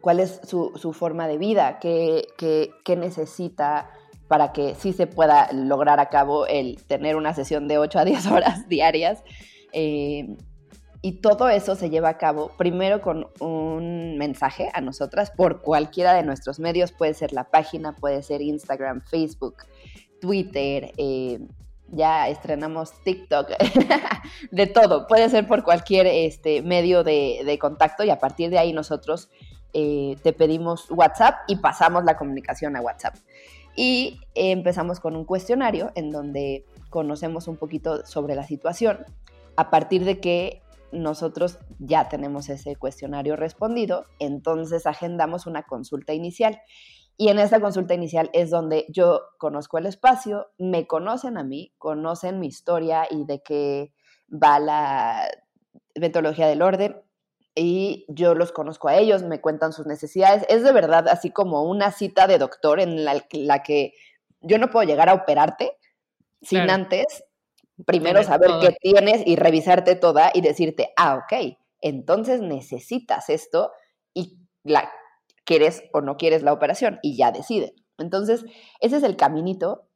cuál 0.00 0.20
es 0.20 0.40
su, 0.44 0.92
forma 0.92 1.26
de 1.26 1.38
vida, 1.38 1.78
qué 1.80 2.96
necesita 2.96 3.90
para 4.32 4.54
que 4.54 4.74
sí 4.74 4.94
se 4.94 5.06
pueda 5.06 5.52
lograr 5.52 6.00
a 6.00 6.08
cabo 6.08 6.46
el 6.46 6.82
tener 6.86 7.16
una 7.16 7.34
sesión 7.34 7.68
de 7.68 7.76
8 7.76 7.98
a 7.98 8.04
10 8.06 8.26
horas 8.32 8.66
diarias. 8.66 9.22
Eh, 9.74 10.38
y 11.02 11.20
todo 11.20 11.50
eso 11.50 11.76
se 11.76 11.90
lleva 11.90 12.08
a 12.08 12.16
cabo 12.16 12.50
primero 12.56 13.02
con 13.02 13.28
un 13.40 14.16
mensaje 14.16 14.70
a 14.72 14.80
nosotras 14.80 15.30
por 15.30 15.60
cualquiera 15.60 16.14
de 16.14 16.22
nuestros 16.22 16.60
medios, 16.60 16.92
puede 16.92 17.12
ser 17.12 17.34
la 17.34 17.50
página, 17.50 17.94
puede 17.94 18.22
ser 18.22 18.40
Instagram, 18.40 19.02
Facebook, 19.02 19.66
Twitter, 20.18 20.92
eh, 20.96 21.38
ya 21.88 22.30
estrenamos 22.30 22.92
TikTok, 23.04 23.50
de 24.50 24.66
todo, 24.66 25.08
puede 25.08 25.28
ser 25.28 25.46
por 25.46 25.62
cualquier 25.62 26.06
este, 26.06 26.62
medio 26.62 27.04
de, 27.04 27.58
contacto 27.60 28.02
y 28.02 28.08
a 28.08 28.18
partir 28.18 28.48
de 28.48 28.58
ahí 28.58 28.72
nosotros 28.72 29.28
eh, 29.74 30.16
te 30.22 30.32
pedimos 30.32 30.90
WhatsApp 30.90 31.34
y 31.48 31.56
pasamos 31.56 32.04
la 32.04 32.16
comunicación 32.16 32.76
a 32.76 32.80
WhatsApp. 32.80 33.16
Y 33.74 34.20
empezamos 34.34 35.00
con 35.00 35.16
un 35.16 35.24
cuestionario 35.24 35.92
en 35.94 36.10
donde 36.10 36.66
conocemos 36.90 37.48
un 37.48 37.56
poquito 37.56 38.04
sobre 38.04 38.34
la 38.34 38.46
situación, 38.46 39.04
a 39.56 39.70
partir 39.70 40.04
de 40.04 40.20
que 40.20 40.62
nosotros 40.92 41.58
ya 41.78 42.08
tenemos 42.08 42.48
ese 42.50 42.76
cuestionario 42.76 43.34
respondido, 43.36 44.04
entonces 44.18 44.86
agendamos 44.86 45.46
una 45.46 45.62
consulta 45.62 46.12
inicial. 46.12 46.60
Y 47.16 47.28
en 47.28 47.38
esta 47.38 47.60
consulta 47.60 47.94
inicial 47.94 48.30
es 48.32 48.50
donde 48.50 48.86
yo 48.88 49.22
conozco 49.38 49.78
el 49.78 49.86
espacio, 49.86 50.48
me 50.58 50.86
conocen 50.86 51.38
a 51.38 51.44
mí, 51.44 51.72
conocen 51.78 52.40
mi 52.40 52.46
historia 52.46 53.06
y 53.10 53.24
de 53.24 53.42
qué 53.42 53.92
va 54.30 54.58
la 54.58 55.28
metodología 55.94 56.46
del 56.46 56.62
orden, 56.62 56.96
y 57.54 58.06
yo 58.08 58.34
los 58.34 58.52
conozco 58.52 58.88
a 58.88 58.96
ellos, 58.96 59.22
me 59.22 59.40
cuentan 59.40 59.72
sus 59.72 59.86
necesidades. 59.86 60.44
Es 60.48 60.62
de 60.62 60.72
verdad 60.72 61.08
así 61.08 61.30
como 61.30 61.64
una 61.64 61.92
cita 61.92 62.26
de 62.26 62.38
doctor 62.38 62.80
en 62.80 63.04
la, 63.04 63.62
que 63.62 63.92
yo 64.40 64.58
no 64.58 64.70
puedo 64.70 64.86
llegar 64.86 65.08
a 65.08 65.14
operarte 65.14 65.76
sin 66.40 66.70
antes 66.70 67.24
primero 67.86 68.22
saber 68.22 68.50
qué 68.60 68.76
tienes 68.80 69.22
y 69.26 69.36
revisarte 69.36 69.96
toda 69.96 70.30
y 70.34 70.40
decirte, 70.40 70.92
ah, 70.96 71.16
ok, 71.16 71.56
entonces 71.80 72.40
necesitas 72.40 73.28
esto 73.28 73.72
y 74.14 74.38
la 74.62 74.90
quieres 75.44 75.82
o 75.92 76.00
no 76.00 76.16
quieres 76.16 76.42
la 76.42 76.52
operación 76.52 76.98
y 77.02 77.16
ya 77.16 77.32
deciden. 77.32 77.72
Entonces, 77.98 78.44
ese 78.80 78.96
es 78.96 79.02
el 79.02 79.16
caminito 79.16 79.88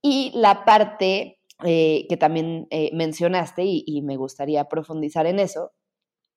Y 0.00 0.32
la 0.34 0.64
parte 0.64 1.40
eh, 1.64 2.06
que 2.08 2.16
también 2.16 2.66
eh, 2.70 2.90
mencionaste 2.92 3.62
y, 3.64 4.02
me 4.02 4.16
gustaría 4.16 4.64
profundizar 4.64 5.26
en 5.26 5.38
eso, 5.38 5.72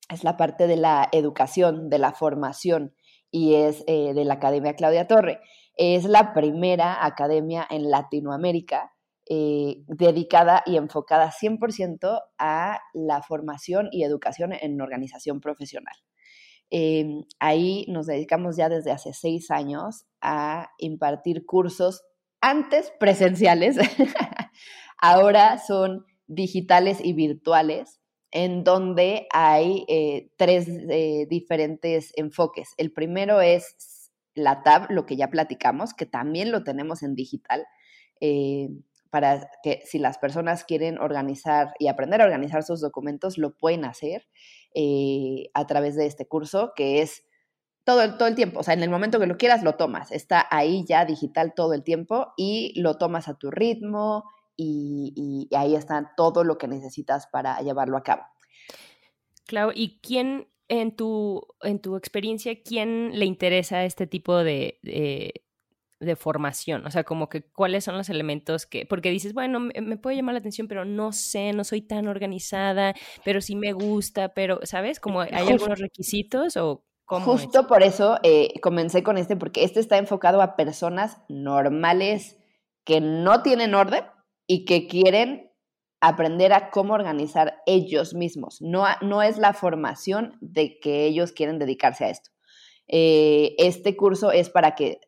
es 0.09 0.23
la 0.23 0.38
parte 0.38 0.67
de 0.67 0.78
la 0.78 1.09
educación, 1.11 1.89
de 1.89 1.99
la 1.99 2.13
formación, 2.13 2.95
y 3.32 3.55
es 3.55 3.86
de 3.86 4.23
la 4.23 4.36
Academia 4.36 4.76
Claudia 4.76 5.07
Torre. 5.07 5.41
Es 5.76 6.05
la 6.05 6.34
primera 6.34 7.05
academia 7.05 7.67
en 7.69 7.89
Latinoamérica 7.89 8.95
eh, 9.28 9.84
dedicada 9.88 10.61
y 10.67 10.78
enfocada 10.78 11.32
100% 11.32 12.21
a 12.38 12.80
la 12.93 13.23
formación 13.23 13.89
y 13.91 14.03
educación 14.03 14.53
en 14.53 14.80
organización 14.80 15.41
profesional. 15.41 15.95
Em, 16.69 17.23
ahí 17.39 17.86
nos 17.89 18.05
dedicamos 18.05 18.55
ya 18.55 18.69
desde 18.69 18.91
hace 18.91 19.13
seis 19.13 19.49
años 19.49 20.05
a 20.21 20.69
impartir 20.78 21.45
cursos 21.45 22.03
antes 22.39 22.91
presenciales, 22.99 23.78
ahora 25.01 25.57
son 25.57 26.05
digitales 26.28 26.99
y 27.03 27.13
virtuales, 27.13 27.99
en 28.30 28.63
donde 28.63 29.28
hay 29.32 29.86
eh, 29.88 30.30
tres 30.38 30.67
eh, 30.67 31.26
diferentes 31.30 32.13
enfoques. 32.15 32.73
El 32.78 32.91
primero 32.91 33.41
es 33.41 34.11
la 34.36 34.61
TAB, 34.61 34.91
lo 34.91 35.07
que 35.07 35.15
ya 35.15 35.30
platicamos, 35.30 35.95
que 35.95 36.05
también 36.05 36.51
lo 36.51 36.63
tenemos 36.63 37.01
en 37.01 37.15
digital 37.15 37.65
para 39.16 39.49
que 39.63 39.82
si 39.86 39.97
las 39.97 40.18
personas 40.18 40.66
quieren 40.66 40.97
organizar 40.97 41.74
y 41.80 41.88
aprender 41.88 42.22
a 42.22 42.26
organizar 42.26 42.63
sus 42.63 42.82
documentos, 42.82 43.38
lo 43.38 43.55
pueden 43.55 43.86
hacer 43.86 44.28
eh, 44.74 45.51
a 45.53 45.66
través 45.68 45.95
de 45.95 46.05
este 46.05 46.28
curso 46.28 46.74
que 46.76 47.01
es 47.01 47.24
todo 47.86 48.01
el, 48.01 48.18
todo 48.18 48.28
el 48.28 48.36
tiempo. 48.36 48.59
O 48.59 48.63
sea, 48.63 48.74
en 48.74 48.84
el 48.84 48.89
momento 48.89 49.18
que 49.18 49.26
lo 49.26 49.38
quieras, 49.38 49.63
lo 49.63 49.76
tomas. 49.76 50.11
Está 50.11 50.45
ahí 50.51 50.84
ya 50.86 51.05
digital 51.05 51.53
todo 51.55 51.74
el 51.74 51.82
tiempo 51.82 52.34
y 52.36 52.78
lo 52.78 52.97
tomas 52.97 53.30
a 53.30 53.38
tu 53.38 53.51
ritmo 53.51 54.26
y, 54.57 55.47
ahí 55.55 55.76
está 55.76 56.11
todo 56.18 56.43
lo 56.43 56.57
que 56.57 56.68
necesitas 56.68 57.28
para 57.28 57.57
llevarlo 57.61 57.95
a 57.95 58.03
cabo. 58.03 58.24
Clau, 59.45 59.72
¿y 59.74 60.01
quién 60.01 60.49
en 60.68 60.93
tu, 60.93 61.41
en 61.61 61.80
tu 61.80 61.95
experiencia, 61.95 62.61
quién 62.63 63.18
le 63.18 63.24
interesa 63.24 63.86
este 63.86 64.07
tipo 64.07 64.43
de 64.43 65.45
formación, 66.16 66.86
o 66.86 66.91
sea, 66.91 67.04
como 67.04 67.30
que 67.30 67.43
cuáles 67.43 67.84
son 67.84 67.98
los 67.98 68.10
elementos 68.10 68.66
que, 68.66 68.86
porque 68.86 69.12
dices, 69.12 69.34
bueno, 69.34 69.60
me, 69.60 69.98
puede 69.98 70.18
llamar 70.18 70.34
la 70.34 70.39
atención, 70.39 70.68
pero 70.68 70.86
no 70.86 71.12
sé, 71.12 71.54
no 71.54 71.64
soy 71.64 71.82
tan 71.82 72.08
organizada, 72.08 72.93
pero 73.24 73.41
sí 73.41 73.56
me 73.56 73.74
gusta, 73.74 74.30
pero, 74.30 74.60
¿sabes? 74.64 75.00
Como 75.00 75.22
hay 75.22 75.32
algunos 75.32 75.80
requisitos 75.80 76.58
o 76.58 76.84
cómo. 77.06 77.26
Justo 77.26 77.66
por 77.68 77.82
eso 77.82 78.20
eh, 78.24 78.60
comencé 78.62 79.04
con 79.04 79.18
este, 79.18 79.36
porque 79.36 79.64
este 79.64 79.80
está 79.80 79.98
enfocado 79.98 80.41
a 80.41 80.56
personas 80.56 81.22
normales 81.30 82.38
que 82.84 83.02
no 83.02 83.41
tienen 83.41 83.74
orden 83.74 84.04
y 84.48 84.66
que 84.66 84.88
quieren 84.88 85.52
aprender 86.02 86.54
a 86.54 86.70
cómo 86.70 86.93
organizar 86.93 87.62
ellos 87.66 88.14
mismos. 88.14 88.62
No, 88.62 88.86
no 89.02 89.24
es 89.24 89.38
la 89.38 89.54
formación 89.54 90.38
de 90.39 90.80
que 90.80 91.06
ellos 91.06 91.32
quieren 91.32 91.58
dedicarse 91.58 92.06
a 92.06 92.10
esto. 92.10 92.32
Eh, 92.88 93.56
este 93.58 93.96
curso 93.96 94.32
es 94.32 94.50
para 94.50 94.76
que 94.76 95.00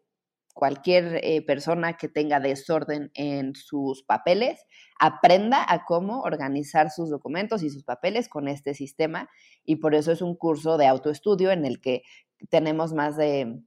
cualquier 0.58 1.20
eh, 1.24 1.44
persona 1.46 1.98
que 1.98 2.10
tenga 2.10 2.40
desorden 2.40 3.12
en 3.14 3.54
sus 3.54 4.02
papeles 4.02 4.66
aprenda 5.00 5.64
a 5.68 5.86
cómo 5.86 6.22
organizar 6.22 6.90
sus 6.90 7.12
documentos 7.12 7.62
y 7.62 7.70
sus 7.70 7.84
papeles 7.84 8.28
con 8.28 8.48
este 8.48 8.74
sistema 8.74 9.30
y 9.64 9.76
por 9.76 9.94
eso 9.94 10.12
es 10.12 10.24
un 10.24 10.36
curso 10.36 10.80
de 10.80 10.88
autoestudio 10.88 11.52
en 11.52 11.64
el 11.64 11.80
que 11.80 12.02
tenemos 12.50 12.94
más 12.94 13.16
de 13.18 13.62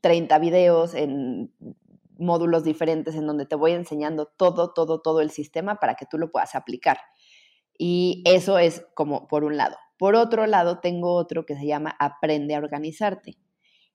30 0.00 0.38
videos 0.38 0.94
en 0.94 1.52
módulos 2.18 2.64
diferentes 2.64 3.14
en 3.14 3.26
donde 3.26 3.44
te 3.44 3.54
voy 3.54 3.72
enseñando 3.72 4.24
todo, 4.24 4.72
todo, 4.72 5.02
todo 5.02 5.20
el 5.20 5.30
sistema 5.30 5.78
para 5.80 5.96
que 5.96 6.06
tú 6.06 6.16
lo 6.16 6.30
puedas 6.30 6.54
aplicar. 6.54 6.96
Y 7.76 8.22
eso 8.24 8.58
es 8.58 8.86
como 8.94 9.28
por 9.28 9.44
un 9.44 9.58
lado. 9.58 9.76
Por 9.98 10.14
otro 10.14 10.46
lado, 10.46 10.80
tengo 10.80 11.12
otro 11.12 11.44
que 11.44 11.56
se 11.56 11.66
llama 11.66 11.94
Aprende 12.00 12.54
a 12.54 12.58
organizarte. 12.58 13.36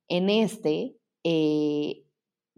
En 0.07 0.29
este 0.29 0.97
eh, 1.23 2.05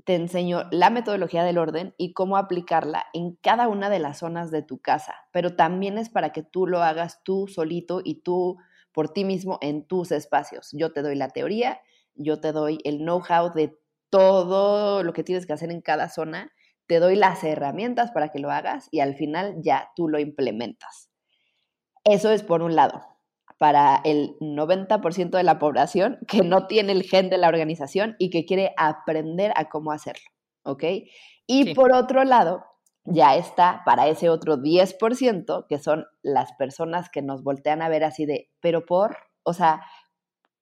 te 0.06 0.16
enseño 0.16 0.66
la 0.72 0.90
metodología 0.90 1.44
del 1.44 1.58
orden 1.58 1.96
y 1.98 2.14
cómo 2.14 2.38
aplicarla 2.38 3.06
en 3.14 3.36
cada 3.36 3.68
una 3.68 3.90
de 3.90 4.00
las 4.00 4.20
zonas 4.20 4.52
de 4.52 4.62
tu 4.62 4.80
casa, 4.80 5.16
pero 5.32 5.56
también 5.56 5.98
es 5.98 6.10
para 6.10 6.32
que 6.32 6.44
tú 6.44 6.68
lo 6.68 6.84
hagas 6.84 7.24
tú 7.24 7.48
solito 7.48 8.02
y 8.04 8.22
tú 8.22 8.58
por 8.92 9.10
ti 9.10 9.26
mismo 9.26 9.58
en 9.62 9.86
tus 9.86 10.12
espacios. 10.12 10.70
Yo 10.74 10.94
te 10.94 11.02
doy 11.02 11.16
la 11.16 11.30
teoría, 11.30 11.82
yo 12.14 12.40
te 12.40 12.52
doy 12.52 12.78
el 12.84 13.00
know-how 13.00 13.52
de 13.54 13.78
todo 14.10 15.04
lo 15.04 15.12
que 15.12 15.24
tienes 15.24 15.46
que 15.46 15.54
hacer 15.54 15.72
en 15.72 15.82
cada 15.82 16.10
zona, 16.10 16.52
te 16.86 17.00
doy 17.00 17.16
las 17.16 17.44
herramientas 17.44 18.12
para 18.12 18.30
que 18.30 18.40
lo 18.40 18.52
hagas 18.52 18.88
y 18.92 19.00
al 19.00 19.16
final 19.16 19.56
ya 19.62 19.90
tú 19.96 20.08
lo 20.08 20.20
implementas. 20.20 21.10
Eso 22.04 22.32
es 22.32 22.44
por 22.44 22.62
un 22.62 22.76
lado 22.76 23.15
para 23.58 24.02
el 24.04 24.38
90% 24.40 25.30
de 25.30 25.44
la 25.44 25.60
población 25.60 26.20
que 26.28 26.42
no 26.42 26.68
tiene 26.68 26.92
el 26.92 27.04
gen 27.04 27.30
de 27.30 27.38
la 27.38 27.48
organización 27.48 28.16
y 28.20 28.30
que 28.30 28.46
quiere 28.46 28.74
aprender 28.78 29.54
a 29.56 29.70
cómo 29.70 29.92
hacerlo, 29.92 30.26
¿ok? 30.64 30.84
Y 31.48 31.74
por 31.74 31.94
otro 31.94 32.24
lado, 32.24 32.66
ya 33.06 33.36
está 33.36 33.84
para 33.86 34.08
ese 34.08 34.30
otro 34.30 34.58
10%, 34.58 35.68
que 35.68 35.80
son 35.80 36.06
las 36.22 36.54
personas 36.54 37.10
que 37.10 37.22
nos 37.22 37.44
voltean 37.44 37.82
a 37.82 37.90
ver 37.90 38.04
así 38.04 38.26
de, 38.26 38.50
pero 38.60 38.86
por, 38.86 39.18
o 39.44 39.54
sea, 39.54 39.84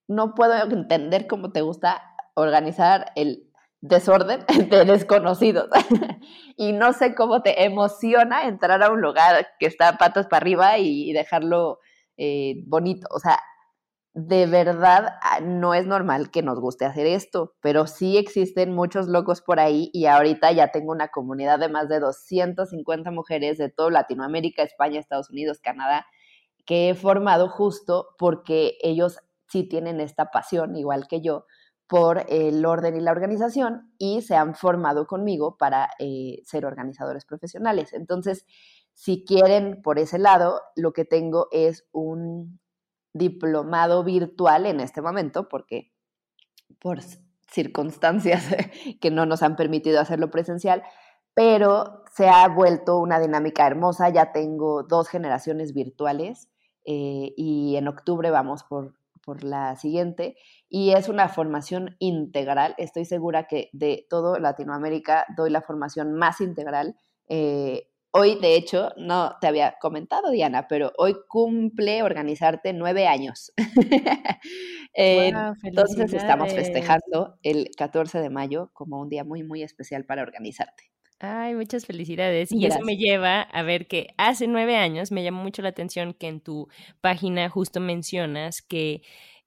no 0.07 0.35
puedo 0.35 0.53
entender 0.53 1.25
cómo 1.25 1.51
te 1.51 1.61
gusta 1.61 2.03
organizar 2.35 3.11
el 3.15 3.49
desorden 3.81 4.45
de 4.69 4.85
desconocidos. 4.85 5.69
y 6.57 6.73
no 6.73 6.93
sé 6.93 7.15
cómo 7.15 7.41
te 7.41 7.63
emociona 7.63 8.43
entrar 8.47 8.83
a 8.83 8.91
un 8.91 9.01
lugar 9.01 9.47
que 9.59 9.65
está 9.65 9.97
patas 9.97 10.27
para 10.27 10.41
arriba 10.41 10.77
y 10.77 11.11
dejarlo 11.13 11.79
eh, 12.17 12.63
bonito. 12.65 13.07
O 13.11 13.19
sea, 13.19 13.39
de 14.13 14.45
verdad 14.45 15.15
ah, 15.21 15.39
no 15.41 15.73
es 15.73 15.87
normal 15.87 16.29
que 16.29 16.43
nos 16.43 16.59
guste 16.59 16.85
hacer 16.85 17.07
esto, 17.07 17.55
pero 17.61 17.87
sí 17.87 18.17
existen 18.17 18.73
muchos 18.73 19.07
locos 19.07 19.41
por 19.41 19.59
ahí 19.59 19.89
y 19.93 20.05
ahorita 20.05 20.51
ya 20.51 20.71
tengo 20.71 20.91
una 20.91 21.07
comunidad 21.07 21.59
de 21.59 21.69
más 21.69 21.89
de 21.89 21.99
250 21.99 23.09
mujeres 23.11 23.57
de 23.57 23.69
toda 23.69 23.89
Latinoamérica, 23.89 24.61
España, 24.63 24.99
Estados 24.99 25.31
Unidos, 25.31 25.59
Canadá, 25.63 26.05
que 26.65 26.89
he 26.89 26.95
formado 26.95 27.49
justo 27.49 28.09
porque 28.19 28.77
ellos 28.81 29.17
sí 29.47 29.63
tienen 29.63 29.99
esta 29.99 30.31
pasión, 30.31 30.75
igual 30.75 31.07
que 31.07 31.21
yo, 31.21 31.45
por 31.87 32.25
el 32.29 32.65
orden 32.65 32.95
y 32.95 33.01
la 33.01 33.11
organización 33.11 33.93
y 33.97 34.21
se 34.21 34.35
han 34.35 34.55
formado 34.55 35.05
conmigo 35.07 35.57
para 35.57 35.89
eh, 35.99 36.41
ser 36.45 36.65
organizadores 36.65 37.25
profesionales. 37.25 37.93
Entonces, 37.93 38.45
si 38.93 39.25
quieren 39.25 39.81
por 39.81 39.99
ese 39.99 40.19
lado, 40.19 40.61
lo 40.75 40.93
que 40.93 41.05
tengo 41.05 41.47
es 41.51 41.87
un 41.91 42.59
diplomado 43.13 44.03
virtual 44.03 44.65
en 44.65 44.79
este 44.79 45.01
momento, 45.01 45.47
porque 45.47 45.91
por 46.79 46.99
circunstancias 47.49 48.45
que 49.01 49.11
no 49.11 49.25
nos 49.25 49.43
han 49.43 49.55
permitido 49.55 49.99
hacerlo 49.99 50.31
presencial, 50.31 50.83
pero 51.33 52.03
se 52.11 52.27
ha 52.27 52.47
vuelto 52.47 52.99
una 52.99 53.19
dinámica 53.19 53.65
hermosa. 53.65 54.09
Ya 54.09 54.31
tengo 54.31 54.83
dos 54.83 55.09
generaciones 55.09 55.73
virtuales 55.73 56.49
eh, 56.85 57.33
y 57.35 57.75
en 57.75 57.87
octubre 57.87 58.29
vamos 58.29 58.63
por, 58.63 58.93
por 59.23 59.43
la 59.43 59.75
siguiente. 59.75 60.35
Y 60.69 60.91
es 60.91 61.09
una 61.09 61.29
formación 61.29 61.95
integral. 61.99 62.75
Estoy 62.77 63.05
segura 63.05 63.47
que 63.47 63.69
de 63.73 64.05
todo 64.09 64.37
Latinoamérica 64.37 65.25
doy 65.35 65.49
la 65.49 65.61
formación 65.61 66.13
más 66.13 66.39
integral. 66.39 66.95
Eh, 67.29 67.87
Hoy, 68.15 68.35
de 68.39 68.55
hecho, 68.55 68.91
no 68.95 69.37
te 69.41 69.47
había 69.47 69.75
comentado, 69.81 70.29
Diana, 70.29 70.67
pero 70.67 70.91
hoy 70.99 71.15
cumple 71.27 72.03
organizarte 72.03 72.71
nueve 72.71 73.07
años. 73.07 73.51
entonces 74.93 76.13
estamos 76.13 76.53
festejando 76.53 77.39
el 77.41 77.69
14 77.75 78.19
de 78.19 78.29
mayo 78.29 78.69
como 78.73 79.01
un 79.01 79.09
día 79.09 79.23
muy, 79.23 79.41
muy 79.41 79.63
especial 79.63 80.05
para 80.05 80.21
organizarte. 80.21 80.91
Ay, 81.19 81.55
muchas 81.55 81.87
felicidades. 81.87 82.51
Y 82.51 82.65
eso 82.67 82.81
me 82.81 82.97
lleva 82.97 83.41
a 83.41 83.63
ver 83.63 83.87
que 83.87 84.13
hace 84.17 84.45
nueve 84.45 84.75
años 84.75 85.11
me 85.11 85.23
llamó 85.23 85.41
mucho 85.41 85.63
la 85.63 85.69
atención 85.69 86.13
que 86.13 86.27
en 86.27 86.39
tu 86.39 86.67
página 87.01 87.49
justo 87.49 87.79
mencionas 87.79 88.61
que 88.61 89.01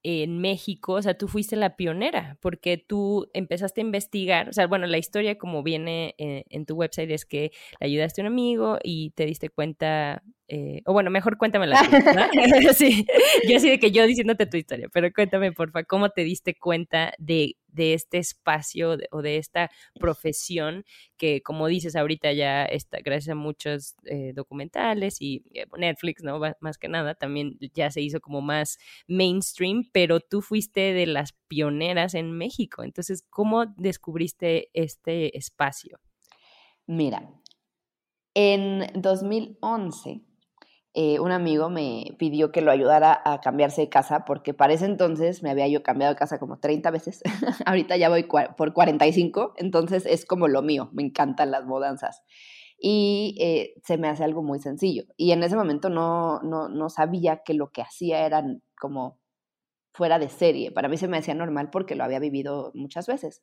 en 0.07 0.39
México, 0.39 0.93
o 0.93 1.03
sea, 1.03 1.19
tú 1.19 1.27
fuiste 1.27 1.57
la 1.57 1.75
pionera, 1.75 2.39
porque 2.41 2.79
tú 2.79 3.29
empezaste 3.35 3.81
a 3.81 3.85
investigar, 3.85 4.49
o 4.49 4.53
sea, 4.53 4.69
bueno, 4.69 4.87
la 4.87 4.99
historia 4.99 5.37
como 5.37 5.65
viene 5.65 6.15
eh, 6.19 6.45
en, 6.49 6.65
tu 6.65 6.77
website 6.77 7.11
es 7.11 7.25
que 7.25 7.51
le 7.81 7.87
ayudaste 7.89 8.21
a 8.21 8.25
un 8.25 8.29
amigo 8.29 8.79
y 8.85 9.11
te 9.11 9.27
diste 9.27 9.51
cuenta 9.51 10.23
eh, 10.49 10.83
o 10.87 10.93
bueno, 10.93 11.11
mejor 11.11 11.39
cuéntamela 11.39 11.81
tú, 11.83 11.91
¿no? 11.91 12.23
sí, 12.75 13.05
yo 13.49 13.57
así 13.57 13.69
de 13.69 13.81
que 13.81 13.91
yo 13.91 14.07
diciéndote 14.07 14.47
tu 14.47 14.57
historia, 14.57 14.89
pero 14.93 15.13
cuéntame, 15.13 15.53
porfa, 15.53 15.83
¿cómo 15.83 16.11
te 16.11 16.23
diste 16.23 16.55
cuenta 16.55 17.15
de, 17.19 17.57
de 17.67 17.95
este 17.95 18.19
espacio 18.19 18.97
o 19.11 19.23
de 19.23 19.39
esta 19.39 19.71
profesión 19.99 20.85
que, 21.17 21.43
como 21.43 21.67
dices 21.67 21.97
ahorita, 21.97 22.33
ya 22.33 22.65
está, 22.65 22.99
gracias 23.05 23.33
a 23.33 23.35
muchos 23.35 23.97
eh, 24.05 24.33
documentales 24.35 25.21
y 25.21 25.43
eh, 25.53 25.67
Netflix, 25.77 26.23
¿no? 26.23 26.41
Más 26.61 26.79
que 26.79 26.89
nada, 26.89 27.15
también 27.15 27.59
ya 27.75 27.91
se 27.91 28.01
hizo 28.01 28.21
como 28.21 28.41
más 28.41 28.79
mainstream, 29.09 29.89
pero 29.93 30.21
tú 30.21 30.43
fuiste 30.43 30.93
de 30.93 31.07
las 31.07 31.33
pioneras 31.49 32.15
en 32.15 32.31
México. 32.31 32.85
Entonces, 32.85 33.25
¿cómo 33.31 33.67
descubriste 33.77 34.71
este 34.75 35.37
espacio? 35.37 35.99
Mira, 36.87 37.29
en 38.35 38.87
2011 38.95 40.26
eh, 40.99 41.21
un 41.21 41.31
amigo 41.31 41.69
me 41.69 42.17
pidió 42.19 42.51
que 42.51 42.63
lo 42.63 42.71
ayudara 42.71 43.21
a 43.23 43.43
cambiarse 43.43 43.83
de 43.83 43.91
casa 43.91 44.25
porque 44.25 44.55
para 44.55 44.73
ese 44.73 44.87
entonces 44.87 45.43
me 45.43 45.51
había 45.51 45.69
yo 45.69 45.83
cambiado 45.83 46.15
de 46.15 46.19
casa 46.19 46.39
como 46.39 46.59
30 46.59 46.91
veces. 46.91 47.21
Ahorita 47.67 47.99
ya 47.99 48.09
voy 48.09 48.27
por 48.57 48.73
45, 48.73 49.53
entonces 49.59 50.07
es 50.07 50.25
como 50.25 50.49
lo 50.49 50.63
mío, 50.63 50.89
me 50.95 51.03
encantan 51.03 51.51
las 51.51 51.67
mudanzas. 51.67 52.23
Y 52.79 53.37
eh, 53.39 53.75
se 53.85 53.99
me 53.99 54.09
hace 54.09 54.25
algo 54.25 54.43
muy 54.43 54.59
sencillo. 54.59 55.05
Y 55.19 55.33
en 55.33 55.43
ese 55.43 55.55
momento 55.55 55.91
no, 55.91 56.41
no, 56.41 56.71
no 56.71 56.89
sabía 56.89 57.43
que 57.45 57.53
lo 57.53 57.73
que 57.73 57.83
hacía 57.83 58.25
era 58.25 58.43
como 58.81 59.19
fuera 59.93 60.19
de 60.19 60.31
serie. 60.31 60.73
Para 60.73 60.89
mí 60.89 60.97
se 60.97 61.09
me 61.09 61.19
hacía 61.19 61.35
normal 61.35 61.69
porque 61.71 61.95
lo 61.95 62.05
había 62.05 62.21
vivido 62.21 62.73
muchas 62.75 63.07
veces. 63.07 63.43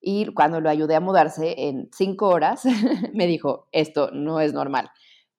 Y 0.00 0.26
cuando 0.26 0.60
lo 0.60 0.70
ayudé 0.70 0.94
a 0.94 1.00
mudarse 1.00 1.54
en 1.68 1.88
cinco 1.92 2.28
horas, 2.28 2.62
me 3.14 3.26
dijo, 3.26 3.66
esto 3.72 4.12
no 4.12 4.38
es 4.38 4.52
normal 4.52 4.92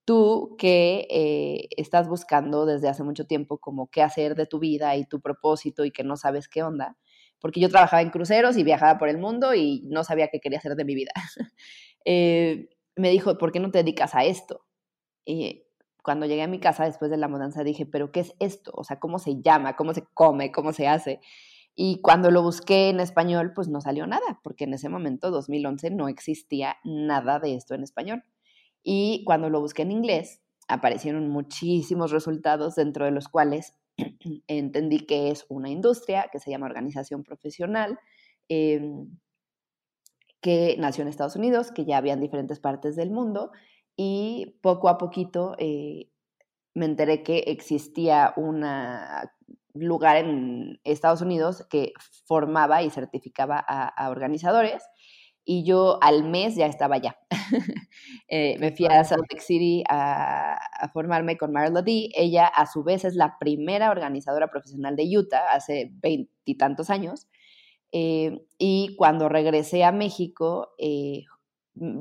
tú 0.06 0.56
que 0.58 1.08
eh, 1.10 1.68
estás 1.78 2.08
buscando 2.08 2.66
desde 2.66 2.88
hace 2.88 3.04
mucho 3.04 3.26
tiempo 3.26 3.58
como 3.58 3.88
qué 3.90 4.02
hacer 4.04 4.36
de 4.36 4.46
tu 4.46 4.60
vida 4.60 4.96
y 4.96 5.06
tu 5.06 5.20
propósito 5.22 5.84
y 5.86 5.92
que 5.92 6.04
no 6.04 6.16
sabes 6.16 6.48
qué 6.48 6.64
onda, 6.64 6.98
porque 7.40 7.60
yo 7.60 7.70
trabajaba 7.70 8.02
en 8.02 8.12
cruceros 8.12 8.58
y 8.58 8.64
viajaba 8.64 8.98
por 8.98 9.10
el 9.10 9.18
mundo 9.18 9.54
y 9.54 9.82
no 9.86 10.04
sabía 10.04 10.30
qué 10.30 10.40
quería 10.40 10.60
hacer 10.60 10.76
de 10.76 10.86
mi 10.86 10.96
vida. 10.96 11.12
Eh, 12.08 12.70
me 12.96 13.10
dijo, 13.10 13.36
¿por 13.40 13.52
qué 13.52 13.60
no 13.60 13.72
te 13.72 13.80
dedicas 13.80 14.14
a 14.14 14.26
esto? 14.26 14.64
Y 15.26 15.66
cuando 16.04 16.28
llegué 16.28 16.44
a 16.44 16.48
mi 16.48 16.60
casa 16.60 16.86
después 16.86 17.10
de 17.10 17.18
la 17.18 17.28
mudanza 17.28 17.64
dije, 17.64 17.88
¿pero 17.88 18.12
qué 18.12 18.20
es 18.20 18.36
esto? 18.40 18.72
O 18.76 18.84
sea, 18.84 19.00
¿cómo 19.00 19.18
se 19.18 19.42
llama? 19.42 19.76
¿Cómo 19.76 19.92
se 19.96 20.04
come? 20.14 20.52
¿Cómo 20.52 20.72
se 20.72 20.88
hace? 20.88 21.20
Y 21.76 22.00
cuando 22.02 22.30
lo 22.30 22.44
busqué 22.44 22.90
en 22.90 23.00
español, 23.00 23.54
pues 23.56 23.68
no 23.70 23.82
salió 23.82 24.06
nada, 24.06 24.40
porque 24.44 24.66
en 24.66 24.76
ese 24.76 24.88
momento, 24.88 25.32
2011, 25.32 25.90
no 25.90 26.08
existía 26.08 26.78
nada 26.84 27.40
de 27.40 27.56
esto 27.56 27.74
en 27.74 27.82
español. 27.84 28.24
Y 28.88 29.24
cuando 29.26 29.50
lo 29.50 29.60
busqué 29.60 29.82
en 29.82 29.92
inglés, 29.92 30.44
aparecieron 30.68 31.28
muchísimos 31.28 32.12
resultados, 32.12 32.76
dentro 32.76 33.04
de 33.04 33.12
los 33.12 33.28
cuales 33.28 33.74
entendí 34.48 35.08
que 35.08 35.32
es 35.32 35.48
una 35.50 35.70
industria 35.70 36.30
que 36.32 36.40
se 36.40 36.52
llama 36.52 36.68
organización 36.68 37.24
profesional, 37.24 38.00
em, 38.48 39.10
que 40.40 40.76
nació 40.78 41.02
en 41.02 41.08
Estados 41.08 41.36
Unidos, 41.36 41.72
que 41.72 41.84
ya 41.84 41.98
había 41.98 42.14
en 42.14 42.22
diferentes 42.22 42.60
partes 42.60 42.96
del 42.96 43.10
mundo, 43.10 43.52
y 43.98 44.60
poco 44.62 44.88
a 44.88 45.00
poquito 45.00 45.56
eh, 45.58 46.12
me 46.76 46.86
enteré 46.86 47.24
que 47.24 47.40
existía 47.48 48.34
un 48.38 48.64
lugar 49.74 50.18
en 50.18 50.80
Estados 50.84 51.22
Unidos 51.22 51.66
que 51.72 51.94
formaba 52.26 52.84
y 52.84 52.92
certificaba 52.92 53.58
a 53.58 54.10
organizadores 54.12 54.84
y 55.46 55.64
yo 55.64 56.00
al 56.02 56.24
mes 56.24 56.56
ya 56.56 56.66
estaba 56.66 56.96
allá. 56.96 57.18
Eh, 58.28 58.58
me 58.60 58.76
fui 58.76 58.88
a 58.88 59.04
Salt 59.04 59.24
Lake 59.32 59.42
City 59.42 59.84
a, 59.88 60.58
formarme 60.92 61.38
con 61.38 61.52
Marla 61.52 61.84
D. 61.84 62.10
Ella 62.16 62.48
a 62.48 62.66
su 62.66 62.84
vez 62.84 63.06
es 63.06 63.14
la 63.14 63.38
primera 63.40 63.92
organizadora 63.92 64.50
profesional 64.50 64.96
de 64.96 65.08
Utah 65.16 65.52
hace 65.52 65.92
veintitantos 66.02 66.90
años. 66.90 67.28
Eh, 67.92 68.42
y 68.58 68.96
cuando 68.98 69.30
regresé 69.30 69.84
a 69.84 69.92
México 69.92 70.74
eh, 70.80 71.24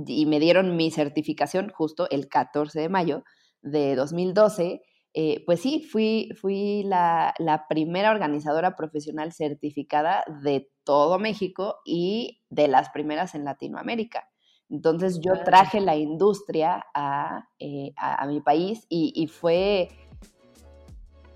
y 0.06 0.26
me 0.26 0.40
dieron 0.40 0.76
mi 0.76 0.90
certificación 0.90 1.68
justo 1.68 2.08
el 2.10 2.28
14 2.28 2.80
de 2.80 2.88
mayo 2.88 3.22
de 3.60 3.94
2012, 3.94 4.82
eh, 5.16 5.44
pues 5.46 5.60
sí, 5.60 5.80
fui, 5.80 6.30
fui 6.40 6.82
la, 6.82 7.34
primera 7.68 8.10
organizadora 8.10 8.74
profesional 8.74 9.32
certificada 9.32 10.24
de 10.42 10.68
todo 10.84 11.18
México 11.18 11.80
y 11.84 12.42
de 12.50 12.68
las 12.68 12.90
primeras 12.90 13.34
en 13.34 13.44
Latinoamérica. 13.44 14.28
Entonces 14.70 15.20
yo 15.20 15.32
traje 15.44 15.80
la 15.80 15.96
industria 15.96 16.84
a, 16.94 17.48
eh, 17.58 17.92
mi 18.26 18.40
país 18.40 18.86
y, 18.88 19.26
fue 19.26 19.88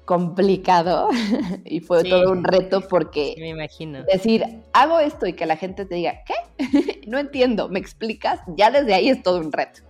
complicado 0.05 1.09
y 1.65 1.81
fue 1.81 2.03
todo 2.03 2.33
un 2.33 2.43
reto 2.43 2.81
porque 2.81 3.35
me 3.39 3.51
imagino. 3.51 4.05
decir, 4.05 4.63
hago 4.73 4.99
esto 4.99 5.27
y 5.27 5.35
que 5.35 5.45
la 5.45 5.57
gente 5.57 5.85
te 5.85 5.97
diga, 5.97 6.23
¿qué? 6.25 7.05
no 7.07 7.19
entiendo, 7.19 7.69
¿me 7.69 7.79
explicas? 7.79 8.41
Ya 8.57 8.71
desde 8.71 8.95
ahí 8.95 9.11
es 9.11 9.23
todo 9.23 9.39
un 9.39 9.53
reto. 9.53 9.83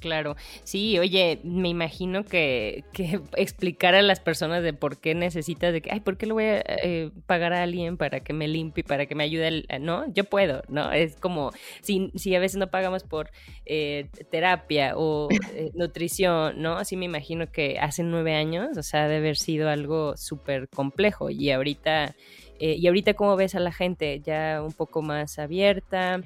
Claro, 0.00 0.36
sí, 0.64 0.98
oye, 0.98 1.40
me 1.42 1.68
imagino 1.68 2.24
que, 2.24 2.84
que, 2.92 3.20
explicar 3.36 3.94
a 3.94 4.02
las 4.02 4.20
personas 4.20 4.62
de 4.62 4.72
por 4.72 4.98
qué 4.98 5.14
necesitas, 5.14 5.72
de 5.72 5.82
que, 5.82 5.90
ay, 5.90 6.00
¿por 6.00 6.16
qué 6.16 6.26
le 6.26 6.32
voy 6.32 6.44
a 6.44 6.62
eh, 6.66 7.10
pagar 7.26 7.52
a 7.52 7.62
alguien 7.62 7.96
para 7.96 8.20
que 8.20 8.32
me 8.32 8.48
limpie, 8.48 8.84
para 8.84 9.06
que 9.06 9.14
me 9.14 9.24
ayude? 9.24 9.64
no, 9.80 10.12
yo 10.12 10.24
puedo, 10.24 10.62
¿no? 10.68 10.92
Es 10.92 11.16
como, 11.16 11.52
si, 11.80 12.12
si 12.14 12.34
a 12.34 12.40
veces 12.40 12.58
no 12.58 12.70
pagamos 12.70 13.02
por 13.02 13.30
eh, 13.66 14.08
terapia 14.30 14.92
o 14.96 15.28
eh, 15.54 15.70
nutrición, 15.74 16.60
¿no? 16.62 16.76
Así 16.76 16.96
me 16.96 17.06
imagino 17.06 17.50
que 17.50 17.78
hace 17.80 18.02
nueve 18.02 18.34
años, 18.34 18.76
o 18.78 18.82
sea, 18.82 19.02
debe 19.08 19.16
haber 19.18 19.36
sido 19.36 19.68
algo 19.68 20.16
súper 20.16 20.68
complejo 20.68 21.30
y 21.30 21.50
ahorita... 21.50 22.14
y 22.60 22.86
ahorita, 22.86 23.14
¿cómo 23.14 23.36
ves 23.36 23.54
a 23.54 23.60
la 23.60 23.72
gente? 23.72 24.20
Ya 24.20 24.62
un 24.64 24.72
poco 24.72 25.00
más 25.02 25.38
abierta, 25.38 26.20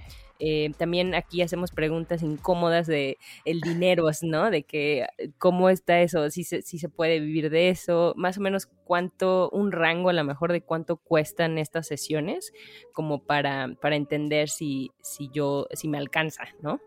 eh, 0.44 0.72
también 0.76 1.14
aquí 1.14 1.40
hacemos 1.40 1.70
preguntas 1.70 2.20
incómodas 2.20 2.88
de 2.88 3.16
el 3.44 3.60
dinero, 3.60 4.08
¿no? 4.22 4.50
De 4.50 4.64
que 4.64 5.06
eh, 5.18 5.30
cómo 5.38 5.68
está 5.68 6.00
eso, 6.00 6.30
si 6.30 6.42
se, 6.42 6.62
si 6.62 6.80
se 6.80 6.88
puede 6.88 7.20
vivir 7.20 7.48
de 7.48 7.68
eso, 7.68 8.12
más 8.16 8.38
o 8.38 8.40
menos 8.40 8.66
cuánto, 8.82 9.50
un 9.50 9.70
rango 9.70 10.08
a 10.08 10.12
lo 10.12 10.24
mejor 10.24 10.50
de 10.50 10.60
cuánto 10.60 10.96
cuestan 10.96 11.58
estas 11.58 11.86
sesiones, 11.86 12.52
como 12.92 13.22
para, 13.22 13.68
para 13.80 13.94
entender 13.94 14.48
si, 14.48 14.90
si 15.00 15.30
yo, 15.32 15.68
si 15.74 15.86
me 15.86 15.98
alcanza, 15.98 16.42
¿no? 16.60 16.80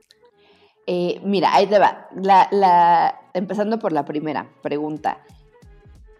Eh, 0.85 1.21
mira, 1.23 1.55
ahí 1.55 1.65
te 1.65 1.79
va. 1.79 2.09
La, 2.13 3.21
empezando 3.33 3.79
por 3.79 3.93
la 3.93 4.03
primera 4.03 4.49
pregunta. 4.63 5.23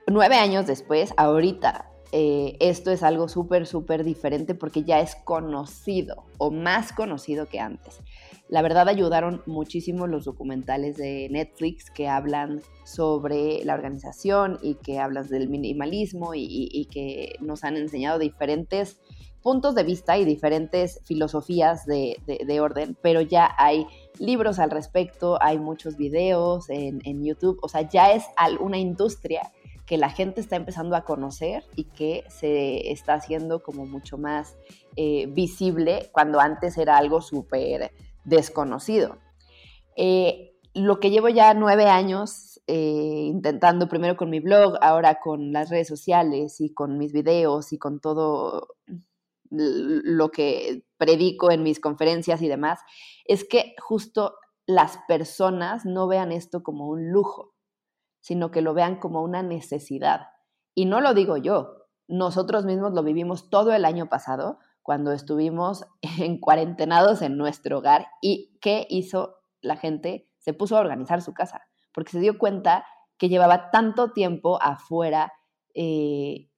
Nueve 0.08 0.36
años 0.36 0.68
después, 0.68 1.14
ahorita, 1.18 1.92
eh, 2.12 2.56
esto 2.60 2.92
es 2.92 3.04
algo 3.04 3.28
súper, 3.28 3.66
súper 3.66 4.04
diferente 4.04 4.56
porque 4.56 4.84
ya 4.84 5.00
es 5.00 5.16
conocido 5.16 6.24
o 6.38 6.52
más 6.52 6.94
conocido 6.94 7.48
que 7.48 7.60
antes. 7.60 8.00
La 8.48 8.62
verdad 8.62 8.88
ayudaron 8.88 9.42
muchísimo 9.48 10.06
los 10.06 10.26
documentales 10.26 10.98
de 10.98 11.28
Netflix 11.32 11.90
que 11.90 12.08
hablan 12.08 12.62
sobre 12.84 13.66
la 13.66 13.74
organización 13.74 14.60
y 14.62 14.76
que 14.76 15.00
hablan 15.00 15.28
del 15.28 15.50
minimalismo 15.50 16.34
y, 16.36 16.88
que 16.92 17.38
nos 17.40 17.64
han 17.64 17.76
enseñado 17.76 18.20
diferentes 18.20 19.02
puntos 19.42 19.74
de 19.74 19.84
vista 19.84 20.18
y 20.18 20.26
diferentes 20.26 21.02
filosofías 21.06 21.86
de, 21.86 22.18
orden, 22.60 22.96
pero 23.02 23.22
ya 23.22 23.54
hay 23.58 23.88
libros 24.20 24.60
al 24.60 24.70
respecto, 24.70 25.42
hay 25.42 25.58
muchos 25.58 25.98
videos 25.98 26.70
en, 26.70 27.02
en 27.04 27.24
YouTube, 27.24 27.58
o 27.62 27.68
sea, 27.68 27.88
ya 27.90 28.12
es 28.12 28.26
una 28.60 28.78
industria 28.78 29.52
que 29.86 29.98
la 29.98 30.10
gente 30.10 30.42
está 30.42 30.56
empezando 30.56 30.96
a 30.96 31.04
conocer 31.04 31.64
y 31.76 31.86
que 31.86 32.24
se 32.30 32.92
está 32.92 33.14
haciendo 33.14 33.62
como 33.62 33.86
mucho 33.86 34.18
más 34.18 34.58
eh, 34.96 35.28
visible 35.28 36.10
cuando 36.12 36.40
antes 36.40 36.78
era 36.78 36.98
algo 36.98 37.22
súper 37.22 37.92
desconocido. 38.24 39.18
Eh, 39.96 40.54
lo 40.74 41.00
que 41.00 41.10
llevo 41.10 41.30
ya 41.30 41.54
nueve 41.54 41.86
años 41.86 42.62
eh, 42.68 43.28
intentando, 43.28 43.88
primero 43.88 44.18
con 44.18 44.30
mi 44.30 44.40
blog, 44.40 44.76
ahora 44.82 45.20
con 45.20 45.54
las 45.54 45.70
redes 45.70 45.88
sociales 45.88 46.60
y 46.60 46.74
con 46.74 46.98
mis 46.98 47.14
videos 47.14 47.72
y 47.72 47.78
con 47.78 48.00
todo 48.00 48.76
lo 49.52 50.32
que 50.32 50.84
predico 50.98 51.52
en 51.52 51.64
mis 51.64 51.80
conferencias 51.80 52.42
y 52.42 52.48
demás, 52.48 52.80
es 53.26 53.46
que 53.46 53.76
justo 53.80 54.36
las 54.66 54.98
personas 55.08 55.86
no 55.86 56.08
vean 56.08 56.32
esto 56.32 56.64
como 56.64 56.88
un 56.88 57.12
lujo, 57.12 57.55
sino 58.26 58.50
que 58.50 58.64
lo 58.64 58.74
vean 58.74 58.96
como 58.96 59.22
una 59.22 59.44
necesidad. 59.44 60.30
Y 60.74 60.86
no 60.86 61.00
lo 61.00 61.14
digo 61.14 61.38
yo, 61.38 61.86
nosotros 62.08 62.66
mismos 62.66 62.92
lo 62.94 63.04
vivimos 63.04 63.52
todo 63.52 63.72
el 63.72 63.86
año 63.86 64.10
pasado 64.10 64.58
cuando 64.82 65.12
estuvimos 65.12 65.86
en 66.18 66.40
cuarentenados 66.40 67.22
en 67.22 67.38
nuestro 67.38 67.78
hogar 67.78 68.08
y 68.24 68.58
¿qué 68.62 68.88
hizo 68.90 69.36
la 69.62 69.78
gente? 69.78 70.28
Se 70.40 70.54
puso 70.54 70.76
a 70.76 70.80
organizar 70.80 71.22
su 71.22 71.36
casa, 71.36 71.68
porque 71.94 72.14
se 72.14 72.20
dio 72.20 72.40
cuenta 72.40 72.88
que 73.20 73.30
llevaba 73.30 73.70
tanto 73.70 74.12
tiempo 74.12 74.60
afuera, 74.60 75.32
eh, 75.76 76.50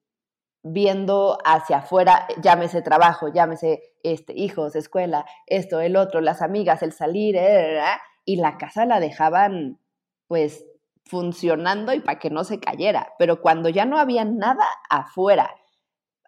viendo 0.64 1.38
hacia 1.44 1.80
afuera, 1.80 2.30
llámese 2.42 2.82
trabajo, 2.82 3.28
llámese 3.28 3.82
este, 4.04 4.32
hijos, 4.40 4.78
escuela, 4.78 5.26
esto, 5.48 5.82
el 5.82 5.98
otro, 5.98 6.22
las 6.22 6.42
amigas, 6.42 6.82
el 6.82 6.94
salir, 6.94 7.36
eh, 7.36 7.82
y 8.24 8.38
la 8.38 8.58
casa 8.58 8.86
la 8.86 9.02
dejaban 9.02 9.82
pues 10.28 10.66
funcionando 11.10 11.94
y 11.94 12.00
para 12.00 12.20
que 12.20 12.30
no 12.30 12.44
se 12.44 12.60
cayera. 12.60 13.14
Pero 13.18 13.42
cuando 13.42 13.70
ya 13.70 13.86
no 13.86 13.98
había 13.98 14.26
nada 14.26 14.66
afuera, 14.90 15.50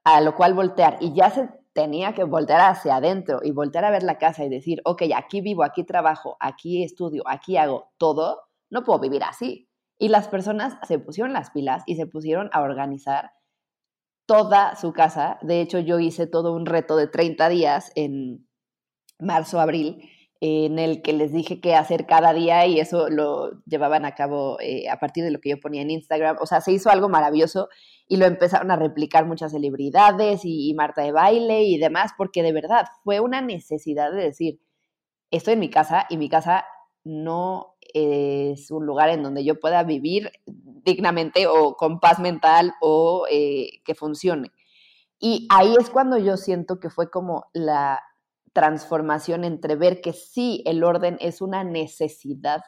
a 0.04 0.22
lo 0.22 0.36
cual 0.36 0.54
voltear 0.54 0.98
y 1.02 1.14
ya 1.14 1.30
se 1.30 1.50
tenía 1.74 2.14
que 2.14 2.24
voltear 2.24 2.62
hacia 2.62 2.96
adentro 2.96 3.40
y 3.44 3.52
voltear 3.52 3.86
a 3.86 3.92
ver 3.92 4.04
la 4.04 4.18
casa 4.18 4.44
y 4.44 4.50
decir, 4.50 4.82
ok, 4.86 5.04
aquí 5.16 5.42
vivo, 5.42 5.64
aquí 5.64 5.84
trabajo, 5.84 6.38
aquí 6.40 6.84
estudio, 6.84 7.24
aquí 7.28 7.58
hago 7.58 7.92
todo, 7.98 8.42
no 8.70 8.84
puedo 8.84 9.00
vivir 9.00 9.24
así. 9.24 9.70
Y 9.98 10.10
las 10.10 10.28
personas 10.28 10.78
se 10.88 11.00
pusieron 11.00 11.34
las 11.34 11.52
pilas 11.52 11.84
y 11.86 11.96
se 11.96 12.08
pusieron 12.08 12.50
a 12.54 12.62
organizar 12.62 13.32
toda 14.26 14.76
su 14.76 14.94
casa. 14.94 15.38
De 15.42 15.62
hecho, 15.62 15.80
yo 15.80 16.00
hice 16.00 16.28
todo 16.28 16.54
un 16.54 16.66
reto 16.66 16.96
de 16.96 17.08
30 17.08 17.50
días 17.50 17.92
en 17.96 18.48
marzo, 19.20 19.60
abril, 19.60 20.10
en 20.42 20.80
el 20.80 21.02
que 21.02 21.12
les 21.12 21.34
dije 21.34 21.60
qué 21.60 21.76
hacer 21.76 22.06
cada 22.06 22.34
día 22.34 22.66
y 22.66 22.80
eso 22.80 23.10
lo 23.10 23.62
llevaban 23.66 24.06
a 24.06 24.16
cabo 24.16 24.58
eh, 24.62 24.88
a 24.90 24.98
partir 24.98 25.24
de 25.24 25.32
lo 25.32 25.42
que 25.42 25.50
yo 25.50 25.60
ponía 25.60 25.82
en 25.82 25.92
Instagram. 25.92 26.38
O 26.40 26.46
sea, 26.46 26.62
se 26.62 26.72
hizo 26.72 26.90
algo 26.90 27.10
maravilloso 27.10 27.68
y 28.08 28.18
lo 28.18 28.26
empezaron 28.26 28.72
a 28.72 28.78
replicar 28.78 29.26
muchas 29.26 29.52
celebridades 29.52 30.42
y, 30.44 30.74
Marta 30.76 31.02
de 31.02 31.12
baile 31.12 31.64
y 31.64 31.78
demás, 31.78 32.12
porque 32.18 32.42
de 32.42 32.54
verdad 32.54 32.86
fue 33.04 33.20
una 33.20 33.42
necesidad 33.42 34.12
de 34.12 34.24
decir, 34.24 34.62
estoy 35.30 35.54
en 35.54 35.60
mi 35.60 35.70
casa 35.70 36.06
y 36.10 36.18
mi 36.18 36.30
casa 36.30 36.66
no 37.04 37.76
es 37.94 38.72
un 38.72 38.86
lugar 38.86 39.10
en 39.10 39.24
donde 39.24 39.44
yo 39.44 39.60
pueda 39.60 39.84
vivir 39.84 40.32
dignamente 40.46 41.48
o 41.48 41.76
con 41.76 42.00
paz 42.00 42.20
mental 42.20 42.74
o 42.82 43.26
eh, 43.30 43.82
que 43.84 43.94
funcione. 43.94 44.52
Y 45.20 45.48
ahí 45.50 45.76
es 45.78 45.90
cuando 45.90 46.18
yo 46.18 46.38
siento 46.38 46.80
que 46.80 46.90
fue 46.90 47.10
como 47.12 47.48
la 47.52 48.00
transformación 48.54 49.43
entre 49.43 49.76
ver 49.76 50.02
que 50.02 50.14
sí, 50.14 50.64
el 50.66 50.84
orden 50.84 51.18
es 51.20 51.41
una 51.41 51.64
necesidad 51.64 52.62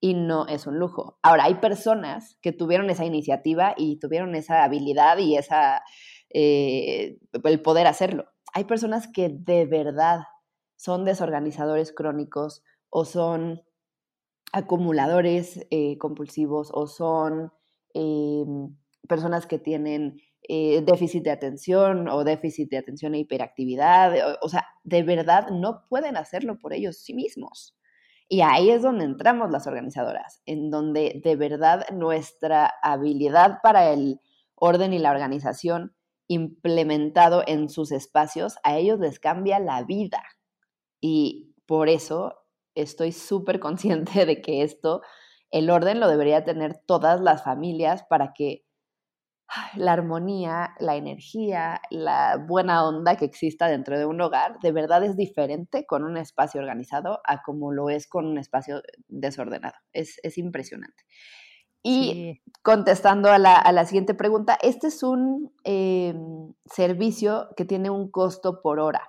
y 0.00 0.14
no 0.14 0.46
es 0.46 0.66
un 0.66 0.78
lujo. 0.78 1.18
Ahora, 1.22 1.44
hay 1.44 1.56
personas 1.56 2.38
que 2.40 2.52
tuvieron 2.52 2.90
esa 2.90 3.04
iniciativa 3.04 3.74
y 3.76 3.98
tuvieron 3.98 4.34
esa 4.34 4.64
habilidad 4.64 5.18
y 5.18 5.36
esa, 5.36 5.82
eh, 6.30 7.18
el 7.32 7.62
poder 7.62 7.86
hacerlo. 7.86 8.26
Hay 8.54 8.64
personas 8.64 9.08
que 9.08 9.28
de 9.28 9.66
verdad 9.66 10.20
son 10.76 11.04
desorganizadores 11.04 11.92
crónicos 11.92 12.62
o 12.90 13.04
son 13.04 13.62
acumuladores 14.52 15.66
eh, 15.70 15.98
compulsivos 15.98 16.70
o 16.72 16.86
son 16.86 17.52
em, 17.94 18.76
personas 19.08 19.46
que 19.46 19.58
tienen 19.58 20.20
eh, 20.50 20.80
déficit 20.80 21.24
de 21.24 21.30
atención 21.30 22.08
o 22.08 22.24
déficit 22.24 22.70
de 22.70 22.78
atención 22.78 23.14
e 23.14 23.18
hiperactividad. 23.18 24.38
O, 24.40 24.48
sea, 24.48 24.66
de 24.82 25.02
verdad 25.02 25.50
no 25.50 25.86
pueden 25.90 26.16
hacerlo 26.16 26.58
por 26.58 26.72
ellos 26.72 26.96
sí 26.96 27.12
mismos. 27.12 27.76
Y 28.30 28.40
ahí 28.40 28.70
es 28.70 28.80
donde 28.80 29.04
entramos 29.04 29.50
las 29.50 29.66
organizadoras, 29.66 30.42
en 30.46 30.70
donde 30.70 31.20
de 31.22 31.36
verdad 31.36 31.86
nuestra 31.92 32.72
habilidad 32.82 33.58
para 33.62 33.92
el 33.92 34.20
orden 34.54 34.94
y 34.94 34.98
la 34.98 35.10
organización 35.10 35.94
implementado 36.28 37.42
en 37.46 37.68
sus 37.68 37.92
espacios, 37.92 38.56
a 38.62 38.78
ellos 38.78 38.98
les 39.00 39.20
cambia 39.20 39.58
la 39.58 39.82
vida. 39.82 40.22
Y 41.00 41.54
por 41.66 41.90
eso 41.90 42.34
estoy 42.74 43.12
súper 43.12 43.60
consciente 43.60 44.24
de 44.24 44.40
que 44.40 44.62
esto, 44.62 45.02
el 45.50 45.68
orden 45.68 46.00
lo 46.00 46.08
debería 46.08 46.44
tener 46.44 46.80
todas 46.86 47.20
las 47.20 47.44
familias 47.44 48.04
para 48.08 48.32
que 48.34 48.64
la 49.74 49.92
armonía, 49.92 50.74
la 50.78 50.96
energía, 50.96 51.80
la 51.90 52.36
buena 52.36 52.86
onda 52.86 53.16
que 53.16 53.24
exista 53.24 53.66
dentro 53.66 53.98
de 53.98 54.04
un 54.04 54.20
hogar, 54.20 54.58
de 54.60 54.72
verdad 54.72 55.02
es 55.04 55.16
diferente 55.16 55.86
con 55.86 56.04
un 56.04 56.16
espacio 56.16 56.60
organizado 56.60 57.20
a 57.24 57.42
como 57.42 57.72
lo 57.72 57.88
es 57.88 58.06
con 58.06 58.26
un 58.26 58.38
espacio 58.38 58.82
desordenado. 59.08 59.74
Es, 59.92 60.18
impresionante. 60.36 61.04
Y 61.82 62.42
contestando 62.62 63.30
a 63.30 63.38
la, 63.38 63.84
siguiente 63.86 64.12
pregunta, 64.12 64.58
este 64.60 64.88
es 64.88 65.02
un 65.02 65.52
em, 65.64 66.52
servicio 66.66 67.48
que 67.56 67.64
tiene 67.64 67.88
un 67.88 68.10
costo 68.10 68.60
por 68.60 68.78
hora. 68.78 69.08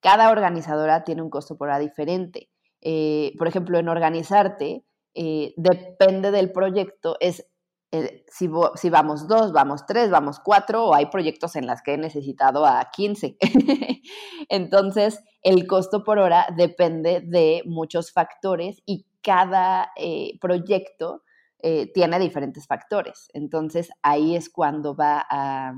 Cada 0.00 0.30
organizadora 0.30 1.04
tiene 1.04 1.22
un 1.22 1.30
costo 1.30 1.56
por 1.56 1.68
hora 1.68 1.78
diferente. 1.78 2.50
Eh, 2.80 3.32
por 3.38 3.46
ejemplo, 3.46 3.78
en 3.78 3.88
organizarte, 3.88 4.84
eh, 5.14 5.54
depende 5.56 6.30
del 6.30 6.50
proyecto, 6.50 7.16
es 7.20 7.46
eh, 7.92 8.24
si, 8.28 8.48
vamos 8.90 9.28
dos, 9.28 9.52
vamos 9.52 9.86
tres, 9.86 10.10
vamos 10.10 10.40
cuatro, 10.40 10.86
o 10.86 10.94
hay 10.94 11.06
proyectos 11.06 11.56
en 11.56 11.66
las 11.66 11.82
que 11.82 11.94
he 11.94 11.98
necesitado 11.98 12.66
a 12.66 12.90
15. 12.90 13.36
Entonces, 14.48 15.20
el 15.42 15.66
costo 15.66 16.02
por 16.02 16.18
hora 16.18 16.46
depende 16.56 17.20
de 17.20 17.62
muchos 17.64 18.12
factores 18.12 18.82
y 18.86 19.06
cada 19.22 19.92
eh, 19.96 20.38
proyecto 20.40 21.22
eh, 21.60 21.90
tiene 21.92 22.18
diferentes 22.18 22.66
factores. 22.66 23.28
Entonces, 23.32 23.90
ahí 24.02 24.34
es 24.34 24.50
cuando 24.50 24.96
va 24.96 25.24
a, 25.30 25.74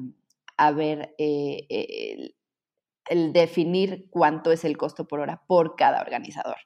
el, 0.69 2.35
el 3.09 3.33
definir 3.33 4.09
cuánto 4.11 4.51
es 4.51 4.65
el 4.65 4.77
costo 4.77 5.07
por 5.07 5.21
hora 5.21 5.43
por 5.47 5.77
cada 5.77 6.01
organizador. 6.01 6.57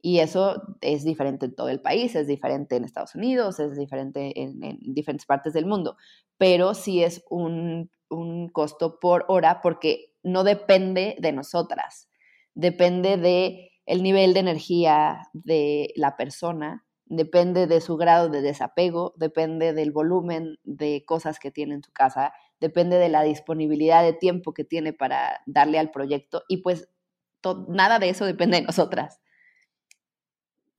Y 0.00 0.20
eso 0.20 0.62
es 0.80 1.04
diferente 1.04 1.46
en 1.46 1.54
todo 1.54 1.68
el 1.68 1.80
país, 1.80 2.14
es 2.14 2.26
diferente 2.28 2.76
en 2.76 2.84
Estados 2.84 3.14
Unidos, 3.14 3.58
es 3.58 3.76
diferente 3.76 4.32
en, 4.40 4.60
diferentes 4.80 5.26
partes 5.26 5.52
del 5.52 5.66
mundo, 5.66 5.96
pero 6.36 6.74
sí 6.74 7.02
es 7.02 7.24
un, 7.30 7.90
costo 8.52 8.98
por 9.00 9.26
hora 9.28 9.60
porque 9.60 10.14
no 10.22 10.42
depende 10.42 11.16
de 11.18 11.32
nosotras, 11.32 12.08
depende 12.54 13.18
de 13.18 13.72
el 13.84 14.02
nivel 14.02 14.32
de 14.34 14.40
energía 14.40 15.28
de 15.34 15.92
la 15.94 16.16
persona, 16.16 16.86
depende 17.04 17.66
de 17.66 17.80
su 17.80 17.96
grado 17.96 18.28
de 18.30 18.40
desapego, 18.40 19.14
depende 19.16 19.72
del 19.72 19.92
volumen 19.92 20.58
de 20.64 21.04
cosas 21.06 21.38
que 21.38 21.50
tiene 21.50 21.74
en 21.74 21.82
su 21.82 21.92
casa, 21.92 22.32
depende 22.60 22.96
de 22.96 23.08
la 23.08 23.22
disponibilidad 23.22 24.02
de 24.02 24.12
tiempo 24.12 24.54
que 24.54 24.64
tiene 24.64 24.92
para 24.92 25.40
darle 25.46 25.78
al 25.78 25.90
proyecto 25.90 26.44
y 26.48 26.58
pues 26.58 26.88
nada 27.68 27.98
de 27.98 28.10
eso 28.10 28.24
depende 28.24 28.58
de 28.58 28.66
nosotras. 28.66 29.20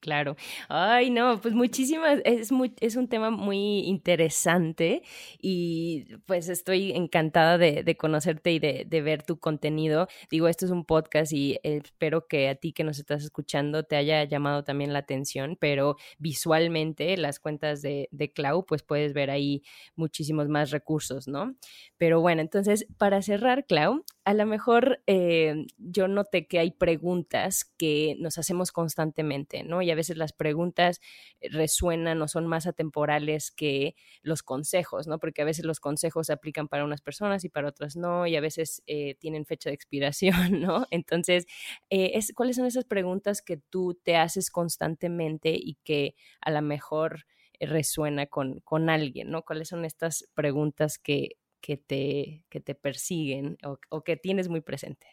Claro. 0.01 0.37
Ay, 0.69 1.09
no, 1.09 1.41
pues 1.41 1.53
muchísimas, 1.53 2.21
es, 2.23 2.53
muy, 2.53 2.73
es 2.79 2.95
un 2.95 3.09
tema 3.09 3.31
muy 3.31 3.79
interesante 3.79 5.03
y 5.41 6.05
pues 6.25 6.47
estoy 6.47 6.93
encantada 6.93 7.57
de, 7.57 7.97
conocerte 7.97 8.53
y 8.53 8.59
de, 8.59 9.01
ver 9.01 9.23
tu 9.23 9.39
contenido. 9.39 10.07
Digo, 10.31 10.47
esto 10.47 10.65
es 10.65 10.71
un 10.71 10.85
podcast 10.85 11.33
y 11.33 11.59
espero 11.63 12.27
que 12.27 12.47
a 12.47 12.55
ti 12.55 12.71
que 12.71 12.85
nos 12.85 12.97
estás 12.97 13.25
escuchando 13.25 13.83
te 13.83 13.97
haya 13.97 14.23
llamado 14.23 14.63
también 14.63 14.93
la 14.93 14.99
atención, 14.99 15.57
pero 15.59 15.97
visualmente 16.17 17.17
las 17.17 17.39
cuentas 17.39 17.81
de, 17.81 18.07
de 18.11 18.31
Clau, 18.31 18.65
pues 18.65 18.83
puedes 18.83 19.11
ver 19.11 19.29
ahí 19.29 19.63
muchísimos 19.95 20.47
más 20.47 20.71
recursos, 20.71 21.27
¿no? 21.27 21.55
Pero 21.97 22.21
bueno, 22.21 22.41
entonces, 22.41 22.87
para 22.97 23.21
cerrar, 23.21 23.65
Clau, 23.65 24.05
a 24.23 24.33
lo 24.33 24.45
mejor 24.45 25.01
eh, 25.07 25.65
yo 25.77 26.07
noté 26.07 26.47
que 26.47 26.59
hay 26.59 26.71
preguntas 26.71 27.65
que 27.77 28.15
nos 28.19 28.37
hacemos 28.37 28.71
constantemente, 28.71 29.63
¿no? 29.63 29.81
A 29.91 29.95
veces 29.95 30.17
las 30.17 30.33
preguntas 30.33 30.99
resuenan 31.41 32.21
o 32.21 32.27
son 32.27 32.47
más 32.47 32.67
atemporales 32.67 33.51
que 33.51 33.95
los 34.21 34.43
consejos, 34.43 35.07
¿no? 35.07 35.19
Porque 35.19 35.41
a 35.41 35.45
veces 35.45 35.65
los 35.65 35.79
consejos 35.79 36.27
se 36.27 36.33
aplican 36.33 36.67
para 36.67 36.85
unas 36.85 37.01
personas 37.01 37.43
y 37.43 37.49
para 37.49 37.69
otras 37.69 37.95
no, 37.95 38.27
y 38.27 38.35
a 38.35 38.41
veces 38.41 38.81
eh, 38.87 39.15
tienen 39.15 39.45
fecha 39.45 39.69
de 39.69 39.75
expiración, 39.75 40.31
¿no? 40.61 40.87
Entonces, 40.91 41.45
eh, 41.89 42.11
es, 42.15 42.33
¿cuáles 42.35 42.55
son 42.55 42.65
esas 42.65 42.85
preguntas 42.85 43.41
que 43.41 43.57
tú 43.57 43.99
te 44.03 44.15
haces 44.15 44.49
constantemente 44.51 45.53
y 45.55 45.77
que 45.83 46.15
a 46.41 46.51
lo 46.51 46.61
mejor 46.61 47.25
resuena 47.59 48.25
con, 48.27 48.61
con 48.61 48.89
alguien, 48.89 49.29
¿no? 49.29 49.43
¿Cuáles 49.43 49.67
son 49.67 49.83
estas 49.85 50.25
preguntas 50.33 50.97
que 50.97 51.37
que 51.61 51.77
te, 51.77 52.43
que 52.49 52.59
te 52.59 52.75
persiguen 52.75 53.57
o, 53.63 54.01
que 54.01 54.17
tienes 54.17 54.49
muy 54.49 54.61
presentes? 54.61 55.09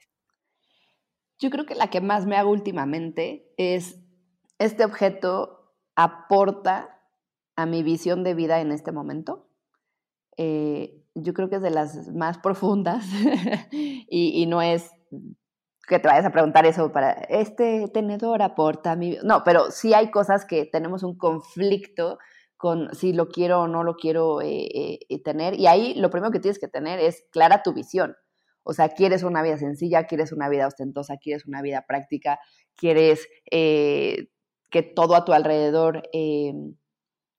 Yo 1.39 1.51
creo 1.51 1.67
que 1.67 1.75
la 1.75 1.91
que 1.91 2.01
más 2.01 2.27
me 2.27 2.37
hago 2.37 2.51
últimamente 2.51 3.53
es, 3.57 4.01
¿este 4.59 4.85
objeto 4.85 5.75
aporta 5.95 7.01
a 7.57 7.67
mi 7.67 7.83
visión 7.83 8.25
de 8.25 8.35
vida 8.35 8.61
en 8.61 8.73
este 8.73 8.93
momento? 8.93 9.49
Eh, 10.37 11.07
yo 11.15 11.33
creo 11.33 11.49
que 11.49 11.57
es 11.57 11.63
de 11.63 11.71
las 11.71 12.09
más 12.13 12.39
profundas 12.39 13.05
y, 13.71 14.47
no 14.47 14.61
es 14.61 14.91
que 15.89 15.99
te 15.99 16.09
vayas 16.09 16.27
a 16.27 16.33
preguntar 16.33 16.67
eso 16.67 16.93
para, 16.93 17.13
este 17.13 17.89
tenedor 17.89 18.43
aporta 18.43 18.93
a 18.93 18.97
mi... 18.97 19.19
No, 19.23 19.43
pero 19.45 19.71
sí 19.71 19.95
hay 19.95 20.11
cosas 20.11 20.45
que 20.45 20.67
tenemos 20.67 21.03
un 21.03 21.17
conflicto 21.17 22.19
con 22.57 22.95
si 22.95 23.13
lo 23.13 23.29
quiero 23.29 23.63
o 23.63 23.69
no 23.69 23.85
lo 23.85 23.97
quiero 23.97 24.41
eh, 24.41 24.67
eh, 24.75 24.99
eh, 25.09 25.23
tener. 25.23 25.59
Y 25.59 25.67
ahí 25.67 25.95
lo 25.95 26.11
primero 26.11 26.33
que 26.33 26.41
tienes 26.41 26.59
que 26.59 26.69
tener 26.69 26.99
es 26.99 27.25
clara 27.31 27.63
tu 27.63 27.73
visión. 27.73 28.17
O 28.63 28.73
sea, 28.73 28.89
quieres 28.89 29.23
una 29.23 29.43
vida 29.43 29.59
sencilla, 29.59 30.07
quieres 30.07 30.33
una 30.33 30.49
vida 30.49 30.67
ostentosa, 30.67 31.19
quieres 31.19 31.47
una 31.47 31.63
vida 31.63 31.85
práctica, 31.87 32.41
quieres 32.75 33.29
que 34.71 34.83
todo 34.83 35.15
a 35.15 35.25
tu 35.25 35.33
alrededor 35.33 36.03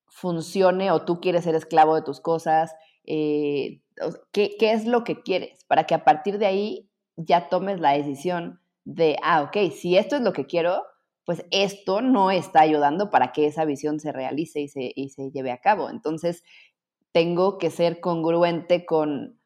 funcione 0.07 0.91
o 0.91 1.05
tú 1.05 1.19
quieres 1.19 1.43
ser 1.43 1.55
esclavo 1.55 1.95
de 1.95 2.01
tus 2.01 2.19
cosas. 2.19 2.73
¿qué, 3.05 3.79
¿Qué 4.31 4.71
es 4.71 4.85
lo 4.85 5.03
que 5.03 5.21
quieres? 5.21 5.63
Para 5.65 5.85
que 5.85 5.95
a 5.95 6.03
partir 6.03 6.37
de 6.39 6.45
ahí 6.45 6.89
ya 7.15 7.49
tomes 7.49 7.79
la 7.79 7.91
decisión 7.91 8.61
de, 8.85 9.17
ah, 9.23 9.43
ok, 9.43 9.71
si 9.73 9.97
esto 9.97 10.15
es 10.15 10.21
lo 10.21 10.33
que 10.33 10.45
quiero, 10.45 10.83
pues 11.25 11.45
esto 11.51 12.01
no 12.01 12.31
está 12.31 12.61
ayudando 12.61 13.09
para 13.09 13.33
que 13.33 13.47
esa 13.47 13.65
visión 13.65 13.99
se 13.99 14.13
realice 14.13 14.61
y 14.61 14.69
se, 14.69 14.93
y 14.95 15.09
se 15.09 15.29
lleve 15.31 15.51
a 15.51 15.59
cabo. 15.59 15.89
Entonces, 15.89 16.41
tengo 17.11 17.57
que 17.57 17.69
ser 17.69 17.99
congruente 17.99 18.85
con 18.85 19.39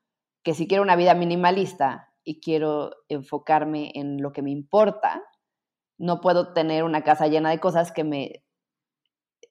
que 0.44 0.54
si 0.54 0.68
quiero 0.68 0.84
una 0.84 0.96
vida 0.96 1.16
minimalista 1.16 2.14
y 2.24 2.40
quiero 2.40 2.92
enfocarme 3.10 3.92
en 3.96 4.22
lo 4.22 4.32
que 4.32 4.42
me 4.44 4.52
importa, 4.52 5.24
no 6.02 6.20
puedo 6.20 6.52
tener 6.52 6.84
una 6.84 7.04
casa 7.04 7.28
llena 7.28 7.52
de 7.52 7.60
cosas 7.60 7.92
que 7.92 8.04
me, 8.04 8.44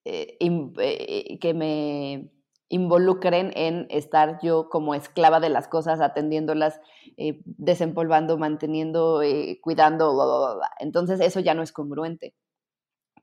eh, 0.04 0.36
eh, 0.40 1.38
que 1.38 1.54
me 1.54 2.32
involucren 2.68 3.52
en 3.54 3.86
estar 3.88 4.40
yo 4.42 4.68
como 4.68 4.94
esclava 4.94 5.38
de 5.38 5.48
las 5.48 5.68
cosas, 5.68 6.00
atendiéndolas, 6.00 6.80
eh, 7.16 7.40
desempolvando, 7.44 8.36
manteniendo, 8.36 9.22
cuidando, 9.60 10.12
bla, 10.14 10.24
bla, 10.24 10.54
bla. 10.54 10.70
Entonces 10.80 11.20
eso 11.20 11.38
ya 11.38 11.54
no 11.54 11.62
es 11.62 11.72
congruente. 11.72 12.34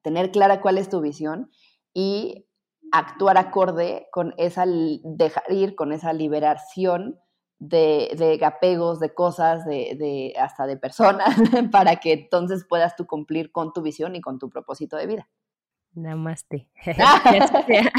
Tener 0.03 0.31
clara 0.31 0.61
cuál 0.61 0.77
es 0.77 0.89
tu 0.89 1.01
visión 1.01 1.51
y 1.93 2.45
actuar 2.93 3.37
acorde 3.37 4.07
con 4.11 4.33
esa, 4.37 4.65
dejar 4.65 5.51
ir, 5.51 5.75
con 5.75 5.91
esa 5.91 6.13
liberación 6.13 7.19
de, 7.59 8.09
de 8.17 8.43
apegos, 8.45 8.99
de 8.99 9.13
cosas, 9.13 9.65
de, 9.65 9.95
de, 9.97 10.33
hasta 10.39 10.67
de 10.67 10.77
personas, 10.77 11.35
para 11.71 11.97
que 11.97 12.13
entonces 12.13 12.65
puedas 12.67 12.95
tú 12.95 13.05
cumplir 13.05 13.51
con 13.51 13.73
tu 13.73 13.81
visión 13.81 14.15
y 14.15 14.21
con 14.21 14.39
tu 14.39 14.49
propósito 14.49 14.97
de 14.97 15.07
vida. 15.07 15.29
Namaste. 15.93 16.69
que, 16.83 16.91
así 16.91 17.63
sea. 17.65 17.91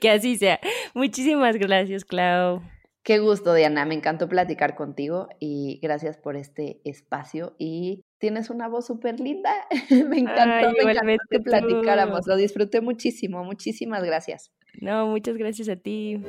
que 0.00 0.10
así 0.10 0.36
sea. 0.36 0.60
Muchísimas 0.94 1.56
gracias, 1.56 2.04
Clau. 2.04 2.62
Qué 3.02 3.20
gusto, 3.20 3.54
Diana. 3.54 3.86
Me 3.86 3.94
encantó 3.94 4.28
platicar 4.28 4.74
contigo 4.74 5.28
y 5.38 5.78
gracias 5.80 6.18
por 6.18 6.36
este 6.36 6.80
espacio. 6.84 7.54
Y 7.58 8.04
tienes 8.18 8.50
una 8.50 8.68
voz 8.68 8.86
súper 8.86 9.20
linda. 9.20 9.52
me 9.90 10.18
encantó, 10.18 10.72
me 10.84 10.92
encantó 10.92 11.22
que 11.30 11.40
platicáramos. 11.40 12.26
Lo 12.26 12.36
disfruté 12.36 12.80
muchísimo. 12.80 13.44
Muchísimas 13.44 14.02
gracias. 14.02 14.50
No, 14.80 15.06
muchas 15.06 15.36
gracias 15.36 15.68
a 15.68 15.76
ti. 15.76 16.22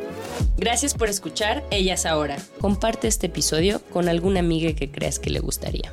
Gracias 0.57 0.93
por 0.93 1.09
escuchar 1.09 1.63
Ellas 1.69 2.05
Ahora. 2.05 2.37
Comparte 2.61 3.07
este 3.07 3.27
episodio 3.27 3.81
con 3.91 4.07
alguna 4.07 4.39
amiga 4.39 4.73
que 4.73 4.89
creas 4.89 5.19
que 5.19 5.29
le 5.29 5.39
gustaría. 5.39 5.91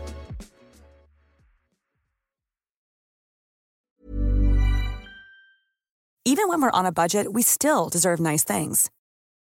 Even 6.26 6.48
when 6.48 6.62
we're 6.62 6.70
on 6.70 6.86
a 6.86 6.92
budget, 6.92 7.32
we 7.32 7.42
still 7.42 7.90
deserve 7.90 8.18
nice 8.18 8.44
things. 8.44 8.90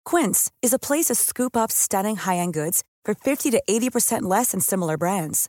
Quince 0.05 0.53
is 0.62 0.74
a 0.74 0.78
place 0.78 1.07
to 1.07 1.14
scoop 1.14 1.57
up 1.57 1.72
stunning 1.72 2.16
high-end 2.16 2.53
goods 2.53 2.84
for 3.03 3.14
50 3.14 3.51
to 3.53 3.62
80% 3.68 4.22
less 4.22 4.53
than 4.53 4.61
similar 4.61 4.99
brands. 4.99 5.49